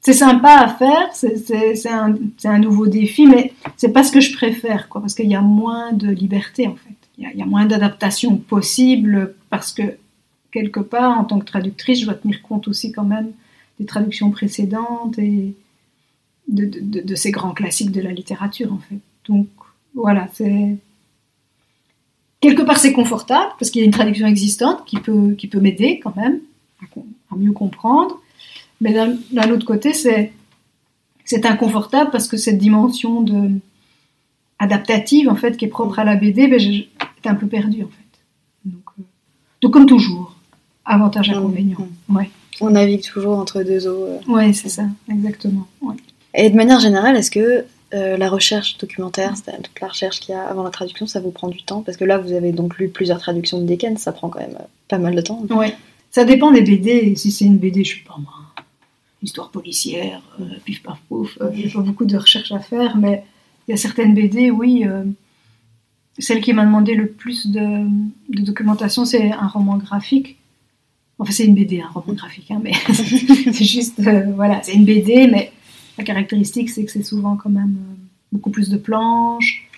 C'est 0.00 0.12
sympa 0.12 0.58
à 0.58 0.68
faire, 0.68 1.14
c'est 1.14 1.88
un, 1.88 2.14
un, 2.44 2.58
nouveau 2.58 2.86
défi, 2.86 3.26
mais 3.26 3.54
c'est 3.78 3.88
pas 3.88 4.04
ce 4.04 4.12
que 4.12 4.20
je 4.20 4.34
préfère, 4.34 4.90
quoi, 4.90 5.00
parce 5.00 5.14
qu'il 5.14 5.30
y 5.30 5.34
a 5.34 5.40
moins 5.40 5.94
de 5.94 6.08
liberté, 6.08 6.66
en 6.66 6.74
fait. 6.74 6.94
Il 7.16 7.26
y 7.34 7.40
a, 7.40 7.46
moins 7.46 7.64
d'adaptation 7.64 8.36
possible, 8.36 9.34
parce 9.48 9.72
que, 9.72 9.82
quelque 10.52 10.80
part, 10.80 11.18
en 11.18 11.24
tant 11.24 11.38
que 11.38 11.46
traductrice, 11.46 12.00
je 12.00 12.04
dois 12.04 12.14
tenir 12.14 12.42
compte 12.42 12.68
aussi 12.68 12.92
quand 12.92 13.04
même 13.04 13.30
des 13.80 13.86
traductions 13.86 14.30
précédentes 14.30 15.18
et 15.18 15.54
de, 16.48 16.66
de, 16.66 17.00
de 17.00 17.14
ces 17.14 17.30
grands 17.30 17.54
classiques 17.54 17.92
de 17.92 18.02
la 18.02 18.12
littérature, 18.12 18.74
en 18.74 18.78
fait. 18.78 18.98
Donc, 19.26 19.48
voilà, 19.94 20.28
c'est 20.34 20.76
Quelque 22.44 22.60
part, 22.60 22.76
c'est 22.76 22.92
confortable 22.92 23.52
parce 23.58 23.70
qu'il 23.70 23.80
y 23.80 23.84
a 23.84 23.86
une 23.86 23.90
traduction 23.90 24.26
existante 24.26 24.84
qui 24.84 24.98
peut, 24.98 25.32
qui 25.32 25.46
peut 25.46 25.60
m'aider 25.60 25.98
quand 25.98 26.14
même 26.14 26.40
à, 27.30 27.36
mieux 27.36 27.52
comprendre. 27.52 28.20
Mais 28.82 28.92
d'un 28.92 29.50
autre 29.50 29.64
côté, 29.64 29.94
c'est, 29.94 30.30
c'est 31.24 31.46
inconfortable 31.46 32.10
parce 32.10 32.28
que 32.28 32.36
cette 32.36 32.58
dimension 32.58 33.22
de, 33.22 33.52
adaptative 34.58 35.30
en 35.30 35.36
fait 35.36 35.56
qui 35.56 35.64
est 35.64 35.68
propre 35.68 35.98
à 35.98 36.04
la 36.04 36.16
BD, 36.16 36.46
ben, 36.46 36.60
est 36.60 37.26
un 37.26 37.34
peu 37.34 37.46
perdue 37.46 37.84
en 37.84 37.88
fait. 37.88 38.18
Donc, 38.66 38.82
euh, 38.98 39.02
donc 39.62 39.72
comme 39.72 39.86
toujours, 39.86 40.36
avantage 40.84 41.30
inconvénient. 41.30 41.88
Mmh. 42.08 42.16
Ouais. 42.16 42.30
On 42.60 42.68
navigue 42.68 43.10
toujours 43.10 43.38
entre 43.38 43.62
deux 43.62 43.88
eaux. 43.88 44.04
Euh. 44.04 44.18
Oui, 44.28 44.52
c'est 44.52 44.68
ça, 44.68 44.84
exactement. 45.10 45.66
Et 46.34 46.50
de 46.50 46.56
manière 46.56 46.80
générale, 46.80 47.16
est-ce 47.16 47.30
que 47.30 47.64
euh, 47.94 48.16
la 48.16 48.28
recherche 48.28 48.76
documentaire, 48.78 49.34
c'est 49.36 49.62
toute 49.62 49.80
la 49.80 49.88
recherche 49.88 50.18
qu'il 50.18 50.34
y 50.34 50.38
a 50.38 50.42
avant 50.42 50.64
la 50.64 50.70
traduction, 50.70 51.06
ça 51.06 51.20
vous 51.20 51.30
prend 51.30 51.48
du 51.48 51.62
temps 51.62 51.82
Parce 51.82 51.96
que 51.96 52.04
là, 52.04 52.18
vous 52.18 52.32
avez 52.32 52.50
donc 52.50 52.76
lu 52.78 52.88
plusieurs 52.88 53.20
traductions 53.20 53.60
de 53.60 53.66
Dickens, 53.66 53.98
ça 53.98 54.12
prend 54.12 54.28
quand 54.28 54.40
même 54.40 54.56
euh, 54.58 54.64
pas 54.88 54.98
mal 54.98 55.14
de 55.14 55.20
temps. 55.20 55.44
Oui, 55.50 55.66
ça 56.10 56.24
dépend 56.24 56.50
des 56.50 56.62
BD. 56.62 57.14
Si 57.14 57.30
c'est 57.30 57.44
une 57.44 57.58
BD, 57.58 57.84
je 57.84 57.96
sais 57.96 58.04
pas 58.04 58.16
moi, 58.18 58.32
histoire 59.22 59.50
policière, 59.50 60.22
euh, 60.40 60.44
pif 60.64 60.82
paf 60.82 60.98
pouf, 61.08 61.38
il 61.52 61.66
y 61.66 61.70
a 61.70 61.72
pas 61.72 61.80
beaucoup 61.80 62.04
de 62.04 62.16
recherche 62.16 62.50
à 62.50 62.58
faire, 62.58 62.96
mais 62.96 63.22
il 63.68 63.70
y 63.70 63.74
a 63.74 63.76
certaines 63.76 64.14
BD, 64.14 64.50
oui. 64.50 64.84
celle 66.18 66.40
qui 66.40 66.52
m'a 66.52 66.64
demandé 66.64 66.94
le 66.94 67.06
plus 67.06 67.46
de, 67.46 67.86
documentation, 68.28 69.04
c'est 69.04 69.30
un 69.30 69.46
roman 69.46 69.76
graphique. 69.76 70.36
Enfin, 71.18 71.32
c'est 71.32 71.44
une 71.44 71.54
BD, 71.54 71.80
un 71.80 71.88
roman 71.88 72.12
graphique, 72.12 72.50
hein, 72.50 72.60
mais 72.62 72.72
c'est 72.92 73.64
juste, 73.64 74.02
voilà, 74.34 74.60
c'est 74.64 74.74
une 74.74 74.84
BD, 74.84 75.28
mais 75.28 75.52
la 75.98 76.04
caractéristique, 76.04 76.70
c'est 76.70 76.84
que 76.84 76.90
c'est 76.90 77.02
souvent 77.02 77.36
quand 77.36 77.50
même 77.50 77.76
euh, 77.78 77.94
beaucoup 78.32 78.50
plus 78.50 78.68
de 78.68 78.76
planches, 78.76 79.68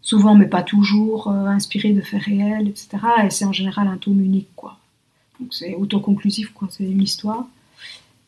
souvent, 0.00 0.34
mais 0.34 0.46
pas 0.46 0.62
toujours, 0.62 1.28
euh, 1.28 1.46
inspiré 1.46 1.92
de 1.92 2.00
faits 2.00 2.22
réels, 2.22 2.68
etc. 2.68 2.88
Et 3.24 3.30
c'est 3.30 3.44
en 3.44 3.52
général 3.52 3.88
un 3.88 3.96
tome 3.96 4.20
unique, 4.20 4.48
quoi. 4.56 4.78
Donc 5.40 5.52
c'est 5.52 5.74
autoconclusif, 5.74 6.52
quoi. 6.52 6.68
C'est 6.70 6.84
une 6.84 7.02
histoire. 7.02 7.46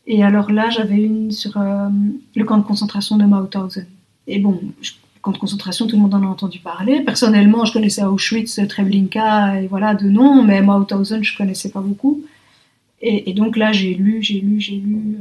Et 0.07 0.23
alors 0.23 0.51
là, 0.51 0.71
j'avais 0.71 1.03
une 1.03 1.31
sur 1.31 1.57
euh, 1.57 1.89
le 2.35 2.45
camp 2.45 2.59
de 2.59 2.65
concentration 2.65 3.17
de 3.17 3.25
Mauthausen. 3.25 3.87
Et 4.27 4.39
bon, 4.39 4.61
le 4.63 5.21
camp 5.23 5.33
de 5.33 5.39
concentration, 5.39 5.87
tout 5.87 5.97
le 5.97 6.03
monde 6.03 6.15
en 6.15 6.23
a 6.23 6.27
entendu 6.27 6.59
parler. 6.59 7.01
Personnellement, 7.03 7.65
je 7.65 7.73
connaissais 7.73 8.03
Auschwitz, 8.03 8.61
Treblinka, 8.69 9.61
et 9.63 9.67
voilà, 9.67 9.95
de 9.95 10.09
nom, 10.09 10.43
mais 10.43 10.63
Mauthausen, 10.63 11.23
je 11.23 11.37
connaissais 11.37 11.71
pas 11.71 11.81
beaucoup. 11.81 12.23
Et, 13.03 13.33
donc 13.33 13.57
là, 13.57 13.73
j'ai 13.73 13.95
lu, 13.95 14.23
j'ai 14.23 14.41
lu, 14.41 14.61
j'ai 14.61 14.77
lu 14.77 15.17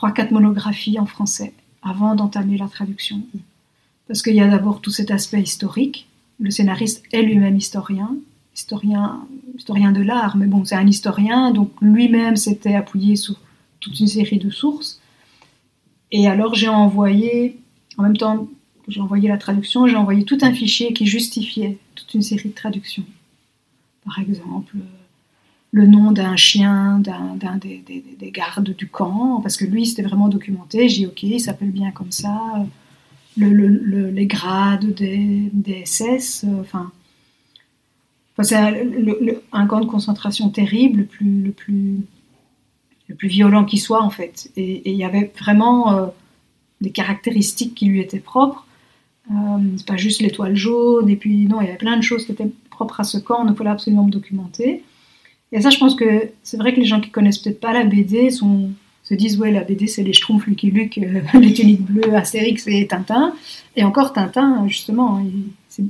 trois, 0.00 0.12
quatre 0.12 0.30
monographies 0.30 0.98
en 0.98 1.04
français 1.04 1.52
avant 1.82 2.14
d'entamer 2.14 2.56
la 2.56 2.68
traduction. 2.68 3.20
Parce 4.08 4.22
qu'il 4.22 4.34
y 4.34 4.40
a 4.40 4.48
d'abord 4.48 4.80
tout 4.80 4.90
cet 4.90 5.10
aspect 5.10 5.42
historique. 5.42 6.08
Le 6.38 6.50
scénariste 6.50 7.02
est 7.12 7.20
lui-même 7.20 7.58
historien, 7.58 8.16
historien, 8.56 9.20
historien 9.58 9.92
de 9.92 10.00
l'art, 10.00 10.38
mais 10.38 10.46
bon, 10.46 10.64
c'est 10.64 10.74
un 10.74 10.86
historien, 10.86 11.50
donc 11.50 11.70
lui-même 11.82 12.36
s'était 12.36 12.74
appuyé 12.74 13.14
sur 13.16 13.38
toute 13.80 14.00
une 14.00 14.06
série 14.06 14.38
de 14.38 14.48
sources. 14.48 15.02
Et 16.12 16.26
alors 16.28 16.54
j'ai 16.54 16.68
envoyé, 16.68 17.58
en 17.98 18.04
même 18.04 18.16
temps 18.16 18.48
que 18.86 18.90
j'ai 18.90 19.02
envoyé 19.02 19.28
la 19.28 19.36
traduction, 19.36 19.86
j'ai 19.86 19.96
envoyé 19.96 20.24
tout 20.24 20.38
un 20.40 20.54
fichier 20.54 20.94
qui 20.94 21.04
justifiait 21.04 21.76
toute 21.94 22.14
une 22.14 22.22
série 22.22 22.48
de 22.48 22.54
traductions. 22.54 23.04
Par 24.06 24.18
exemple, 24.18 24.76
le 25.72 25.86
nom 25.86 26.10
d'un 26.10 26.36
chien, 26.36 26.98
d'un 26.98 27.56
des, 27.56 27.82
des, 27.86 28.30
gardes 28.30 28.70
du 28.70 28.88
camp, 28.88 29.40
parce 29.40 29.56
que 29.56 29.64
lui, 29.64 29.86
c'était 29.86 30.02
vraiment 30.02 30.28
documenté. 30.28 30.88
J'ai 30.88 31.00
dit, 31.00 31.06
ok, 31.06 31.22
il 31.22 31.40
s'appelle 31.40 31.70
bien 31.70 31.90
comme 31.92 32.10
ça. 32.10 32.66
Le, 33.36 34.10
les 34.10 34.26
grades 34.26 34.92
des, 34.92 35.84
SS, 35.84 36.44
euh, 36.44 36.60
enfin. 36.60 36.90
c'est 38.42 38.56
un, 38.56 39.66
camp 39.66 39.80
de 39.80 39.86
concentration 39.86 40.50
terrible, 40.50 41.00
le 41.00 41.04
plus, 41.06 41.42
le 41.42 41.52
plus, 41.52 42.00
le 43.08 43.14
plus 43.14 43.28
violent 43.28 43.64
qui 43.64 43.78
soit, 43.78 44.02
en 44.02 44.10
fait. 44.10 44.50
Et 44.56 44.90
il 44.90 44.96
y 44.96 45.04
avait 45.04 45.32
vraiment. 45.38 45.92
Euh, 45.92 46.06
des 46.80 46.90
caractéristiques 46.90 47.74
qui 47.74 47.86
lui 47.86 48.00
étaient 48.00 48.20
propres. 48.20 48.66
Euh, 49.30 49.34
c'est 49.76 49.86
pas 49.86 49.96
juste 49.96 50.20
l'étoile 50.22 50.56
jaune, 50.56 51.08
et 51.08 51.16
puis 51.16 51.46
non, 51.46 51.60
il 51.60 51.66
y 51.66 51.68
avait 51.68 51.78
plein 51.78 51.96
de 51.96 52.02
choses 52.02 52.24
qui 52.24 52.32
étaient 52.32 52.50
propres 52.70 53.00
à 53.00 53.04
ce 53.04 53.18
camp, 53.18 53.46
il 53.46 53.54
fallait 53.54 53.70
absolument 53.70 54.04
me 54.04 54.10
documenter. 54.10 54.82
Et 55.52 55.60
ça, 55.60 55.70
je 55.70 55.78
pense 55.78 55.94
que 55.94 56.30
c'est 56.42 56.56
vrai 56.56 56.74
que 56.74 56.80
les 56.80 56.86
gens 56.86 57.00
qui 57.00 57.10
connaissent 57.10 57.38
peut-être 57.38 57.60
pas 57.60 57.72
la 57.72 57.84
BD 57.84 58.30
se 58.30 59.14
disent 59.14 59.38
ouais, 59.38 59.50
la 59.50 59.64
BD 59.64 59.86
c'est 59.86 60.02
les 60.02 60.12
Schtroumpfs, 60.12 60.46
Lucky 60.46 60.70
Luke, 60.70 60.98
euh, 60.98 61.20
les 61.38 61.52
tuniques 61.52 61.82
bleues, 61.82 62.14
Astérix 62.14 62.66
et 62.66 62.86
Tintin. 62.86 63.34
Et 63.76 63.84
encore 63.84 64.12
Tintin, 64.12 64.66
justement, 64.68 65.18
hein, 65.18 65.26
c'est 65.68 65.84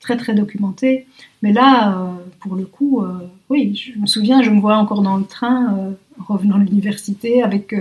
très 0.00 0.16
très 0.16 0.34
documenté. 0.34 1.06
Mais 1.42 1.52
là, 1.52 1.98
euh, 1.98 2.12
pour 2.40 2.54
le 2.54 2.66
coup, 2.66 3.02
euh, 3.02 3.28
oui, 3.50 3.74
je 3.74 3.98
me 3.98 4.06
souviens, 4.06 4.42
je 4.42 4.50
me 4.50 4.60
vois 4.60 4.76
encore 4.76 5.02
dans 5.02 5.16
le 5.16 5.24
train, 5.24 5.94
revenant 6.18 6.58
de 6.58 6.64
l'université, 6.64 7.42
avec 7.42 7.74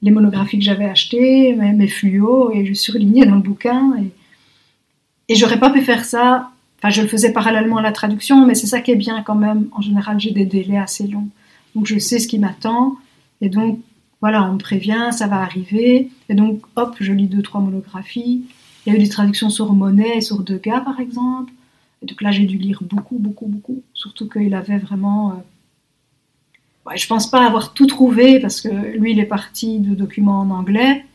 les 0.00 0.10
monographies 0.10 0.58
que 0.58 0.64
j'avais 0.64 0.84
achetées, 0.84 1.54
mes, 1.54 1.72
mes, 1.72 1.88
fluos, 1.88 2.50
et 2.52 2.64
je 2.64 2.72
surlignais 2.72 3.26
dans 3.26 3.34
le 3.34 3.42
bouquin. 3.42 3.94
Et, 3.98 5.32
et 5.32 5.36
j'aurais 5.36 5.58
pas 5.58 5.70
pu 5.70 5.82
faire 5.82 6.04
ça. 6.04 6.50
Enfin, 6.84 6.90
je 6.90 7.00
le 7.00 7.08
faisais 7.08 7.32
parallèlement 7.32 7.78
à 7.78 7.82
la 7.82 7.92
traduction, 7.92 8.44
mais 8.44 8.54
c'est 8.54 8.66
ça 8.66 8.82
qui 8.82 8.90
est 8.90 8.96
bien 8.96 9.22
quand 9.22 9.34
même. 9.34 9.68
En 9.72 9.80
général, 9.80 10.20
j'ai 10.20 10.32
des 10.32 10.44
délais 10.44 10.76
assez 10.76 11.06
longs. 11.06 11.30
Donc, 11.74 11.86
je 11.86 11.98
sais 11.98 12.18
ce 12.18 12.28
qui 12.28 12.38
m'attend. 12.38 12.98
Et 13.40 13.48
donc, 13.48 13.80
voilà, 14.20 14.44
on 14.44 14.52
me 14.52 14.58
prévient, 14.58 15.08
ça 15.10 15.26
va 15.26 15.40
arriver. 15.40 16.10
Et 16.28 16.34
donc, 16.34 16.60
hop, 16.76 16.94
je 17.00 17.10
lis 17.10 17.26
deux, 17.26 17.40
trois 17.40 17.62
monographies. 17.62 18.44
Il 18.84 18.92
y 18.92 18.94
a 18.94 18.98
eu 18.98 19.02
des 19.02 19.08
traductions 19.08 19.48
sur 19.48 19.72
Monet 19.72 20.18
et 20.18 20.20
sur 20.20 20.42
Degas, 20.42 20.80
par 20.80 21.00
exemple. 21.00 21.54
Et 22.02 22.06
donc 22.06 22.20
là, 22.20 22.30
j'ai 22.32 22.44
dû 22.44 22.58
lire 22.58 22.82
beaucoup, 22.82 23.16
beaucoup, 23.16 23.46
beaucoup. 23.46 23.80
Surtout 23.94 24.28
qu'il 24.28 24.54
avait 24.54 24.76
vraiment 24.76 25.30
euh, 25.30 26.90
ouais, 26.90 26.98
je 26.98 27.06
pense 27.06 27.30
pas 27.30 27.46
avoir 27.46 27.72
tout 27.72 27.86
trouvé 27.86 28.40
parce 28.40 28.60
que 28.60 28.98
lui, 28.98 29.12
il 29.12 29.20
est 29.20 29.24
parti 29.24 29.78
de 29.78 29.94
documents 29.94 30.40
en 30.40 30.50
anglais. 30.50 31.06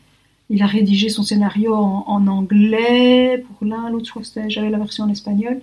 Il 0.50 0.62
a 0.62 0.66
rédigé 0.66 1.08
son 1.08 1.22
scénario 1.22 1.74
en, 1.74 2.26
anglais 2.26 3.44
pour 3.46 3.66
l'un, 3.66 3.88
l'autre, 3.88 4.06
je 4.06 4.10
crois 4.10 4.22
que 4.22 4.50
j'avais 4.50 4.68
la 4.68 4.78
version 4.78 5.04
en 5.04 5.08
espagnol. 5.08 5.60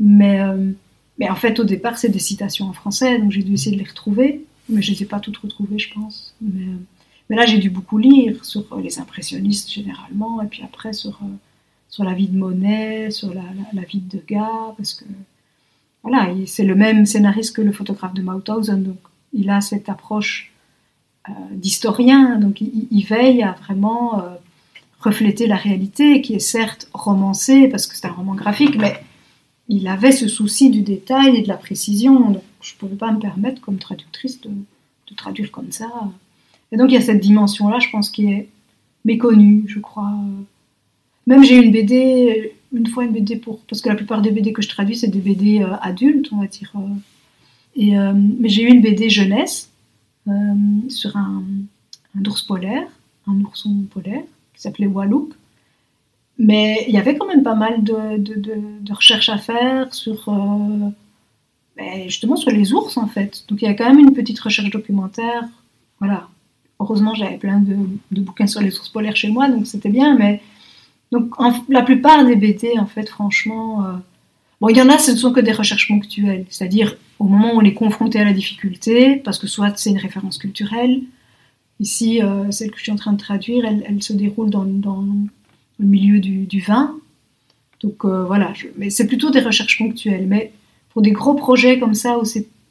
Mais, 0.00 0.40
euh, 0.40 0.72
mais 1.18 1.30
en 1.30 1.36
fait, 1.36 1.60
au 1.60 1.64
départ, 1.64 1.96
c'est 1.96 2.08
des 2.08 2.18
citations 2.18 2.66
en 2.66 2.72
français, 2.72 3.20
donc 3.20 3.30
j'ai 3.30 3.44
dû 3.44 3.54
essayer 3.54 3.76
de 3.76 3.80
les 3.80 3.88
retrouver. 3.88 4.44
Mais 4.68 4.82
je 4.82 4.90
ne 4.90 4.96
les 4.96 5.04
ai 5.04 5.06
pas 5.06 5.20
toutes 5.20 5.36
retrouvées, 5.36 5.78
je 5.78 5.94
pense. 5.94 6.34
Mais, 6.40 6.64
euh, 6.64 7.36
là, 7.36 7.46
j'ai 7.46 7.58
dû 7.58 7.70
beaucoup 7.70 7.98
lire 7.98 8.44
sur 8.44 8.64
euh, 8.72 8.80
les 8.80 8.98
impressionnistes 8.98 9.72
généralement, 9.72 10.42
et 10.42 10.46
puis 10.46 10.62
après 10.64 10.92
sur, 10.92 11.20
sur 11.88 12.02
la 12.02 12.12
vie 12.12 12.26
de 12.26 12.36
Monet, 12.36 13.12
sur 13.12 13.32
la, 13.32 13.44
la, 13.72 13.82
vie 13.82 14.00
de 14.00 14.18
Degas, 14.18 14.74
parce 14.76 14.94
que 14.94 15.04
voilà, 16.02 16.34
c'est 16.46 16.64
le 16.64 16.74
même 16.74 17.06
scénariste 17.06 17.54
que 17.54 17.62
le 17.62 17.70
photographe 17.72 18.14
de 18.14 18.22
Mauthausen, 18.22 18.82
donc 18.82 18.98
il 19.32 19.50
a 19.50 19.60
cette 19.60 19.88
approche 19.88 20.52
d'historien, 21.50 22.36
donc 22.38 22.60
il, 22.60 23.04
veille 23.04 23.42
à 23.42 23.52
vraiment 23.52 24.20
euh, 24.20 24.28
refléter 25.00 25.46
la 25.46 25.56
réalité, 25.56 26.20
qui 26.20 26.34
est 26.34 26.40
certes 26.40 26.88
romancée, 26.92 27.68
parce 27.68 27.86
que 27.86 27.96
c'est 27.96 28.06
un 28.06 28.12
roman 28.12 28.34
graphique, 28.34 28.76
mais 28.76 28.94
il 29.68 29.88
avait 29.88 30.12
ce 30.12 30.28
souci 30.28 30.70
du 30.70 30.82
détail 30.82 31.36
et 31.36 31.42
de 31.42 31.48
la 31.48 31.56
précision, 31.56 32.30
donc 32.30 32.42
je 32.60 32.74
ne 32.74 32.78
pouvais 32.78 32.96
pas 32.96 33.10
me 33.12 33.18
permettre, 33.18 33.60
comme 33.60 33.78
traductrice, 33.78 34.40
de, 34.40 34.50
traduire 35.16 35.50
comme 35.50 35.70
ça. 35.72 35.88
Et 36.72 36.76
donc 36.76 36.90
il 36.90 36.94
y 36.94 36.98
a 36.98 37.00
cette 37.00 37.20
dimension-là, 37.20 37.78
je 37.78 37.88
pense, 37.90 38.10
qui 38.10 38.26
est 38.26 38.48
méconnue, 39.04 39.64
je 39.68 39.78
crois. 39.78 40.12
Même 41.26 41.44
j'ai 41.44 41.56
une 41.56 41.72
BD, 41.72 42.52
une 42.72 42.86
fois 42.86 43.04
une 43.04 43.12
BD 43.12 43.36
pour... 43.36 43.60
Parce 43.60 43.80
que 43.80 43.88
la 43.88 43.94
plupart 43.94 44.20
des 44.20 44.30
BD 44.30 44.52
que 44.52 44.62
je 44.62 44.68
traduis, 44.68 44.96
c'est 44.96 45.08
des 45.08 45.20
BD 45.20 45.62
euh, 45.62 45.76
adultes, 45.80 46.28
on 46.32 46.40
va 46.40 46.46
dire 46.46 46.72
euh, 47.78 48.12
mais 48.38 48.48
j'ai 48.48 48.62
eu 48.62 48.68
une 48.68 48.80
BD 48.80 49.10
jeunesse 49.10 49.70
euh, 49.70 49.75
sur 50.88 51.16
un, 51.16 51.42
ours 52.26 52.42
polaire, 52.42 52.88
un 53.26 53.40
ourson 53.40 53.84
polaire, 53.92 54.22
qui 54.54 54.62
s'appelait 54.62 54.86
Walloop. 54.86 55.34
Mais 56.38 56.84
il 56.88 56.94
y 56.94 56.98
avait 56.98 57.16
quand 57.16 57.26
même 57.26 57.42
pas 57.42 57.54
mal 57.54 57.82
de, 57.82 58.92
recherches 58.92 59.28
à 59.30 59.38
faire 59.38 59.94
sur, 59.94 60.28
euh, 60.28 60.90
ben, 61.76 62.04
justement 62.04 62.36
sur 62.36 62.50
les 62.50 62.72
ours 62.72 62.96
en 62.96 63.06
fait. 63.06 63.44
Donc 63.48 63.62
il 63.62 63.64
y 63.64 63.68
a 63.68 63.74
quand 63.74 63.88
même 63.88 63.98
une 63.98 64.12
petite 64.12 64.38
recherche 64.40 64.70
documentaire. 64.70 65.48
Voilà. 65.98 66.28
Heureusement, 66.78 67.14
j'avais 67.14 67.38
plein 67.38 67.58
de, 67.60 67.76
bouquins 68.20 68.46
sur 68.46 68.60
les 68.60 68.78
ours 68.78 68.90
polaires 68.90 69.16
chez 69.16 69.30
moi, 69.30 69.48
donc 69.48 69.66
c'était 69.66 69.88
bien. 69.88 70.14
Mais 70.16 70.42
donc 71.10 71.34
la 71.68 71.82
plupart 71.82 72.24
des 72.24 72.36
BD, 72.36 72.78
en 72.78 72.86
fait, 72.86 73.08
franchement, 73.08 73.86
Bon, 74.60 74.68
il 74.70 74.76
y 74.76 74.80
en 74.80 74.88
a, 74.88 74.98
ce 74.98 75.10
ne 75.10 75.16
sont 75.16 75.32
que 75.32 75.40
des 75.40 75.52
recherches 75.52 75.88
ponctuelles, 75.88 76.46
c'est-à-dire 76.48 76.96
au 77.18 77.24
moment 77.24 77.54
où 77.54 77.58
on 77.58 77.62
est 77.62 77.74
confronté 77.74 78.18
à 78.18 78.24
la 78.24 78.32
difficulté, 78.32 79.16
parce 79.16 79.38
que 79.38 79.46
soit 79.46 79.76
c'est 79.76 79.90
une 79.90 79.98
référence 79.98 80.38
culturelle, 80.38 81.02
ici, 81.78 82.22
euh, 82.22 82.50
celle 82.50 82.70
que 82.70 82.78
je 82.78 82.84
suis 82.84 82.92
en 82.92 82.96
train 82.96 83.12
de 83.12 83.18
traduire, 83.18 83.66
elle, 83.66 84.02
se 84.02 84.14
déroule 84.14 84.48
dans, 84.48 84.64
le 84.64 85.86
milieu 85.86 86.20
du, 86.20 86.60
vin, 86.60 86.96
donc 87.82 88.06
euh, 88.06 88.24
voilà, 88.24 88.54
mais 88.78 88.88
c'est 88.88 89.06
plutôt 89.06 89.30
des 89.30 89.40
recherches 89.40 89.76
ponctuelles, 89.76 90.26
mais 90.26 90.52
pour 90.90 91.02
des 91.02 91.12
gros 91.12 91.34
projets 91.34 91.78
comme 91.78 91.94
ça, 91.94 92.18
où 92.18 92.22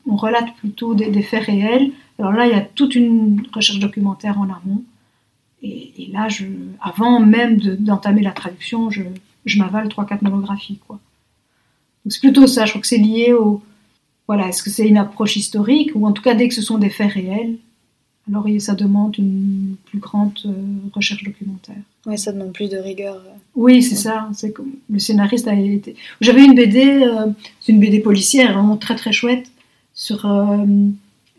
on 0.08 0.16
relate 0.16 0.56
plutôt 0.56 0.96
des, 0.96 1.22
faits 1.22 1.44
réels, 1.46 1.92
alors 2.18 2.32
là, 2.32 2.48
il 2.48 2.52
y 2.52 2.56
a 2.56 2.62
toute 2.62 2.96
une 2.96 3.46
recherche 3.54 3.80
documentaire 3.80 4.40
en 4.40 4.46
amont, 4.46 4.84
et, 5.62 6.10
là, 6.12 6.30
je, 6.30 6.46
avant 6.82 7.20
même 7.20 7.58
d'entamer 7.58 8.22
la 8.22 8.32
traduction, 8.32 8.90
je, 8.90 9.04
je 9.46 9.60
m'avale 9.60 9.88
3-4 9.88 10.24
monographies, 10.24 10.80
quoi. 10.88 11.00
C'est 12.10 12.20
plutôt 12.20 12.48
ça, 12.48 12.66
je 12.66 12.72
crois 12.72 12.82
que 12.82 12.88
c'est 12.88 12.98
lié 12.98 13.34
au... 13.34 13.62
Voilà, 14.28 14.48
est-ce 14.48 14.64
que 14.64 14.70
c'est 14.70 14.88
une 14.88 14.98
approche 14.98 15.36
historique 15.36 15.92
ou 15.94 16.08
en 16.08 16.12
tout 16.12 16.24
cas 16.24 16.34
dès 16.34 16.48
que 16.48 16.56
ce 16.56 16.62
sont 16.62 16.80
des 16.80 16.90
faits 16.90 17.12
réels, 17.12 17.58
alors 18.28 18.48
ça 18.60 18.74
demande 18.74 19.16
une 19.20 19.76
plus 19.86 20.00
grande 20.00 20.34
euh, 20.46 20.52
recherche 20.94 21.24
documentaire. 21.24 21.76
Oui, 22.08 22.18
ça 22.18 22.32
demande 22.32 22.54
plus 22.54 22.70
de 22.70 22.78
rigueur. 22.78 23.18
Euh. 23.18 23.34
Oui, 23.54 23.84
c'est 23.84 23.96
ça. 23.96 24.30
C'est 24.34 24.52
comme 24.52 24.72
le 24.90 24.98
scénariste 24.98 25.48
a 25.48 25.54
été. 25.54 25.96
J'avais 26.22 26.44
une 26.44 26.56
BD, 26.56 27.04
euh, 27.04 27.28
c'est 27.60 27.72
une 27.72 27.80
BD 27.80 28.00
policière, 28.00 28.54
vraiment 28.54 28.78
très 28.78 28.96
très 28.96 29.12
chouette, 29.12 29.52
sur 29.94 30.28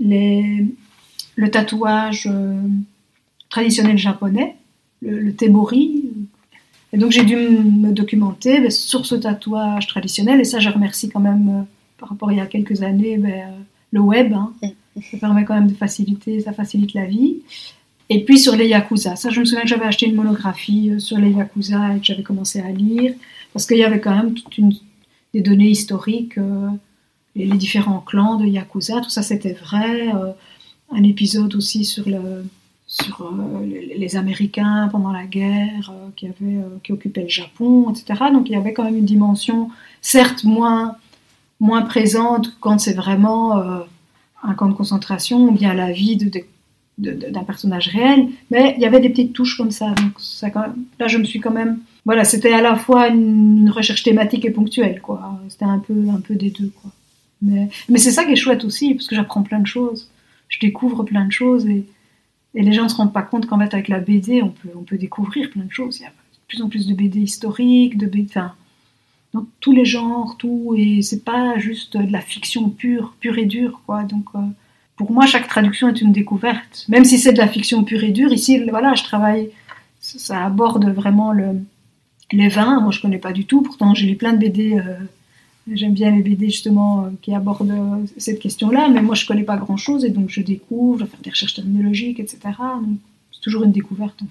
les... 0.00 0.64
le 1.34 1.50
tatouage 1.50 2.30
traditionnel 3.50 3.98
japonais, 3.98 4.56
le, 5.02 5.18
le 5.18 5.34
tebori, 5.34 6.04
et 6.96 6.98
donc 6.98 7.12
j'ai 7.12 7.24
dû 7.24 7.36
me 7.36 7.92
documenter 7.92 8.58
ben, 8.58 8.70
sur 8.70 9.04
ce 9.04 9.16
tatouage 9.16 9.86
traditionnel, 9.86 10.40
et 10.40 10.44
ça 10.44 10.60
je 10.60 10.70
remercie 10.70 11.10
quand 11.10 11.20
même, 11.20 11.48
euh, 11.48 11.62
par 11.98 12.08
rapport 12.08 12.30
à 12.30 12.32
il 12.32 12.38
y 12.38 12.40
a 12.40 12.46
quelques 12.46 12.82
années, 12.82 13.18
ben, 13.18 13.32
euh, 13.32 13.58
le 13.92 14.00
web. 14.00 14.32
Hein. 14.32 14.54
Ça 15.10 15.18
permet 15.18 15.44
quand 15.44 15.52
même 15.52 15.68
de 15.68 15.74
faciliter, 15.74 16.40
ça 16.40 16.54
facilite 16.54 16.94
la 16.94 17.04
vie. 17.04 17.42
Et 18.08 18.24
puis 18.24 18.38
sur 18.38 18.56
les 18.56 18.68
Yakuza, 18.68 19.14
ça 19.14 19.28
je 19.28 19.40
me 19.40 19.44
souviens 19.44 19.64
que 19.64 19.68
j'avais 19.68 19.84
acheté 19.84 20.06
une 20.06 20.14
monographie 20.14 20.90
euh, 20.90 20.98
sur 20.98 21.18
les 21.18 21.32
Yakuza 21.32 21.96
et 21.96 21.98
que 21.98 22.06
j'avais 22.06 22.22
commencé 22.22 22.60
à 22.60 22.70
lire, 22.70 23.12
parce 23.52 23.66
qu'il 23.66 23.76
y 23.76 23.84
avait 23.84 24.00
quand 24.00 24.16
même 24.16 24.32
toutes 24.32 24.56
une, 24.56 24.72
des 25.34 25.42
données 25.42 25.68
historiques, 25.68 26.38
les, 27.34 27.46
différents 27.58 28.00
clans 28.00 28.36
de 28.36 28.46
Yakuza, 28.46 29.02
tout 29.02 29.10
ça 29.10 29.20
c'était 29.22 29.52
vrai. 29.52 30.08
un 30.92 31.02
épisode 31.02 31.54
aussi 31.56 31.84
sur 31.84 32.08
le, 32.08 32.44
sur 32.86 33.22
euh, 33.22 33.64
les 33.64 34.16
Américains 34.16 34.88
pendant 34.92 35.10
la 35.10 35.24
guerre 35.24 35.90
euh, 35.90 36.08
qui, 36.14 36.26
avaient, 36.26 36.58
euh, 36.58 36.78
qui 36.84 36.92
occupaient 36.92 37.22
le 37.22 37.28
Japon, 37.28 37.90
etc. 37.90 38.26
Donc 38.32 38.48
il 38.48 38.52
y 38.52 38.56
avait 38.56 38.72
quand 38.72 38.84
même 38.84 38.96
une 38.96 39.04
dimension, 39.04 39.70
certes 40.00 40.44
moins, 40.44 40.96
moins 41.58 41.82
présente 41.82 42.56
quand 42.60 42.78
c'est 42.78 42.94
vraiment 42.94 43.60
un 44.42 44.54
camp 44.54 44.68
de 44.68 44.74
concentration 44.74 45.48
ou 45.48 45.50
bien 45.50 45.74
la 45.74 45.90
vie 45.90 46.16
de, 46.16 46.30
d'un 46.98 47.44
personnage 47.44 47.88
réel, 47.88 48.28
mais 48.50 48.74
il 48.76 48.82
y 48.82 48.86
avait 48.86 49.00
des 49.00 49.08
petites 49.08 49.32
touches 49.32 49.56
comme 49.56 49.70
ça. 49.70 49.90
Donc 49.90 50.12
ça 50.18 50.48
là, 50.98 51.08
je 51.08 51.18
me 51.18 51.24
suis 51.24 51.40
quand 51.40 51.50
même, 51.50 51.80
voilà, 52.04 52.24
c'était 52.24 52.52
à 52.52 52.62
la 52.62 52.76
fois 52.76 53.08
une, 53.08 53.70
recherche 53.70 54.02
thématique 54.02 54.44
et 54.44 54.50
ponctuelle, 54.50 55.00
quoi. 55.00 55.40
C'était 55.48 55.64
un 55.64 55.78
peu, 55.78 56.06
un 56.14 56.20
peu 56.20 56.34
des 56.34 56.50
deux, 56.50 56.70
quoi. 56.80 56.90
Mais, 57.42 57.68
mais 57.88 57.98
c'est 57.98 58.12
ça 58.12 58.24
qui 58.24 58.32
est 58.32 58.36
chouette 58.36 58.64
aussi, 58.64 58.94
parce 58.94 59.08
que 59.08 59.16
j'apprends 59.16 59.42
plein 59.42 59.58
de 59.58 59.66
choses, 59.66 60.10
je 60.48 60.58
découvre 60.60 61.02
plein 61.02 61.24
de 61.24 61.32
choses 61.32 61.66
et 61.66 61.84
et 62.56 62.62
les 62.62 62.72
gens 62.72 62.84
ne 62.84 62.88
se 62.88 62.96
rendent 62.96 63.12
pas 63.12 63.22
compte 63.22 63.46
qu'en 63.46 63.58
fait, 63.58 63.74
avec 63.74 63.88
la 63.88 64.00
BD, 64.00 64.42
on 64.42 64.48
peut, 64.48 64.96
découvrir 64.96 65.50
plein 65.50 65.64
de 65.64 65.70
choses. 65.70 65.98
Il 65.98 66.04
y 66.04 66.06
a 66.06 66.08
de 66.08 66.14
plus 66.48 66.62
en 66.62 66.68
plus 66.70 66.86
de 66.86 66.94
BD 66.94 67.20
historiques, 67.20 67.98
de 67.98 68.06
BD, 68.06 68.26
enfin, 68.30 68.54
tous 69.60 69.72
les 69.72 69.84
genres, 69.84 70.36
tout. 70.38 70.74
Et 70.76 71.02
c'est 71.02 71.22
pas 71.22 71.58
juste 71.58 71.98
de 71.98 72.10
la 72.10 72.22
fiction 72.22 72.70
pure, 72.70 73.14
pure 73.20 73.36
et 73.36 73.44
dure, 73.44 73.82
quoi. 73.84 74.04
Donc, 74.04 74.24
euh, 74.34 74.38
pour 74.96 75.12
moi, 75.12 75.26
chaque 75.26 75.48
traduction 75.48 75.90
est 75.90 76.00
une 76.00 76.12
découverte. 76.12 76.86
Même 76.88 77.04
si 77.04 77.18
c'est 77.18 77.34
de 77.34 77.38
la 77.38 77.48
fiction 77.48 77.84
pure 77.84 78.02
et 78.02 78.12
dure, 78.12 78.32
ici, 78.32 78.58
voilà, 78.70 78.94
je 78.94 79.04
travaille, 79.04 79.50
ça 80.00 80.46
aborde 80.46 80.88
vraiment 80.88 81.32
le, 81.32 81.60
les 82.32 82.48
vins. 82.48 82.80
Moi, 82.80 82.90
je 82.90 83.02
connais 83.02 83.18
pas 83.18 83.34
du 83.34 83.44
tout. 83.44 83.60
Pourtant, 83.60 83.94
j'ai 83.94 84.06
lu 84.06 84.16
plein 84.16 84.32
de 84.32 84.38
BD. 84.38 84.78
Euh, 84.78 84.96
J'aime 85.72 85.94
bien 85.94 86.14
les 86.14 86.22
BD 86.22 86.46
justement 86.46 87.04
euh, 87.04 87.08
qui 87.22 87.34
abordent 87.34 87.70
euh, 87.70 88.06
cette 88.18 88.38
question-là, 88.38 88.88
mais 88.88 89.02
moi 89.02 89.14
je 89.14 89.26
connais 89.26 89.42
pas 89.42 89.56
grand-chose 89.56 90.04
et 90.04 90.10
donc 90.10 90.28
je 90.28 90.40
découvre, 90.40 91.00
je 91.00 91.04
vais 91.04 91.10
faire 91.10 91.20
des 91.20 91.30
recherches 91.30 91.54
terminologiques, 91.54 92.20
etc. 92.20 92.38
C'est 93.32 93.40
toujours 93.40 93.64
une 93.64 93.72
découverte 93.72 94.22
en 94.22 94.26
fait. 94.26 94.30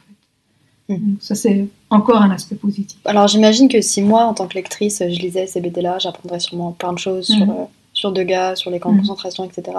Hmm. 0.88 1.16
ça 1.20 1.34
c'est 1.34 1.66
encore 1.90 2.22
un 2.22 2.30
aspect 2.30 2.56
positif. 2.56 3.00
Alors 3.06 3.28
j'imagine 3.28 3.68
que 3.68 3.82
si 3.82 4.04
moi 4.04 4.26
en 4.26 4.36
tant 4.36 4.48
que 4.48 4.54
lectrice 4.54 5.02
je 5.02 5.20
lisais 5.20 5.48
ces 5.48 5.60
BD-là, 5.60 5.98
j'apprendrais 5.98 6.40
sûrement 6.40 6.74
plein 6.74 6.94
de 6.94 7.00
choses 7.00 7.26
sur, 7.26 7.46
hmm. 7.46 7.50
euh, 7.50 7.66
sur 7.94 8.12
Degas, 8.12 8.58
sur 8.58 8.72
les 8.72 8.80
camps 8.80 8.92
de 8.92 8.98
hmm. 8.98 9.00
concentration, 9.00 9.44
etc. 9.44 9.78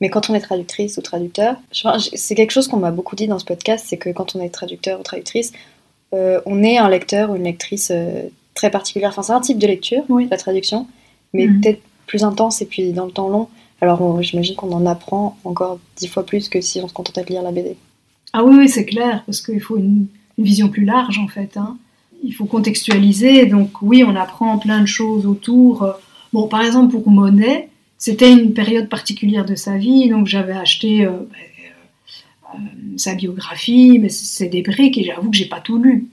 Mais 0.00 0.10
quand 0.10 0.30
on 0.30 0.34
est 0.34 0.40
traductrice 0.40 0.96
ou 0.96 1.02
traducteur, 1.02 1.56
c'est 2.14 2.34
quelque 2.34 2.50
chose 2.50 2.68
qu'on 2.68 2.78
m'a 2.78 2.90
beaucoup 2.90 3.16
dit 3.16 3.26
dans 3.26 3.38
ce 3.38 3.44
podcast, 3.44 3.86
c'est 3.88 3.96
que 3.96 4.10
quand 4.10 4.34
on 4.36 4.40
est 4.40 4.50
traducteur 4.50 5.00
ou 5.00 5.02
traductrice, 5.02 5.52
euh, 6.14 6.40
on 6.46 6.62
est 6.62 6.78
un 6.78 6.88
lecteur 6.88 7.30
ou 7.30 7.36
une 7.36 7.44
lectrice 7.44 7.90
euh, 7.90 8.28
très 8.54 8.70
particulière. 8.70 9.10
Enfin, 9.10 9.22
c'est 9.22 9.32
un 9.32 9.40
type 9.40 9.58
de 9.58 9.66
lecture, 9.66 10.04
la 10.30 10.36
traduction, 10.36 10.86
mais 11.32 11.46
mhm. 11.46 11.60
peut-être 11.60 11.82
plus 12.06 12.24
intense 12.24 12.62
et 12.62 12.66
puis 12.66 12.92
dans 12.92 13.06
le 13.06 13.12
temps 13.12 13.28
long. 13.28 13.48
Alors 13.80 14.22
j'imagine 14.22 14.54
qu'on 14.56 14.72
en 14.72 14.86
apprend 14.86 15.36
encore 15.44 15.78
dix 15.96 16.08
fois 16.08 16.24
plus 16.24 16.48
que 16.48 16.60
si 16.60 16.80
on 16.82 16.88
se 16.88 16.94
contentait 16.94 17.22
de 17.22 17.28
lire 17.28 17.42
la 17.42 17.52
BD. 17.52 17.76
Ah 18.32 18.42
oui, 18.44 18.56
oui 18.56 18.68
c'est 18.68 18.84
clair, 18.84 19.22
parce 19.26 19.40
qu'il 19.40 19.60
faut 19.60 19.76
une, 19.76 20.06
vision 20.36 20.68
plus 20.68 20.84
large 20.84 21.18
en 21.18 21.28
fait. 21.28 21.56
Hein. 21.56 21.76
Il 22.24 22.32
faut 22.32 22.46
contextualiser, 22.46 23.46
donc 23.46 23.82
oui, 23.82 24.02
on 24.04 24.16
apprend 24.16 24.58
plein 24.58 24.80
de 24.80 24.86
choses 24.86 25.26
autour. 25.26 25.86
Bon, 26.32 26.48
par 26.48 26.62
exemple, 26.62 26.90
pour 26.92 27.08
Monet, 27.08 27.68
c'était 27.98 28.32
une 28.32 28.52
période 28.52 28.88
particulière 28.88 29.44
de 29.44 29.54
sa 29.54 29.76
vie, 29.76 30.08
donc 30.08 30.26
j'avais 30.26 30.54
acheté 30.54 31.04
euh, 31.04 31.10
ben, 31.10 32.56
euh, 32.56 32.58
sa 32.96 33.14
biographie, 33.14 33.98
mais 34.00 34.08
c'est 34.08 34.48
des 34.48 34.62
briques 34.62 34.98
et 34.98 35.04
j'avoue 35.04 35.30
que 35.30 35.36
j'ai 35.36 35.46
pas 35.46 35.60
tout 35.60 35.78
lu. 35.78 36.08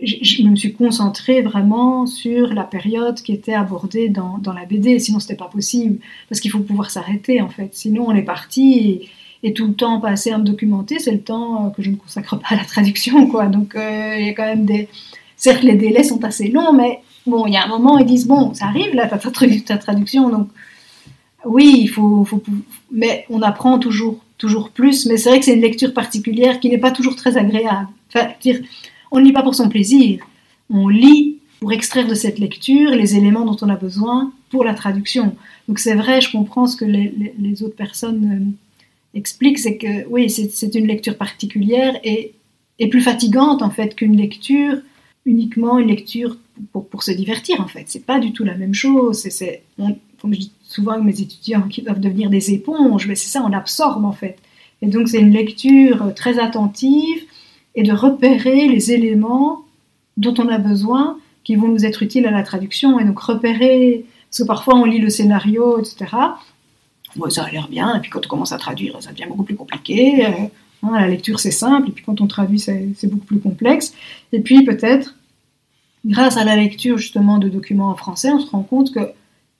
Je, 0.00 0.42
me 0.44 0.54
suis 0.54 0.72
concentrée 0.74 1.42
vraiment 1.42 2.06
sur 2.06 2.54
la 2.54 2.62
période 2.62 3.20
qui 3.20 3.32
était 3.32 3.54
abordée 3.54 4.08
dans, 4.08 4.40
la 4.44 4.64
BD, 4.64 4.98
sinon 5.00 5.18
c'était 5.18 5.34
pas 5.34 5.48
possible, 5.48 5.98
parce 6.28 6.40
qu'il 6.40 6.52
faut 6.52 6.60
pouvoir 6.60 6.90
s'arrêter 6.90 7.40
en 7.40 7.48
fait. 7.48 7.70
Sinon 7.72 8.06
on 8.06 8.14
est 8.14 8.22
parti 8.22 9.08
et, 9.42 9.52
tout 9.54 9.66
le 9.66 9.74
temps 9.74 10.00
passé 10.00 10.30
à 10.30 10.38
me 10.38 10.44
documenter, 10.44 10.98
c'est 10.98 11.12
le 11.12 11.20
temps 11.20 11.70
que 11.76 11.82
je 11.82 11.90
ne 11.90 11.96
consacre 11.96 12.38
pas 12.38 12.48
à 12.50 12.56
la 12.56 12.64
traduction, 12.64 13.26
quoi. 13.28 13.46
Donc 13.46 13.74
euh, 13.74 14.16
il 14.18 14.26
y 14.26 14.28
a 14.28 14.34
quand 14.34 14.46
même 14.46 14.64
des. 14.64 14.88
Certes, 15.36 15.62
les 15.62 15.76
délais 15.76 16.02
sont 16.02 16.22
assez 16.24 16.48
longs, 16.48 16.72
mais 16.72 17.00
bon, 17.26 17.46
il 17.46 17.54
y 17.54 17.56
a 17.56 17.64
un 17.64 17.68
moment, 17.68 17.98
ils 17.98 18.06
disent 18.06 18.26
bon, 18.26 18.54
ça 18.54 18.66
arrive 18.66 18.94
là, 18.94 19.06
ta, 19.06 19.18
ta 19.18 19.78
traduction, 19.78 20.28
donc 20.28 20.48
oui, 21.44 21.78
il 21.82 21.88
faut, 21.88 22.26
mais 22.90 23.24
on 23.30 23.42
apprend 23.42 23.78
toujours, 23.78 24.18
toujours 24.38 24.70
plus. 24.70 25.06
Mais 25.06 25.16
c'est 25.16 25.30
vrai 25.30 25.38
que 25.38 25.44
c'est 25.44 25.54
une 25.54 25.60
lecture 25.60 25.94
particulière 25.94 26.60
qui 26.60 26.68
n'est 26.68 26.78
pas 26.78 26.90
toujours 26.90 27.16
très 27.16 27.36
agréable. 27.36 27.88
On 29.10 29.20
ne 29.20 29.24
lit 29.24 29.32
pas 29.32 29.42
pour 29.42 29.54
son 29.54 29.68
plaisir. 29.68 30.24
On 30.70 30.88
lit 30.88 31.38
pour 31.60 31.72
extraire 31.72 32.06
de 32.06 32.14
cette 32.14 32.38
lecture 32.38 32.90
les 32.90 33.16
éléments 33.16 33.44
dont 33.44 33.56
on 33.62 33.68
a 33.68 33.76
besoin 33.76 34.32
pour 34.50 34.64
la 34.64 34.74
traduction. 34.74 35.36
Donc 35.66 35.78
c'est 35.78 35.94
vrai, 35.94 36.20
je 36.20 36.30
comprends 36.30 36.66
ce 36.66 36.76
que 36.76 36.84
les, 36.84 37.62
autres 37.62 37.76
personnes 37.76 38.54
euh, 38.54 39.18
expliquent, 39.18 39.58
c'est 39.58 39.76
que 39.76 40.06
oui, 40.08 40.30
c'est 40.30 40.74
une 40.74 40.86
lecture 40.86 41.16
particulière 41.16 41.98
et, 42.04 42.34
plus 42.90 43.00
fatigante 43.00 43.62
en 43.62 43.70
fait 43.70 43.96
qu'une 43.96 44.16
lecture 44.16 44.78
uniquement 45.26 45.78
une 45.78 45.88
lecture 45.88 46.38
pour, 46.72 47.02
se 47.02 47.10
divertir 47.10 47.60
en 47.60 47.66
fait. 47.66 47.84
C'est 47.88 48.06
pas 48.06 48.20
du 48.20 48.32
tout 48.32 48.44
la 48.44 48.54
même 48.54 48.72
chose. 48.72 49.18
C'est, 49.18 49.62
comme 49.76 50.32
je 50.32 50.38
dis 50.38 50.52
souvent 50.62 50.92
avec 50.92 51.04
mes 51.04 51.20
étudiants 51.20 51.62
qui 51.62 51.82
doivent 51.82 52.00
devenir 52.00 52.30
des 52.30 52.52
éponges, 52.52 53.08
mais 53.08 53.16
c'est 53.16 53.28
ça, 53.28 53.44
on 53.44 53.52
absorbe 53.52 54.04
en 54.04 54.12
fait. 54.12 54.38
Et 54.80 54.86
donc 54.86 55.08
c'est 55.08 55.18
une 55.18 55.32
lecture 55.32 56.14
très 56.14 56.38
attentive 56.38 57.24
et 57.78 57.84
de 57.84 57.92
repérer 57.92 58.66
les 58.66 58.90
éléments 58.90 59.64
dont 60.16 60.34
on 60.38 60.48
a 60.48 60.58
besoin 60.58 61.16
qui 61.44 61.54
vont 61.54 61.68
nous 61.68 61.86
être 61.86 62.02
utiles 62.02 62.26
à 62.26 62.32
la 62.32 62.42
traduction 62.42 62.98
et 62.98 63.04
donc 63.04 63.20
repérer, 63.20 64.04
parce 64.28 64.38
que 64.38 64.46
parfois 64.48 64.74
on 64.74 64.84
lit 64.84 64.98
le 64.98 65.10
scénario, 65.10 65.78
etc. 65.78 66.06
ça 67.30 67.44
a 67.44 67.50
l'air 67.52 67.68
bien, 67.68 67.96
et 67.96 68.00
puis 68.00 68.10
quand 68.10 68.26
on 68.26 68.28
commence 68.28 68.50
à 68.50 68.58
traduire, 68.58 69.00
ça 69.00 69.12
devient 69.12 69.26
beaucoup 69.28 69.44
plus 69.44 69.54
compliqué. 69.54 70.26
Euh, 70.26 70.30
hein, 70.82 70.90
la 70.92 71.06
lecture 71.06 71.38
c'est 71.38 71.52
simple, 71.52 71.90
et 71.90 71.92
puis 71.92 72.02
quand 72.04 72.20
on 72.20 72.26
traduit 72.26 72.58
c'est 72.58 73.06
beaucoup 73.06 73.26
plus 73.26 73.38
complexe. 73.38 73.94
Et 74.32 74.40
puis 74.40 74.64
peut-être, 74.64 75.14
grâce 76.04 76.36
à 76.36 76.42
la 76.42 76.56
lecture 76.56 76.98
justement 76.98 77.38
de 77.38 77.48
documents 77.48 77.90
en 77.90 77.94
français, 77.94 78.32
on 78.32 78.40
se 78.40 78.50
rend 78.50 78.64
compte 78.64 78.92
que 78.92 79.12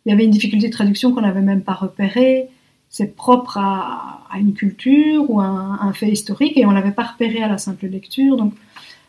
il 0.07 0.11
y 0.11 0.13
avait 0.13 0.25
une 0.25 0.33
difficulté 0.33 0.67
de 0.67 0.73
traduction 0.73 1.13
qu'on 1.13 1.21
n'avait 1.21 1.41
même 1.41 1.63
pas 1.63 1.75
repérée. 1.75 2.49
C'est 2.91 3.15
propre 3.15 3.59
à, 3.59 4.27
une 4.39 4.55
culture 4.55 5.31
ou 5.31 5.41
à 5.41 5.47
un, 5.47 5.93
fait 5.93 6.11
historique 6.11 6.57
et 6.57 6.67
on 6.67 6.71
l'avait 6.71 6.93
pas 6.93 7.05
repéré 7.05 7.43
à 7.43 7.49
la 7.49 7.59
simple 7.59 7.87
lecture. 7.87 8.37
Donc 8.37 8.55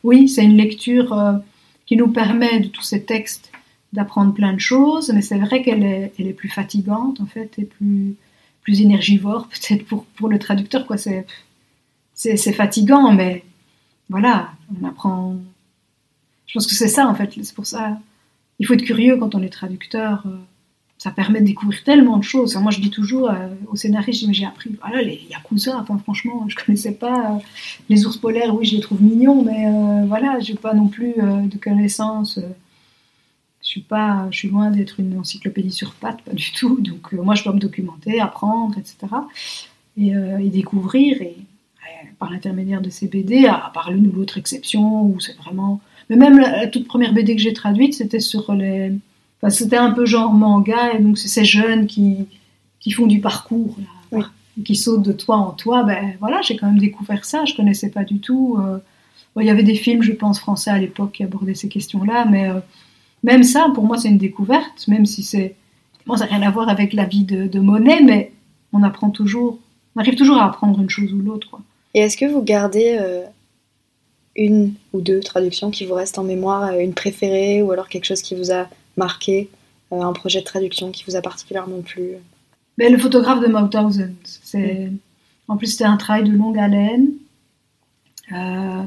oui, 0.04 0.28
c'est 0.28 0.44
une 0.44 0.58
lecture 0.58 1.14
euh, 1.14 1.34
qui 1.86 1.96
nous 1.96 2.10
permet 2.10 2.60
de 2.60 2.68
tous 2.68 2.82
ces 2.82 3.04
textes 3.04 3.52
d'apprendre 3.94 4.34
plein 4.34 4.54
de 4.54 4.60
choses, 4.60 5.12
mais 5.14 5.22
c'est 5.22 5.40
vrai 5.40 5.64
qu'elle 5.64 5.84
est, 5.84 6.34
plus 6.34 6.50
fatigante 6.50 7.20
en 7.22 7.26
fait 7.26 7.58
et 7.58 7.66
plus, 7.66 8.16
plus 8.62 8.82
énergivore 8.82 9.48
peut-être 9.50 9.86
pour, 9.86 10.30
le 10.30 10.40
traducteur. 10.40 10.86
Quoi. 10.86 10.98
C'est, 10.98 11.26
c'est, 12.14 12.38
c'est 12.38 12.54
fatigant, 12.54 13.12
mais 13.14 13.44
voilà, 14.10 14.52
on 14.82 14.88
apprend. 14.88 15.38
Je 16.48 16.54
pense 16.54 16.68
que 16.68 16.76
c'est 16.76 16.88
ça 16.88 17.08
en 17.08 17.16
fait, 17.16 17.34
c'est 17.42 17.56
pour 17.56 17.66
ça. 17.66 18.00
Il 18.60 18.68
faut 18.68 18.74
être 18.74 18.84
curieux 18.84 19.18
quand 19.18 19.36
on 19.36 19.42
est 19.42 19.50
traducteur. 19.50 20.24
Euh, 20.26 20.38
ça 21.00 21.12
permet 21.12 21.40
de 21.40 21.46
découvrir 21.46 21.82
tellement 21.84 22.18
de 22.18 22.24
choses. 22.24 22.56
moi, 22.58 22.72
je 22.72 22.82
dis 22.82 22.90
toujours 22.90 23.32
euh, 23.32 23.48
au 23.72 23.78
scénariste, 23.78 24.26
j'ai 24.32 24.46
appris, 24.46 24.70
voilà, 24.82 25.02
les 25.02 25.22
Yakuza, 25.32 25.78
enfin, 25.80 25.98
franchement, 25.98 26.46
je 26.50 26.58
connaissais 26.58 26.92
pas. 26.92 27.36
Euh, 27.36 27.40
les 27.88 28.06
ours 28.06 28.18
polaires, 28.18 28.54
oui, 28.54 28.66
je 28.66 28.76
les 28.76 28.82
trouve 28.82 29.02
mignons, 29.02 29.42
mais 29.42 29.66
euh, 29.66 30.06
voilà, 30.08 30.40
j'ai 30.42 30.56
pas 30.56 30.74
non 30.74 30.90
plus 30.90 31.14
de 31.16 31.58
connaissances. 31.58 32.38
je 32.38 33.68
suis 33.68 33.80
pas, 33.82 34.28
je 34.30 34.40
suis 34.40 34.50
loin 34.50 34.72
d'être 34.72 35.00
une 35.00 35.18
encyclopédie 35.18 35.72
sur 35.72 35.94
pattes, 35.94 36.22
pas 36.22 36.34
du 36.34 36.52
tout. 36.52 36.82
Donc, 36.82 37.14
moi, 37.14 37.34
je 37.34 37.46
dois 37.46 37.54
me 37.54 37.60
documenter, 37.60 38.20
apprendre, 38.20 38.78
etc. 38.78 38.98
Et, 39.98 40.12
découvrir, 40.50 41.22
et, 41.22 41.38
par 42.20 42.30
l'intermédiaire 42.30 42.82
de 42.82 42.90
ces 42.90 43.08
BD, 43.08 43.46
à, 43.46 43.72
part 43.74 43.92
l'une 43.92 44.08
ou 44.08 44.12
l'autre 44.12 44.38
exception, 44.38 45.04
où 45.04 45.18
c'est 45.22 45.38
vraiment. 45.38 45.80
Mais 46.10 46.18
même 46.18 46.40
la 46.40 46.68
toute 46.68 46.88
première 46.88 47.14
BD 47.14 47.38
que 47.38 47.42
j'ai 47.42 47.54
traduite, 47.54 47.94
c'était 47.94 48.20
sur 48.20 48.54
les 48.54 48.92
c'était 49.48 49.78
un 49.78 49.92
peu 49.92 50.06
genre 50.06 50.34
manga, 50.34 50.94
et 50.94 51.00
donc 51.00 51.18
c'est 51.18 51.30
ces 51.30 51.46
jeunes 51.46 51.88
qui, 51.88 52.28
qui 52.80 52.92
font 52.92 53.08
du 53.08 53.22
parcours, 53.22 53.78
qui 54.66 54.76
sautent 54.76 55.04
de 55.04 55.14
toit 55.14 55.38
en 55.38 55.52
toit. 55.52 55.84
Ben 55.84 56.16
voilà, 56.20 56.42
j'ai 56.42 56.58
quand 56.58 56.68
même 56.68 56.80
découvert 56.80 57.24
ça, 57.24 57.46
je 57.46 57.56
connaissais 57.56 57.90
pas 57.90 58.04
du 58.04 58.20
tout. 58.20 58.58
Euh. 58.60 58.80
il 59.40 59.46
y 59.46 59.50
avait 59.50 59.64
des 59.64 59.76
films, 59.76 60.02
je 60.02 60.12
pense, 60.12 60.40
français 60.40 60.72
à 60.72 60.78
l'époque 60.78 61.14
qui 61.14 61.24
abordaient 61.24 61.56
ces 61.56 61.70
questions-là, 61.70 62.26
mais 62.30 62.50
euh, 62.50 62.60
même 63.24 63.44
ça, 63.44 63.70
pour 63.74 63.86
moi, 63.86 63.98
c'est 63.98 64.10
une 64.10 64.18
découverte, 64.18 64.88
même 64.88 65.06
si 65.06 65.24
c'est. 65.24 65.56
Bon, 66.06 66.18
ça 66.18 66.26
n'a 66.26 66.36
rien 66.36 66.48
à 66.48 66.52
voir 66.52 66.70
avec 66.70 66.94
la 66.94 67.06
vie 67.06 67.24
de, 67.24 67.48
de 67.48 67.60
Monet, 67.60 68.02
mais 68.02 68.32
on 68.74 68.84
apprend 68.84 69.10
toujours, 69.10 69.60
on 69.96 70.02
arrive 70.02 70.16
toujours 70.16 70.38
à 70.38 70.46
apprendre 70.46 70.80
une 70.82 70.90
chose 70.90 71.14
ou 71.14 71.20
l'autre. 71.20 71.60
Et 71.94 72.00
est-ce 72.00 72.18
que 72.18 72.26
vous 72.26 72.42
gardez 72.42 72.98
euh, 73.00 73.24
une 74.36 74.74
ou 74.94 75.02
deux 75.02 75.20
traductions 75.20 75.72
qui 75.72 75.86
vous 75.86 75.94
restent 75.94 76.18
en 76.18 76.24
mémoire, 76.24 76.78
une 76.78 76.94
préférée, 76.94 77.62
ou 77.62 77.72
alors 77.72 77.90
quelque 77.90 78.06
chose 78.06 78.22
qui 78.22 78.36
vous 78.36 78.52
a 78.52 78.68
marqué 79.00 79.50
euh, 79.92 80.02
un 80.02 80.14
projet 80.14 80.40
de 80.42 80.46
traduction 80.46 80.92
qui 80.92 81.04
vous 81.08 81.16
a 81.16 81.22
particulièrement 81.22 81.82
plu 81.82 82.12
Mais 82.78 82.90
Le 82.90 83.00
photographe 83.00 83.42
de 83.42 83.48
Mauthausen. 83.48 84.16
C'est... 84.24 84.92
En 85.48 85.58
plus, 85.58 85.68
c'était 85.68 85.86
un 85.86 85.98
travail 85.98 86.26
de 86.26 86.32
longue 86.32 86.60
haleine. 86.60 87.08
Euh, 88.32 88.84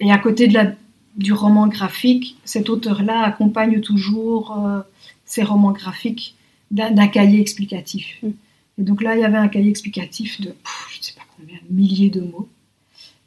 et 0.00 0.10
à 0.10 0.18
côté 0.18 0.48
de 0.48 0.54
la, 0.54 0.72
du 1.16 1.32
roman 1.32 1.68
graphique, 1.68 2.36
cet 2.44 2.68
auteur-là 2.68 3.22
accompagne 3.22 3.80
toujours 3.80 4.58
euh, 4.58 4.80
ses 5.24 5.44
romans 5.44 5.70
graphiques 5.70 6.34
d'un, 6.72 7.06
cahier 7.06 7.40
explicatif. 7.40 8.18
Mm. 8.22 8.30
Et 8.78 8.82
donc 8.82 9.02
là, 9.02 9.14
il 9.14 9.20
y 9.20 9.24
avait 9.24 9.38
un 9.38 9.46
cahier 9.46 9.70
explicatif 9.70 10.40
de, 10.40 10.52
je 10.92 10.98
ne 10.98 11.02
sais 11.04 11.14
pas 11.14 11.26
combien, 11.36 11.58
milliers 11.70 12.10
de 12.10 12.22
mots, 12.22 12.48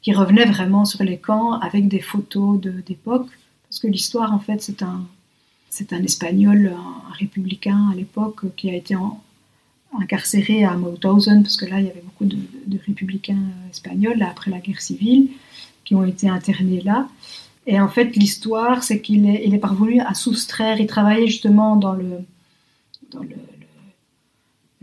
qui 0.02 0.12
revenait 0.12 0.44
vraiment 0.44 0.84
sur 0.84 1.02
les 1.02 1.16
camps 1.16 1.54
avec 1.60 1.88
des 1.88 2.00
photos 2.00 2.60
d'époque. 2.60 3.30
Parce 3.68 3.80
que 3.80 3.86
l'histoire, 3.86 4.34
en 4.34 4.38
fait, 4.38 4.60
c'est 4.60 4.82
un, 4.82 5.06
c'est 5.70 5.92
un 5.92 6.02
Espagnol, 6.02 6.72
un 6.74 7.12
républicain 7.12 7.90
à 7.92 7.94
l'époque, 7.94 8.54
qui 8.56 8.70
a 8.70 8.74
été 8.74 8.96
incarcéré 9.98 10.64
à 10.64 10.76
Mauthausen, 10.76 11.42
parce 11.42 11.56
que 11.56 11.66
là, 11.66 11.80
il 11.80 11.86
y 11.86 11.90
avait 11.90 12.02
beaucoup 12.02 12.24
de, 12.24 12.78
républicains 12.86 13.38
espagnols, 13.70 14.22
après 14.22 14.50
la 14.50 14.58
guerre 14.58 14.80
civile, 14.80 15.28
qui 15.84 15.94
ont 15.94 16.04
été 16.04 16.28
internés 16.28 16.80
là. 16.80 17.08
Et 17.66 17.80
en 17.80 17.88
fait, 17.88 18.14
l'histoire, 18.16 18.84
c'est 18.84 19.00
qu'il 19.00 19.28
est, 19.28 19.58
parvenu 19.58 20.00
à 20.00 20.14
soustraire, 20.14 20.80
il 20.80 20.86
travaillait 20.86 21.26
justement 21.26 21.76
dans 21.76 21.94
le, 21.94 22.20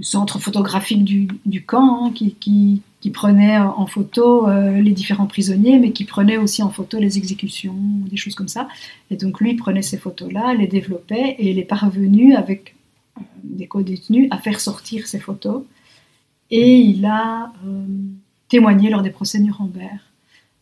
centre 0.01 0.39
photographique 0.39 1.03
du, 1.05 1.63
camp, 1.65 2.05
hein, 2.07 2.11
qui, 2.11 2.81
qui 3.03 3.09
prenait 3.09 3.57
en 3.57 3.85
photo 3.85 4.47
euh, 4.47 4.79
les 4.79 4.91
différents 4.91 5.25
prisonniers, 5.25 5.77
mais 5.77 5.91
qui 5.91 6.05
prenait 6.05 6.37
aussi 6.37 6.63
en 6.63 6.69
photo 6.69 6.99
les 6.99 7.17
exécutions, 7.17 7.75
des 8.09 8.15
choses 8.15 8.33
comme 8.33 8.47
ça. 8.47 8.69
Et 9.11 9.17
donc 9.17 9.41
lui 9.41 9.55
prenait 9.55 9.81
ces 9.81 9.97
photos-là, 9.97 10.53
les 10.53 10.67
développait, 10.67 11.35
et 11.37 11.51
il 11.51 11.59
est 11.59 11.65
parvenu, 11.65 12.33
avec 12.33 12.75
euh, 13.17 13.21
des 13.43 13.67
co-détenus, 13.67 14.29
à 14.31 14.37
faire 14.37 14.61
sortir 14.61 15.05
ces 15.05 15.19
photos. 15.19 15.63
Et 16.49 16.77
il 16.77 17.03
a 17.05 17.51
euh, 17.67 17.83
témoigné 18.47 18.89
lors 18.89 19.01
des 19.01 19.09
procès 19.09 19.39
Nuremberg. 19.39 19.99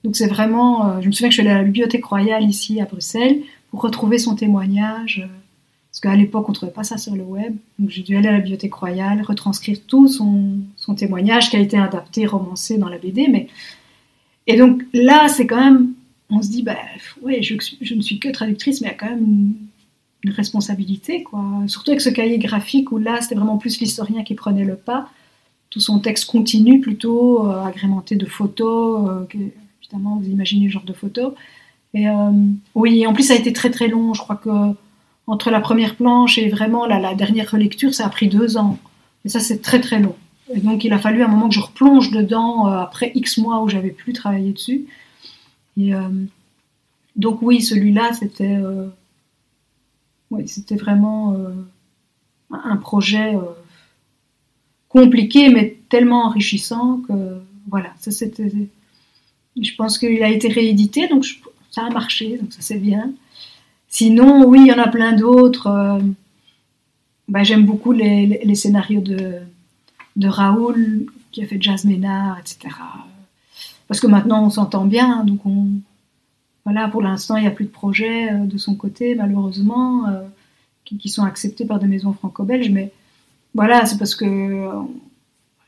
Donc 0.03 0.15
c'est 0.15 0.25
vraiment... 0.25 0.99
je 0.99 1.05
me 1.05 1.11
souviens 1.11 1.29
que 1.29 1.35
je 1.35 1.41
suis 1.41 1.47
allée 1.47 1.55
à 1.55 1.59
la 1.59 1.63
Bibliothèque 1.63 2.05
royale 2.05 2.43
ici 2.43 2.81
à 2.81 2.85
Bruxelles 2.85 3.41
pour 3.69 3.81
retrouver 3.83 4.17
son 4.17 4.33
témoignage 4.33 5.29
parce 5.91 5.99
qu'à 5.99 6.15
l'époque, 6.15 6.47
on 6.47 6.51
ne 6.51 6.55
trouvait 6.55 6.71
pas 6.71 6.85
ça 6.85 6.97
sur 6.97 7.15
le 7.15 7.23
web. 7.23 7.53
Donc 7.77 7.89
j'ai 7.89 8.01
dû 8.01 8.15
aller 8.15 8.29
à 8.29 8.31
la 8.31 8.39
Bibliothèque 8.39 8.73
Royale, 8.73 9.21
retranscrire 9.23 9.77
tout 9.85 10.07
son, 10.07 10.61
témoignage 10.95 11.49
qui 11.49 11.57
a 11.57 11.59
été 11.59 11.77
adapté, 11.77 12.25
romancé 12.25 12.77
dans 12.77 12.87
la 12.87 12.97
BD. 12.97 13.27
Mais... 13.27 13.47
Et 14.47 14.55
donc 14.55 14.83
là, 14.93 15.27
c'est 15.27 15.45
quand 15.45 15.61
même. 15.61 15.91
On 16.29 16.41
se 16.41 16.49
dit, 16.49 16.63
bah, 16.63 16.77
ouais, 17.21 17.43
je, 17.43 17.55
ne 17.93 18.01
suis 18.01 18.19
que 18.19 18.29
traductrice, 18.29 18.79
mais 18.79 18.87
il 18.87 18.91
y 18.91 18.93
a 18.93 18.97
quand 18.97 19.09
même 19.09 19.55
une, 20.23 20.31
responsabilité, 20.31 21.23
quoi. 21.23 21.43
Surtout 21.67 21.91
avec 21.91 21.99
ce 21.99 22.09
cahier 22.09 22.37
graphique 22.37 22.91
où 22.91 22.97
là, 22.97 23.19
c'était 23.21 23.35
vraiment 23.35 23.57
plus 23.57 23.79
l'historien 23.79 24.23
qui 24.23 24.35
prenait 24.35 24.63
le 24.63 24.75
pas. 24.75 25.09
tout 25.71 25.79
son 25.79 25.99
texte 25.99 26.25
continue 26.25 26.79
plutôt, 26.79 27.49
agrémenté 27.49 28.15
de 28.15 28.27
photos, 28.27 29.25
évidemment 29.81 30.17
vous 30.17 30.29
imaginez 30.29 30.65
le 30.65 30.71
genre 30.71 30.83
de 30.83 30.93
photos. 30.93 31.33
Et 31.95 32.05
oui, 32.75 33.07
en 33.07 33.13
plus 33.13 33.23
ça 33.23 33.33
a 33.33 33.35
été 33.35 33.51
très 33.51 33.71
très 33.71 33.87
long, 33.87 34.13
je 34.13 34.21
crois 34.21 34.35
que 34.35 34.75
entre 35.28 35.51
la 35.51 35.61
première 35.61 35.95
planche 35.95 36.38
et 36.38 36.49
vraiment 36.49 36.86
la, 36.86 37.13
dernière 37.13 37.51
relecture, 37.51 37.93
ça 37.93 38.05
a 38.05 38.09
pris 38.09 38.28
deux 38.28 38.57
ans. 38.57 38.78
Et 39.26 39.30
ça 39.30 39.39
c'est 39.39 39.61
très 39.61 39.80
très 39.80 39.99
long. 39.99 40.15
Et 40.53 40.59
donc 40.59 40.84
il 40.84 40.91
a 40.93 40.99
fallu 40.99 41.24
un 41.24 41.28
moment 41.28 41.47
que 41.47 41.55
je 41.55 41.61
replonge 41.61 42.11
dedans 42.11 42.65
après 42.65 43.11
X 43.15 43.38
mois 43.38 43.61
où 43.61 43.69
j'avais 43.69 43.91
plus 43.91 44.13
travaillé 44.13 44.51
dessus. 44.51 44.86
Et 45.78 45.91
donc 47.15 47.41
oui, 47.41 47.61
celui-là 47.61 48.13
c'était 48.13 48.57
oui, 50.32 50.47
c'était 50.47 50.78
vraiment 50.78 51.34
euh, 51.34 51.49
un 52.49 52.78
projet 52.78 53.36
euh, 53.36 53.41
compliqué, 54.88 55.49
mais 55.49 55.78
tellement 55.89 56.26
enrichissant 56.26 57.01
que 57.07 57.41
voilà, 57.67 57.93
ça. 57.99 58.11
Je 59.61 59.76
pense 59.76 59.97
qu'il 59.97 60.24
a 60.24 60.30
été 60.30 60.47
réédité, 60.47 61.09
donc 61.09 61.26
ça 61.69 61.86
a 61.86 61.89
marché, 61.89 62.38
donc 62.38 62.53
ça 62.53 62.61
c'est 62.61 62.78
bien. 62.78 63.11
Sinon, 63.91 64.45
oui, 64.45 64.61
il 64.61 64.67
y 64.67 64.73
en 64.73 64.79
a 64.79 64.87
plein 64.87 65.11
d'autres. 65.11 65.67
Euh, 65.67 65.99
bah, 67.27 67.43
j'aime 67.43 67.65
beaucoup 67.65 67.91
les, 67.91 68.55
scénarios 68.55 69.01
de, 69.01 70.27
Raoul, 70.27 71.05
qui 71.31 71.43
a 71.43 71.45
fait 71.45 71.61
Jazz 71.61 71.85
etc. 71.85 72.73
Parce 73.87 73.99
que 73.99 74.07
maintenant 74.07 74.45
on 74.45 74.49
s'entend 74.49 74.85
bien, 74.85 75.25
donc 75.25 75.45
on, 75.45 75.67
voilà, 76.63 76.87
pour 76.87 77.01
l'instant, 77.01 77.35
il 77.35 77.41
n'y 77.41 77.47
a 77.47 77.51
plus 77.51 77.65
de 77.65 77.69
projets 77.69 78.31
euh, 78.31 78.45
de 78.45 78.57
son 78.57 78.75
côté, 78.75 79.13
malheureusement, 79.13 80.07
euh, 80.07 80.21
qui, 80.85 81.09
sont 81.09 81.23
acceptés 81.23 81.65
par 81.65 81.77
des 81.77 81.87
maisons 81.87 82.13
franco-belges. 82.13 82.69
Mais 82.69 82.93
voilà, 83.53 83.85
c'est 83.85 83.97
parce 83.97 84.15
que 84.15 84.69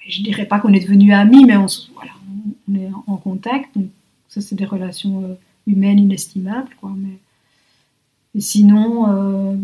je 0.08 0.22
dirais 0.24 0.46
pas 0.46 0.60
qu'on 0.62 0.72
est 0.72 0.80
devenus 0.80 1.14
amis, 1.14 1.44
mais 1.44 1.58
on, 1.58 1.68
voilà, 1.94 2.12
on 2.70 2.76
est 2.76 2.90
en 3.06 3.18
contact. 3.18 3.76
Ça, 4.30 4.40
c'est 4.40 4.56
des 4.56 4.66
relations 4.66 5.38
humaines 5.68 6.00
inestimables. 6.00 6.74
Quoi. 6.80 6.92
Et 8.36 8.42
sinon, 8.42 9.58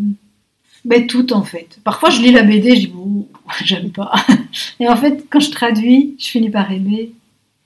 ben, 0.84 1.06
tout 1.06 1.32
en 1.32 1.42
fait. 1.42 1.78
Parfois, 1.84 2.10
je 2.10 2.22
lis 2.22 2.32
la 2.32 2.42
BD, 2.42 2.76
je 2.76 2.80
dis 2.80 2.86
bon, 2.86 3.28
j'aime 3.64 3.90
pas. 3.90 4.12
Et 4.80 4.88
en 4.88 4.96
fait, 4.96 5.26
quand 5.30 5.40
je 5.40 5.50
traduis, 5.50 6.16
je 6.18 6.28
finis 6.28 6.50
par 6.50 6.70
aimer. 6.72 7.12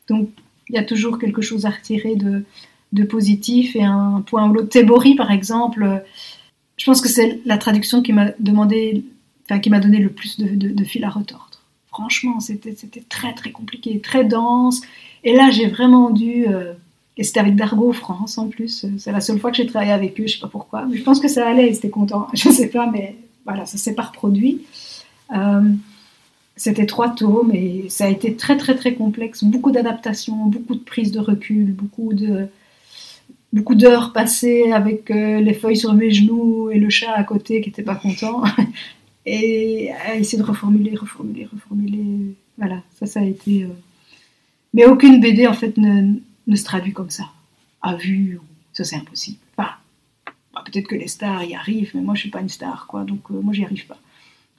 Donc, 0.08 0.30
il 0.68 0.74
y 0.74 0.78
a 0.78 0.84
toujours 0.84 1.18
quelque 1.18 1.42
chose 1.42 1.66
à 1.66 1.70
retirer 1.70 2.16
de, 2.16 2.44
de 2.92 3.04
positif 3.04 3.76
et 3.76 3.84
un 3.84 4.22
point 4.26 4.48
ou 4.48 4.52
l'autre. 4.52 4.68
Tébori, 4.68 5.14
par 5.14 5.30
exemple, 5.30 6.02
je 6.76 6.84
pense 6.84 7.00
que 7.00 7.08
c'est 7.08 7.40
la 7.44 7.58
traduction 7.58 8.02
qui 8.02 8.12
m'a 8.12 8.30
demandé, 8.38 9.04
enfin, 9.44 9.60
qui 9.60 9.70
m'a 9.70 9.80
donné 9.80 9.98
le 9.98 10.10
plus 10.10 10.38
de, 10.38 10.84
fil 10.84 11.04
à 11.04 11.10
retordre. 11.10 11.60
Franchement, 11.88 12.40
c'était 12.40 12.74
très 13.08 13.34
très 13.34 13.52
compliqué, 13.52 14.00
très 14.00 14.24
dense. 14.24 14.80
Et 15.22 15.34
là, 15.34 15.50
j'ai 15.50 15.68
vraiment 15.68 16.10
dû. 16.10 16.46
Euh, 16.48 16.72
et 17.16 17.22
c'était 17.22 17.40
avec 17.40 17.54
Dargo 17.54 17.92
France 17.92 18.38
en 18.38 18.48
plus. 18.48 18.86
C'est 18.98 19.12
la 19.12 19.20
seule 19.20 19.38
fois 19.38 19.50
que 19.50 19.56
j'ai 19.56 19.66
travaillé 19.66 19.92
avec 19.92 20.20
eux, 20.20 20.26
je 20.26 20.34
sais 20.34 20.40
pas 20.40 20.48
pourquoi. 20.48 20.84
Mais 20.86 20.96
je 20.96 21.02
pense 21.02 21.20
que 21.20 21.28
ça 21.28 21.46
allait, 21.46 21.68
ils 21.68 21.76
étaient 21.76 21.90
contents. 21.90 22.28
Je 22.34 22.48
sais 22.48 22.68
pas, 22.68 22.90
mais 22.90 23.16
voilà, 23.44 23.66
ça 23.66 23.78
s'est 23.78 23.94
pas 23.94 24.02
reproduit. 24.02 24.62
Euh, 25.34 25.62
c'était 26.56 26.86
trois 26.86 27.10
tomes 27.10 27.52
et 27.52 27.86
ça 27.88 28.06
a 28.06 28.08
été 28.08 28.34
très 28.34 28.56
très 28.56 28.74
très 28.74 28.94
complexe. 28.94 29.44
Beaucoup 29.44 29.70
d'adaptations, 29.70 30.46
beaucoup 30.46 30.74
de 30.74 30.80
prises 30.80 31.12
de 31.12 31.20
recul, 31.20 31.72
beaucoup 31.72 32.14
de, 32.14 32.48
beaucoup 33.52 33.74
d'heures 33.74 34.12
passées 34.12 34.72
avec 34.72 35.10
euh, 35.10 35.40
les 35.40 35.54
feuilles 35.54 35.76
sur 35.76 35.94
mes 35.94 36.10
genoux 36.10 36.70
et 36.70 36.78
le 36.78 36.90
chat 36.90 37.12
à 37.12 37.24
côté 37.24 37.60
qui 37.60 37.70
n'était 37.70 37.82
pas 37.82 37.96
content. 37.96 38.42
et 39.26 39.90
à 40.06 40.16
essayer 40.16 40.38
de 40.38 40.46
reformuler, 40.46 40.96
reformuler, 40.96 41.48
reformuler. 41.52 42.34
Voilà, 42.58 42.82
ça, 42.98 43.06
ça 43.06 43.20
a 43.20 43.24
été. 43.24 43.64
Euh, 43.64 43.68
mais 44.74 44.86
aucune 44.86 45.20
BD, 45.20 45.46
en 45.46 45.54
fait, 45.54 45.76
ne, 45.76 46.14
ne, 46.46 46.56
se 46.56 46.64
traduit 46.64 46.92
comme 46.92 47.10
ça. 47.10 47.24
À 47.82 47.96
vue, 47.96 48.40
ça, 48.72 48.84
c'est 48.84 48.96
impossible. 48.96 49.38
Bah, 49.56 49.78
peut-être 50.64 50.86
que 50.86 50.94
les 50.94 51.08
stars 51.08 51.44
y 51.44 51.54
arrivent, 51.54 51.92
mais 51.94 52.00
moi, 52.00 52.14
je 52.14 52.20
suis 52.20 52.30
pas 52.30 52.40
une 52.40 52.48
star, 52.48 52.86
quoi. 52.86 53.04
Donc, 53.04 53.20
euh, 53.30 53.40
moi, 53.40 53.52
j'y 53.52 53.64
arrive 53.64 53.86
pas. 53.86 53.98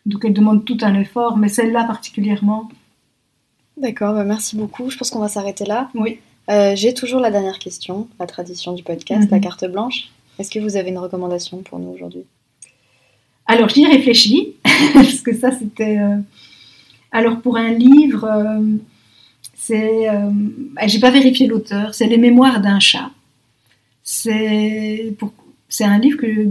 Donc, 0.05 0.23
elle 0.25 0.33
demande 0.33 0.65
tout 0.65 0.77
un 0.81 0.93
effort, 0.95 1.37
mais 1.37 1.49
celle-là 1.49 1.83
particulièrement. 1.85 2.69
D'accord, 3.77 4.13
bah 4.13 4.23
merci 4.23 4.55
beaucoup. 4.55 4.89
Je 4.89 4.97
pense 4.97 5.09
qu'on 5.09 5.19
va 5.19 5.27
s'arrêter 5.27 5.65
là. 5.65 5.89
Oui. 5.95 6.19
Euh, 6.49 6.75
j'ai 6.75 6.93
toujours 6.93 7.19
la 7.19 7.31
dernière 7.31 7.59
question, 7.59 8.07
la 8.19 8.27
tradition 8.27 8.73
du 8.73 8.83
podcast, 8.83 9.29
la 9.31 9.37
mhm. 9.37 9.43
carte 9.43 9.65
blanche. 9.65 10.09
Est-ce 10.37 10.51
que 10.51 10.59
vous 10.59 10.75
avez 10.77 10.89
une 10.89 10.99
recommandation 10.99 11.57
pour 11.63 11.79
nous 11.79 11.89
aujourd'hui? 11.89 12.23
Alors, 13.47 13.69
j'y 13.69 13.85
réfléchis, 13.85 14.55
parce 14.93 15.21
que 15.21 15.35
ça, 15.35 15.51
c'était. 15.51 15.97
Euh, 15.97 16.17
alors, 17.11 17.41
pour 17.41 17.57
un 17.57 17.71
livre, 17.71 18.27
c'est. 19.67 20.07
Bah, 20.73 20.87
j'ai 20.87 20.99
pas 20.99 21.11
vérifié 21.11 21.47
l'auteur, 21.47 21.93
c'est 21.93 22.07
Les 22.07 22.17
Mémoires 22.17 22.61
d'un 22.61 22.79
chat. 22.79 23.11
C'est 24.03 25.15
un 25.81 25.97
livre 25.97 26.17
que, 26.17 26.49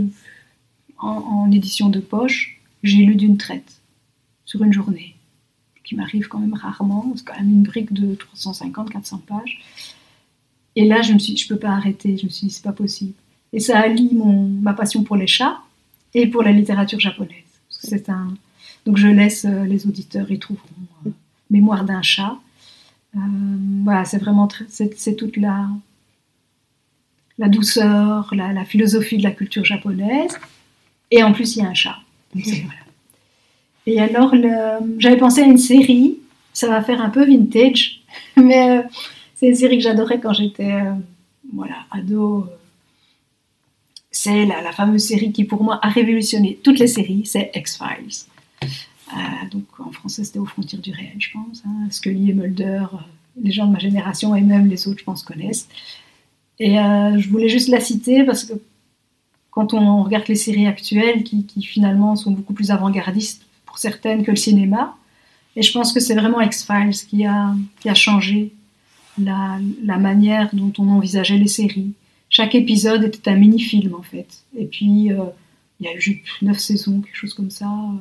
en 0.98 1.50
édition 1.52 1.88
de 1.88 2.00
poche, 2.00 2.60
j'ai 2.82 3.04
lu 3.04 3.14
d'une 3.16 3.36
traite, 3.36 3.80
sur 4.44 4.62
une 4.62 4.72
journée 4.72 5.14
qui 5.84 5.94
m'arrive 5.94 6.28
quand 6.28 6.38
même 6.38 6.54
rarement. 6.54 7.12
C'est 7.16 7.24
quand 7.24 7.36
même 7.36 7.50
une 7.50 7.62
brique 7.62 7.92
de 7.92 8.16
350-400 8.36 9.20
pages. 9.20 9.60
Et 10.76 10.86
là, 10.86 11.02
je 11.02 11.12
me 11.12 11.18
suis, 11.18 11.36
je 11.36 11.46
peux 11.46 11.58
pas 11.58 11.70
arrêter. 11.70 12.16
Je 12.16 12.24
me 12.24 12.30
suis 12.30 12.48
dit, 12.48 12.52
c'est 12.52 12.64
pas 12.64 12.72
possible. 12.72 13.12
Et 13.52 13.60
ça 13.60 13.78
allie 13.78 14.10
mon, 14.12 14.48
ma 14.48 14.74
passion 14.74 15.04
pour 15.04 15.16
les 15.16 15.28
chats 15.28 15.58
et 16.14 16.26
pour 16.26 16.42
la 16.42 16.50
littérature 16.50 16.98
japonaise. 16.98 17.30
Donc 18.86 18.96
je 18.96 19.06
laisse 19.06 19.44
euh, 19.44 19.64
les 19.64 19.86
auditeurs 19.86 20.30
y 20.30 20.38
trouveront 20.38 20.66
euh, 21.06 21.10
Mémoire 21.50 21.84
d'un 21.84 22.02
chat. 22.02 22.38
Euh, 23.16 23.20
voilà, 23.84 24.04
c'est 24.04 24.18
vraiment 24.18 24.48
c'est, 24.68 25.16
toute 25.16 25.36
la, 25.36 25.68
la 27.38 27.48
douceur, 27.48 28.28
la, 28.32 28.52
la, 28.52 28.64
philosophie 28.64 29.18
de 29.18 29.22
la 29.22 29.30
culture 29.30 29.64
japonaise. 29.64 30.36
Et 31.10 31.22
en 31.22 31.32
plus, 31.32 31.56
il 31.56 31.62
y 31.62 31.62
a 31.62 31.68
un 31.68 31.74
chat. 31.74 31.96
Donc, 32.34 32.44
voilà. 32.44 32.84
Et 33.86 34.00
alors, 34.00 34.34
j'avais 34.98 35.16
pensé 35.16 35.42
à 35.42 35.44
une 35.44 35.58
série, 35.58 36.18
ça 36.52 36.68
va 36.68 36.82
faire 36.82 37.02
un 37.02 37.10
peu 37.10 37.24
vintage, 37.24 38.02
mais 38.36 38.78
euh, 38.78 38.82
c'est 39.36 39.48
une 39.48 39.54
série 39.54 39.76
que 39.76 39.82
j'adorais 39.82 40.20
quand 40.20 40.32
j'étais 40.32 40.72
euh, 40.72 40.94
voilà, 41.52 41.76
ado. 41.90 42.46
C'est 44.10 44.46
la, 44.46 44.72
fameuse 44.72 45.08
série 45.08 45.32
qui, 45.32 45.44
pour 45.44 45.62
moi, 45.62 45.80
a 45.82 45.88
révolutionné 45.88 46.58
toutes 46.62 46.78
les 46.78 46.86
séries, 46.86 47.26
c'est 47.26 47.50
X-Files. 47.54 48.26
Euh, 49.14 49.48
donc, 49.50 49.64
en 49.78 49.92
français, 49.92 50.24
c'était 50.24 50.38
aux 50.38 50.46
frontières 50.46 50.82
du 50.82 50.92
réel, 50.92 51.16
je 51.18 51.30
pense. 51.32 51.62
Hein. 51.66 51.88
Scully 51.90 52.30
et 52.30 52.34
Mulder, 52.34 52.86
les 53.40 53.52
gens 53.52 53.66
de 53.66 53.72
ma 53.72 53.78
génération 53.78 54.34
et 54.34 54.40
même 54.40 54.68
les 54.68 54.88
autres, 54.88 55.00
je 55.00 55.04
pense, 55.04 55.22
connaissent. 55.22 55.68
Et 56.60 56.76
je 56.76 57.28
voulais 57.30 57.48
juste 57.48 57.68
la 57.68 57.80
citer 57.80 58.22
parce 58.22 58.44
que 58.44 58.52
quand 59.50 59.74
on 59.74 60.04
regarde 60.04 60.28
les 60.28 60.36
séries 60.36 60.68
actuelles 60.68 61.24
qui, 61.24 61.44
finalement 61.62 62.14
sont 62.14 62.30
beaucoup 62.30 62.52
plus 62.52 62.70
avant-gardistes 62.70 63.44
certaines 63.76 64.24
que 64.24 64.30
le 64.30 64.36
cinéma. 64.36 64.96
Et 65.56 65.62
je 65.62 65.72
pense 65.72 65.92
que 65.92 66.00
c'est 66.00 66.14
vraiment 66.14 66.40
X-Files 66.40 67.06
qui 67.08 67.24
a, 67.24 67.54
qui 67.80 67.88
a 67.88 67.94
changé 67.94 68.52
la, 69.22 69.58
la, 69.84 69.98
manière 69.98 70.50
dont 70.52 70.72
on 70.78 70.88
envisageait 70.88 71.38
les 71.38 71.48
séries. 71.48 71.92
Chaque 72.28 72.54
épisode 72.54 73.04
était 73.04 73.30
un 73.30 73.36
mini-film 73.36 73.94
en 73.94 74.02
fait. 74.02 74.42
Et 74.56 74.66
puis 74.66 75.12
euh, 75.12 75.24
il 75.80 75.86
y 75.86 75.88
a 75.88 75.96
eu 75.96 76.22
neuf 76.42 76.58
saisons, 76.58 77.00
quelque 77.00 77.16
chose 77.16 77.34
comme 77.34 77.50
ça, 77.50 77.66
euh, 77.66 77.96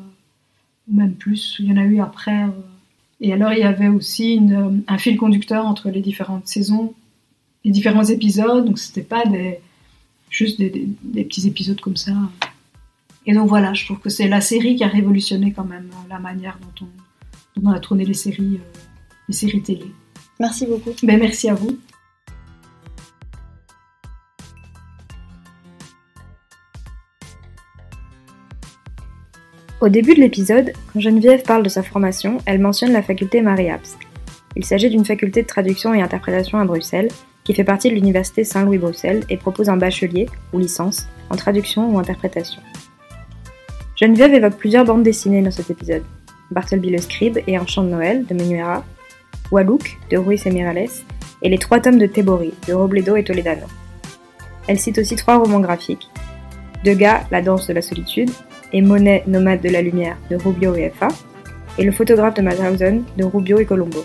ou 0.89 0.95
même 0.95 1.13
plus. 1.13 1.57
Il 1.59 1.67
y 1.67 1.71
en 1.71 1.77
a 1.77 1.85
eu 1.85 1.99
après. 1.99 2.43
Euh. 2.43 2.49
Et 3.21 3.31
alors 3.31 3.53
il 3.53 3.59
y 3.59 3.63
avait 3.63 3.87
aussi 3.87 4.33
une, 4.33 4.83
un 4.87 4.97
fil 4.97 5.17
conducteur 5.17 5.65
entre 5.65 5.89
les 5.89 6.01
différentes 6.01 6.47
saisons, 6.47 6.93
les 7.63 7.71
différents 7.71 8.03
épisodes. 8.03 8.65
Donc 8.65 8.79
c'était 8.79 9.03
pas 9.03 9.25
des, 9.25 9.59
juste 10.29 10.59
des, 10.59 10.89
des 11.03 11.23
petits 11.23 11.47
épisodes 11.47 11.79
comme 11.79 11.95
ça. 11.95 12.13
Et 13.25 13.33
donc 13.33 13.47
voilà, 13.47 13.73
je 13.73 13.85
trouve 13.85 13.99
que 13.99 14.09
c'est 14.09 14.27
la 14.27 14.41
série 14.41 14.75
qui 14.75 14.83
a 14.83 14.87
révolutionné 14.87 15.53
quand 15.53 15.63
même 15.63 15.89
la 16.09 16.19
manière 16.19 16.59
dont 16.61 16.87
on, 17.63 17.71
a 17.71 17.79
tourné 17.79 18.05
les 18.05 18.13
séries, 18.13 18.55
euh, 18.55 18.79
les 19.29 19.33
séries 19.33 19.61
télé. 19.61 19.85
Merci 20.39 20.65
beaucoup. 20.65 20.91
Ben, 21.03 21.19
merci 21.19 21.49
à 21.49 21.53
vous. 21.53 21.77
Au 29.83 29.89
début 29.89 30.15
de 30.15 30.21
l'épisode, 30.21 30.71
quand 30.93 31.01
Geneviève 31.01 31.43
parle 31.43 31.61
de 31.61 31.67
sa 31.67 31.83
formation, 31.83 32.37
elle 32.45 32.61
mentionne 32.61 32.93
la 32.93 33.03
faculté 33.03 33.41
Marie-Abst. 33.41 33.97
Il 34.55 34.63
s'agit 34.63 34.89
d'une 34.89 35.03
faculté 35.03 35.41
de 35.41 35.47
traduction 35.47 35.93
et 35.93 36.01
interprétation 36.01 36.57
à 36.57 36.63
Bruxelles, 36.63 37.09
qui 37.43 37.53
fait 37.53 37.65
partie 37.65 37.89
de 37.89 37.95
l'université 37.95 38.45
Saint-Louis-Bruxelles 38.45 39.25
et 39.29 39.35
propose 39.35 39.67
un 39.67 39.75
bachelier 39.75 40.27
ou 40.53 40.59
licence 40.59 41.09
en 41.29 41.35
traduction 41.35 41.93
ou 41.93 41.99
interprétation. 41.99 42.61
Geneviève 43.97 44.33
évoque 44.33 44.55
plusieurs 44.55 44.85
bandes 44.85 45.03
dessinées 45.03 45.41
dans 45.41 45.51
cet 45.51 45.69
épisode. 45.69 46.05
Bartleby 46.51 46.89
le 46.89 46.99
Scribe 46.99 47.39
et 47.45 47.57
Un 47.57 47.67
chant 47.67 47.83
de 47.83 47.89
Noël 47.89 48.25
de 48.25 48.35
Menuera, 48.35 48.85
Waluk 49.51 49.99
de 50.09 50.15
Ruiz 50.17 50.47
Emirales 50.47 50.87
et 51.41 51.49
les 51.49 51.57
trois 51.57 51.81
tomes 51.81 51.99
de 51.99 52.05
Tebori 52.05 52.53
de 52.69 52.73
Robledo 52.73 53.17
et 53.17 53.25
Toledano. 53.25 53.67
Elle 54.65 54.79
cite 54.79 54.99
aussi 54.99 55.17
trois 55.17 55.39
romans 55.39 55.59
graphiques 55.59 56.09
Degas, 56.83 57.23
La 57.31 57.41
danse 57.41 57.67
de 57.67 57.73
la 57.73 57.81
solitude 57.81 58.29
et 58.73 58.81
Monet, 58.81 59.23
nomade 59.27 59.61
de 59.61 59.69
la 59.69 59.81
lumière 59.81 60.17
de 60.29 60.35
Rubio 60.35 60.75
et 60.75 60.89
F.A. 60.89 61.07
et 61.77 61.83
Le 61.83 61.91
photographe 61.91 62.33
de 62.33 62.41
Madhausen 62.41 63.03
de 63.17 63.23
Rubio 63.23 63.59
et 63.59 63.65
Colombo. 63.65 64.03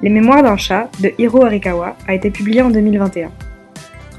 Les 0.00 0.10
mémoires 0.10 0.42
d'un 0.42 0.56
chat 0.56 0.90
de 1.00 1.12
Hiro 1.18 1.44
Arikawa 1.44 1.96
a 2.06 2.14
été 2.14 2.30
publié 2.30 2.62
en 2.62 2.70
2021. 2.70 3.30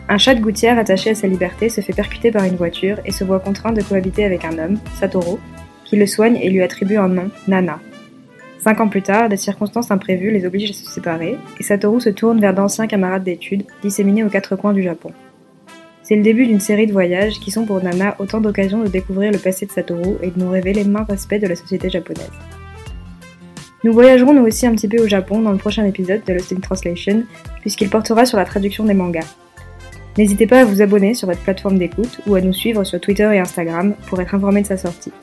Un 0.09 0.17
chat 0.17 0.35
de 0.35 0.41
gouttière 0.41 0.77
attaché 0.77 1.11
à 1.11 1.15
sa 1.15 1.27
liberté 1.27 1.69
se 1.69 1.81
fait 1.81 1.93
percuter 1.93 2.31
par 2.31 2.43
une 2.43 2.57
voiture 2.57 2.99
et 3.05 3.11
se 3.11 3.23
voit 3.23 3.39
contraint 3.39 3.71
de 3.71 3.81
cohabiter 3.81 4.25
avec 4.25 4.43
un 4.43 4.57
homme, 4.59 4.77
Satoru, 4.99 5.37
qui 5.85 5.95
le 5.95 6.05
soigne 6.05 6.37
et 6.37 6.49
lui 6.49 6.61
attribue 6.61 6.97
un 6.97 7.07
nom, 7.07 7.29
Nana. 7.47 7.79
Cinq 8.59 8.81
ans 8.81 8.89
plus 8.89 9.01
tard, 9.01 9.29
des 9.29 9.37
circonstances 9.37 9.91
imprévues 9.91 10.31
les 10.31 10.45
obligent 10.45 10.71
à 10.71 10.73
se 10.73 10.85
séparer, 10.85 11.37
et 11.59 11.63
Satoru 11.63 12.01
se 12.01 12.09
tourne 12.09 12.41
vers 12.41 12.53
d'anciens 12.53 12.87
camarades 12.87 13.23
d'études 13.23 13.65
disséminés 13.81 14.23
aux 14.23 14.29
quatre 14.29 14.55
coins 14.55 14.73
du 14.73 14.83
Japon. 14.83 15.11
C'est 16.03 16.17
le 16.17 16.21
début 16.21 16.45
d'une 16.45 16.59
série 16.59 16.85
de 16.85 16.91
voyages 16.91 17.39
qui 17.39 17.49
sont 17.49 17.65
pour 17.65 17.81
Nana 17.81 18.15
autant 18.19 18.41
d'occasions 18.41 18.83
de 18.83 18.89
découvrir 18.89 19.31
le 19.31 19.37
passé 19.37 19.65
de 19.65 19.71
Satoru 19.71 20.15
et 20.21 20.31
de 20.31 20.39
nous 20.39 20.49
révéler 20.49 20.83
maints 20.83 21.07
aspects 21.09 21.39
de 21.39 21.47
la 21.47 21.55
société 21.55 21.89
japonaise. 21.89 22.29
Nous 23.85 23.93
voyagerons 23.93 24.33
nous 24.33 24.45
aussi 24.45 24.65
un 24.65 24.75
petit 24.75 24.89
peu 24.89 25.01
au 25.01 25.07
Japon 25.07 25.41
dans 25.41 25.51
le 25.51 25.57
prochain 25.57 25.85
épisode 25.85 26.23
de 26.25 26.33
Lost 26.33 26.53
in 26.53 26.59
Translation, 26.59 27.23
puisqu'il 27.61 27.89
portera 27.89 28.25
sur 28.25 28.37
la 28.37 28.45
traduction 28.45 28.85
des 28.85 28.93
mangas. 28.93 29.35
N'hésitez 30.17 30.45
pas 30.45 30.61
à 30.61 30.65
vous 30.65 30.81
abonner 30.81 31.13
sur 31.13 31.27
votre 31.27 31.41
plateforme 31.41 31.77
d'écoute 31.77 32.19
ou 32.27 32.35
à 32.35 32.41
nous 32.41 32.53
suivre 32.53 32.83
sur 32.83 32.99
Twitter 32.99 33.29
et 33.33 33.39
Instagram 33.39 33.95
pour 34.07 34.19
être 34.21 34.35
informé 34.35 34.61
de 34.61 34.67
sa 34.67 34.77
sortie. 34.77 35.13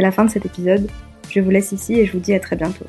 C'est 0.00 0.04
la 0.04 0.12
fin 0.12 0.24
de 0.24 0.30
cet 0.30 0.46
épisode, 0.46 0.90
je 1.28 1.40
vous 1.40 1.50
laisse 1.50 1.72
ici 1.72 1.92
et 1.92 2.06
je 2.06 2.12
vous 2.12 2.20
dis 2.20 2.32
à 2.32 2.40
très 2.40 2.56
bientôt. 2.56 2.86